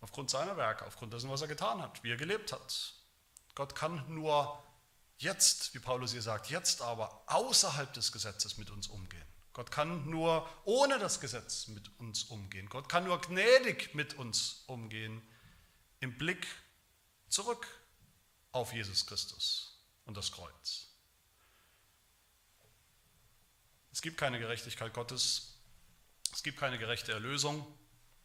Aufgrund 0.01 0.29
seiner 0.29 0.57
Werke, 0.57 0.85
aufgrund 0.85 1.13
dessen, 1.13 1.29
was 1.29 1.41
er 1.41 1.47
getan 1.47 1.81
hat, 1.81 2.03
wie 2.03 2.11
er 2.11 2.17
gelebt 2.17 2.51
hat. 2.51 2.93
Gott 3.55 3.75
kann 3.75 4.03
nur 4.13 4.63
jetzt, 5.17 5.73
wie 5.73 5.79
Paulus 5.79 6.11
hier 6.11 6.21
sagt, 6.21 6.49
jetzt 6.49 6.81
aber 6.81 7.23
außerhalb 7.27 7.91
des 7.93 8.11
Gesetzes 8.11 8.57
mit 8.57 8.69
uns 8.69 8.87
umgehen. 8.87 9.25
Gott 9.53 9.71
kann 9.71 10.07
nur 10.07 10.47
ohne 10.65 10.99
das 10.99 11.19
Gesetz 11.19 11.67
mit 11.67 11.89
uns 11.99 12.25
umgehen. 12.25 12.69
Gott 12.69 12.89
kann 12.89 13.05
nur 13.05 13.19
gnädig 13.19 13.95
mit 13.95 14.13
uns 14.13 14.63
umgehen 14.67 15.21
im 15.99 16.15
Blick 16.15 16.45
zurück 17.27 17.65
auf 18.51 18.71
Jesus 18.71 19.07
Christus 19.07 19.81
und 20.05 20.15
das 20.15 20.31
Kreuz. 20.31 20.87
Es 23.91 24.03
gibt 24.03 24.19
keine 24.19 24.37
Gerechtigkeit 24.37 24.93
Gottes, 24.93 25.55
es 26.31 26.43
gibt 26.43 26.59
keine 26.59 26.77
gerechte 26.77 27.11
Erlösung 27.11 27.65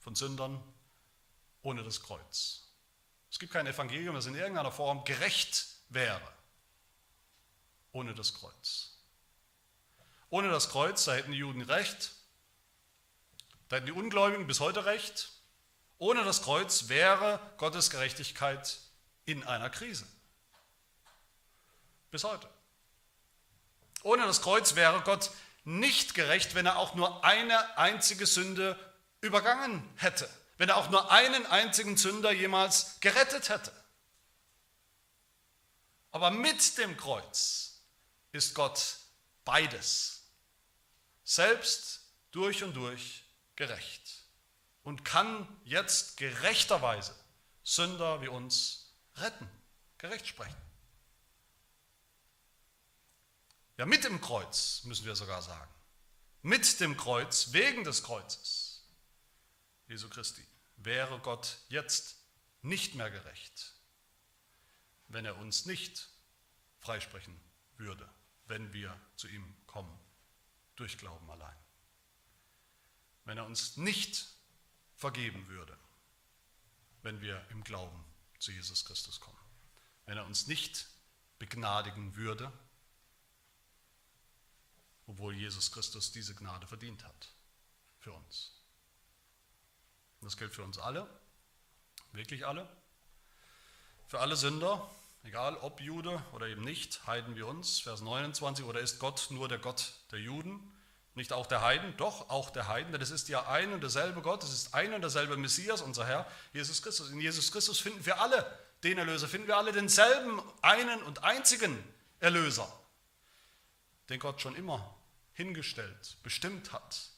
von 0.00 0.14
Sündern 0.14 0.62
ohne 1.62 1.82
das 1.82 2.02
Kreuz. 2.02 2.68
Es 3.30 3.38
gibt 3.38 3.52
kein 3.52 3.66
Evangelium, 3.66 4.14
das 4.14 4.26
in 4.26 4.34
irgendeiner 4.34 4.72
Form 4.72 5.04
gerecht 5.04 5.66
wäre 5.88 6.20
ohne 7.92 8.14
das 8.14 8.34
Kreuz. 8.34 8.98
Ohne 10.30 10.50
das 10.50 10.70
Kreuz, 10.70 11.04
da 11.04 11.14
hätten 11.14 11.32
die 11.32 11.38
Juden 11.38 11.62
recht, 11.62 12.12
da 13.68 13.76
hätten 13.76 13.86
die 13.86 13.92
Ungläubigen 13.92 14.46
bis 14.46 14.60
heute 14.60 14.84
recht. 14.86 15.30
Ohne 15.98 16.24
das 16.24 16.42
Kreuz 16.42 16.88
wäre 16.88 17.38
Gottes 17.58 17.90
Gerechtigkeit 17.90 18.78
in 19.24 19.44
einer 19.44 19.70
Krise. 19.70 20.06
Bis 22.10 22.24
heute. 22.24 22.48
Ohne 24.02 24.26
das 24.26 24.42
Kreuz 24.42 24.74
wäre 24.74 25.00
Gott 25.02 25.30
nicht 25.64 26.14
gerecht, 26.14 26.54
wenn 26.54 26.66
er 26.66 26.76
auch 26.76 26.94
nur 26.94 27.24
eine 27.24 27.78
einzige 27.78 28.26
Sünde 28.26 28.76
übergangen 29.20 29.88
hätte, 29.96 30.28
wenn 30.58 30.68
er 30.68 30.76
auch 30.76 30.90
nur 30.90 31.10
einen 31.10 31.46
einzigen 31.46 31.96
Sünder 31.96 32.32
jemals 32.32 33.00
gerettet 33.00 33.48
hätte. 33.48 33.72
Aber 36.10 36.30
mit 36.30 36.78
dem 36.78 36.96
Kreuz 36.96 37.80
ist 38.32 38.54
Gott 38.54 38.98
beides, 39.44 40.22
selbst 41.24 42.02
durch 42.30 42.62
und 42.62 42.74
durch 42.74 43.24
gerecht 43.56 44.24
und 44.82 45.04
kann 45.04 45.48
jetzt 45.64 46.16
gerechterweise 46.16 47.14
Sünder 47.62 48.20
wie 48.20 48.28
uns 48.28 48.94
retten, 49.16 49.48
gerecht 49.98 50.26
sprechen. 50.26 50.56
Ja, 53.78 53.86
mit 53.86 54.04
dem 54.04 54.20
Kreuz, 54.20 54.82
müssen 54.84 55.06
wir 55.06 55.16
sogar 55.16 55.42
sagen. 55.42 55.70
Mit 56.42 56.80
dem 56.80 56.96
Kreuz, 56.96 57.52
wegen 57.52 57.84
des 57.84 58.02
Kreuzes 58.02 58.61
Jesu 59.92 60.08
Christi, 60.08 60.42
wäre 60.78 61.20
Gott 61.20 61.58
jetzt 61.68 62.16
nicht 62.62 62.94
mehr 62.94 63.10
gerecht, 63.10 63.74
wenn 65.08 65.26
er 65.26 65.36
uns 65.36 65.66
nicht 65.66 66.08
freisprechen 66.78 67.38
würde, 67.76 68.08
wenn 68.46 68.72
wir 68.72 68.98
zu 69.16 69.28
ihm 69.28 69.54
kommen, 69.66 69.94
durch 70.76 70.96
Glauben 70.96 71.30
allein. 71.30 71.56
Wenn 73.26 73.36
er 73.36 73.44
uns 73.44 73.76
nicht 73.76 74.26
vergeben 74.94 75.46
würde, 75.48 75.78
wenn 77.02 77.20
wir 77.20 77.46
im 77.50 77.62
Glauben 77.62 78.02
zu 78.38 78.50
Jesus 78.50 78.86
Christus 78.86 79.20
kommen. 79.20 79.44
Wenn 80.06 80.16
er 80.16 80.24
uns 80.24 80.46
nicht 80.46 80.88
begnadigen 81.38 82.16
würde, 82.16 82.50
obwohl 85.06 85.34
Jesus 85.34 85.70
Christus 85.70 86.12
diese 86.12 86.34
Gnade 86.34 86.66
verdient 86.66 87.04
hat 87.04 87.34
für 87.98 88.14
uns. 88.14 88.61
Und 90.22 90.26
das 90.26 90.36
gilt 90.36 90.54
für 90.54 90.62
uns 90.62 90.78
alle, 90.78 91.08
wirklich 92.12 92.46
alle, 92.46 92.68
für 94.06 94.20
alle 94.20 94.36
Sünder, 94.36 94.88
egal 95.24 95.56
ob 95.56 95.80
Jude 95.80 96.22
oder 96.32 96.46
eben 96.46 96.62
nicht, 96.62 97.04
Heiden 97.08 97.34
wie 97.34 97.42
uns, 97.42 97.80
Vers 97.80 98.02
29, 98.02 98.64
oder 98.64 98.78
ist 98.78 99.00
Gott 99.00 99.26
nur 99.30 99.48
der 99.48 99.58
Gott 99.58 99.94
der 100.12 100.20
Juden, 100.20 100.60
nicht 101.16 101.32
auch 101.32 101.46
der 101.46 101.60
Heiden, 101.60 101.96
doch 101.96 102.30
auch 102.30 102.50
der 102.50 102.68
Heiden, 102.68 102.92
denn 102.92 103.02
es 103.02 103.10
ist 103.10 103.28
ja 103.28 103.48
ein 103.48 103.72
und 103.72 103.82
derselbe 103.82 104.22
Gott, 104.22 104.44
es 104.44 104.52
ist 104.52 104.74
ein 104.74 104.94
und 104.94 105.02
derselbe 105.02 105.36
Messias, 105.36 105.82
unser 105.82 106.06
Herr, 106.06 106.30
Jesus 106.52 106.82
Christus. 106.82 107.10
In 107.10 107.20
Jesus 107.20 107.50
Christus 107.50 107.80
finden 107.80 108.06
wir 108.06 108.20
alle 108.20 108.46
den 108.84 108.98
Erlöser, 108.98 109.26
finden 109.26 109.48
wir 109.48 109.56
alle 109.56 109.72
denselben 109.72 110.40
einen 110.62 111.02
und 111.02 111.24
einzigen 111.24 111.76
Erlöser. 112.20 112.72
den 114.08 114.20
Gott 114.20 114.40
schon 114.40 114.54
immer 114.54 114.96
hingestellt, 115.32 116.16
bestimmt 116.22 116.72
hat 116.72 117.10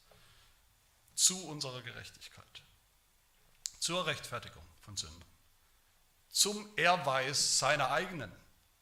zu 1.14 1.46
unserer 1.46 1.82
Gerechtigkeit, 1.82 2.62
zur 3.84 4.06
Rechtfertigung 4.06 4.62
von 4.80 4.96
Sünden, 4.96 5.22
zum 6.30 6.66
Erweis 6.74 7.58
seiner 7.58 7.90
eigenen 7.90 8.32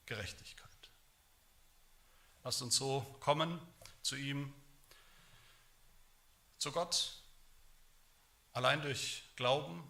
Gerechtigkeit. 0.07 0.71
Lasst 2.45 2.63
uns 2.63 2.77
so 2.77 3.01
kommen 3.19 3.61
zu 4.03 4.15
ihm, 4.15 4.55
zu 6.57 6.71
Gott, 6.71 7.21
allein 8.53 8.81
durch 8.81 9.25
Glauben, 9.35 9.83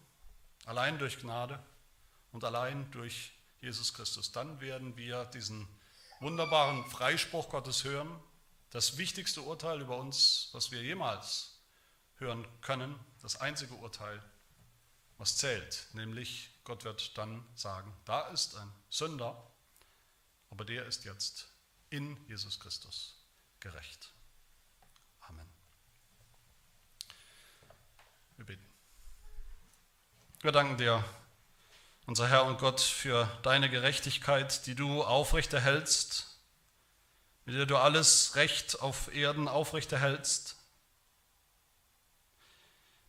allein 0.64 0.98
durch 0.98 1.20
Gnade 1.20 1.62
und 2.32 2.42
allein 2.44 2.90
durch 2.92 3.32
Jesus 3.60 3.92
Christus. 3.92 4.32
Dann 4.32 4.62
werden 4.62 4.96
wir 4.96 5.26
diesen 5.26 5.68
wunderbaren 6.20 6.86
Freispruch 6.86 7.50
Gottes 7.50 7.84
hören, 7.84 8.18
das 8.70 8.96
wichtigste 8.96 9.42
Urteil 9.42 9.82
über 9.82 9.98
uns, 9.98 10.48
was 10.52 10.70
wir 10.70 10.82
jemals 10.82 11.60
hören 12.16 12.48
können, 12.62 12.98
das 13.20 13.36
einzige 13.36 13.74
Urteil, 13.74 14.22
was 15.22 15.36
zählt, 15.36 15.86
nämlich 15.92 16.50
Gott 16.64 16.82
wird 16.82 17.16
dann 17.16 17.46
sagen, 17.54 17.96
da 18.06 18.22
ist 18.30 18.56
ein 18.56 18.72
Sünder, 18.90 19.40
aber 20.50 20.64
der 20.64 20.84
ist 20.86 21.04
jetzt 21.04 21.46
in 21.90 22.16
Jesus 22.26 22.58
Christus 22.58 23.14
gerecht. 23.60 24.10
Amen. 25.20 25.46
Wir 28.36 28.46
beten. 28.46 28.66
Wir 30.40 30.50
danken 30.50 30.76
dir, 30.76 31.04
unser 32.06 32.28
Herr 32.28 32.44
und 32.44 32.58
Gott, 32.58 32.80
für 32.80 33.26
deine 33.44 33.70
Gerechtigkeit, 33.70 34.66
die 34.66 34.74
du 34.74 35.04
aufrechterhältst, 35.04 36.36
mit 37.44 37.54
der 37.54 37.66
du 37.66 37.76
alles 37.76 38.34
Recht 38.34 38.80
auf 38.80 39.14
Erden 39.14 39.46
aufrechterhältst. 39.46 40.56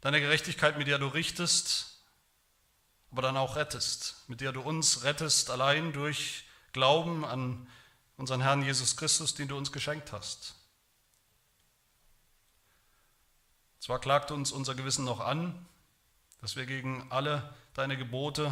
Deine 0.01 0.22
Gerechtigkeit, 0.22 0.78
mit 0.78 0.86
der 0.86 0.99
du 0.99 1.07
richtest, 1.07 1.89
aber 3.14 3.22
dann 3.22 3.38
auch 3.38 3.57
rettest, 3.57 4.28
mit 4.28 4.41
der 4.41 4.51
du 4.51 4.61
uns 4.61 5.03
rettest, 5.03 5.51
allein 5.51 5.93
durch 5.93 6.45
Glauben 6.72 7.24
an 7.24 7.68
unseren 8.18 8.41
Herrn 8.41 8.64
Jesus 8.64 8.97
Christus, 8.97 9.36
den 9.36 9.47
du 9.47 9.55
uns 9.55 9.72
geschenkt 9.72 10.11
hast. 10.11 10.55
Zwar 13.80 13.99
klagt 13.99 14.32
uns 14.32 14.51
unser 14.51 14.74
Gewissen 14.74 15.05
noch 15.05 15.20
an, 15.20 15.68
dass 16.41 16.55
wir 16.55 16.66
gegen 16.66 17.05
alle 17.11 17.53
deine 17.76 17.97
Gebote 17.97 18.51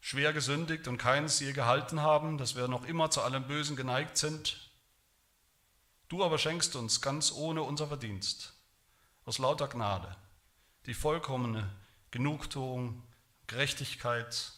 schwer 0.00 0.32
gesündigt 0.32 0.88
und 0.88 0.96
keins 0.96 1.38
je 1.38 1.52
gehalten 1.52 2.00
haben, 2.00 2.38
dass 2.38 2.56
wir 2.56 2.66
noch 2.66 2.86
immer 2.86 3.10
zu 3.10 3.20
allem 3.20 3.46
Bösen 3.46 3.76
geneigt 3.76 4.16
sind. 4.16 4.70
Du 6.08 6.24
aber 6.24 6.38
schenkst 6.38 6.76
uns 6.76 7.02
ganz 7.02 7.30
ohne 7.30 7.62
unser 7.62 7.88
Verdienst, 7.88 8.54
aus 9.26 9.36
lauter 9.36 9.68
Gnade, 9.68 10.16
die 10.86 10.94
vollkommene 10.94 11.70
Genugtuung, 12.10 13.02
Gerechtigkeit 13.50 14.52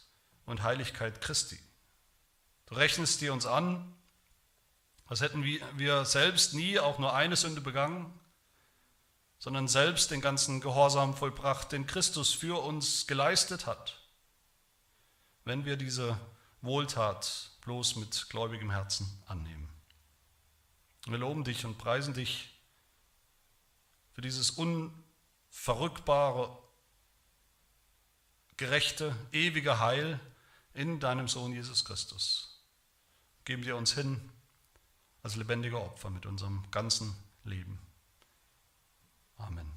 und 0.45 0.63
Heiligkeit 0.63 1.21
Christi. 1.21 1.59
Du 2.65 2.75
rechnest 2.75 3.21
dir 3.21 3.33
uns 3.33 3.45
an, 3.45 3.93
als 5.05 5.21
hätten 5.21 5.43
wir 5.43 6.05
selbst 6.05 6.53
nie 6.53 6.79
auch 6.79 6.97
nur 6.97 7.13
eine 7.13 7.35
Sünde 7.35 7.61
begangen 7.61 8.19
sondern 9.43 9.67
selbst 9.67 10.09
den 10.09 10.21
ganzen 10.21 10.61
Gehorsam 10.61 11.17
vollbracht, 11.17 11.73
den 11.73 11.85
Christus 11.85 12.31
für 12.31 12.63
uns 12.63 13.07
geleistet 13.07 13.65
hat, 13.65 13.99
wenn 15.43 15.65
wir 15.65 15.75
diese 15.75 16.17
Wohltat 16.61 17.51
bloß 17.59 17.97
mit 17.97 18.29
gläubigem 18.29 18.71
Herzen 18.71 19.21
annehmen. 19.25 19.67
Wir 21.07 21.17
loben 21.17 21.43
dich 21.43 21.65
und 21.65 21.77
preisen 21.77 22.13
dich 22.13 22.57
für 24.13 24.21
dieses 24.21 24.51
unverrückbare, 24.51 26.57
gerechte, 28.57 29.15
ewige 29.31 29.79
Heil 29.79 30.19
in 30.73 30.99
deinem 30.99 31.27
Sohn 31.27 31.53
Jesus 31.53 31.85
Christus. 31.85 32.63
Geben 33.45 33.65
wir 33.65 33.75
uns 33.75 33.93
hin 33.93 34.29
als 35.21 35.35
lebendiger 35.35 35.81
Opfer 35.81 36.09
mit 36.09 36.25
unserem 36.25 36.63
ganzen 36.71 37.15
Leben. 37.43 37.79
Amen. 39.37 39.72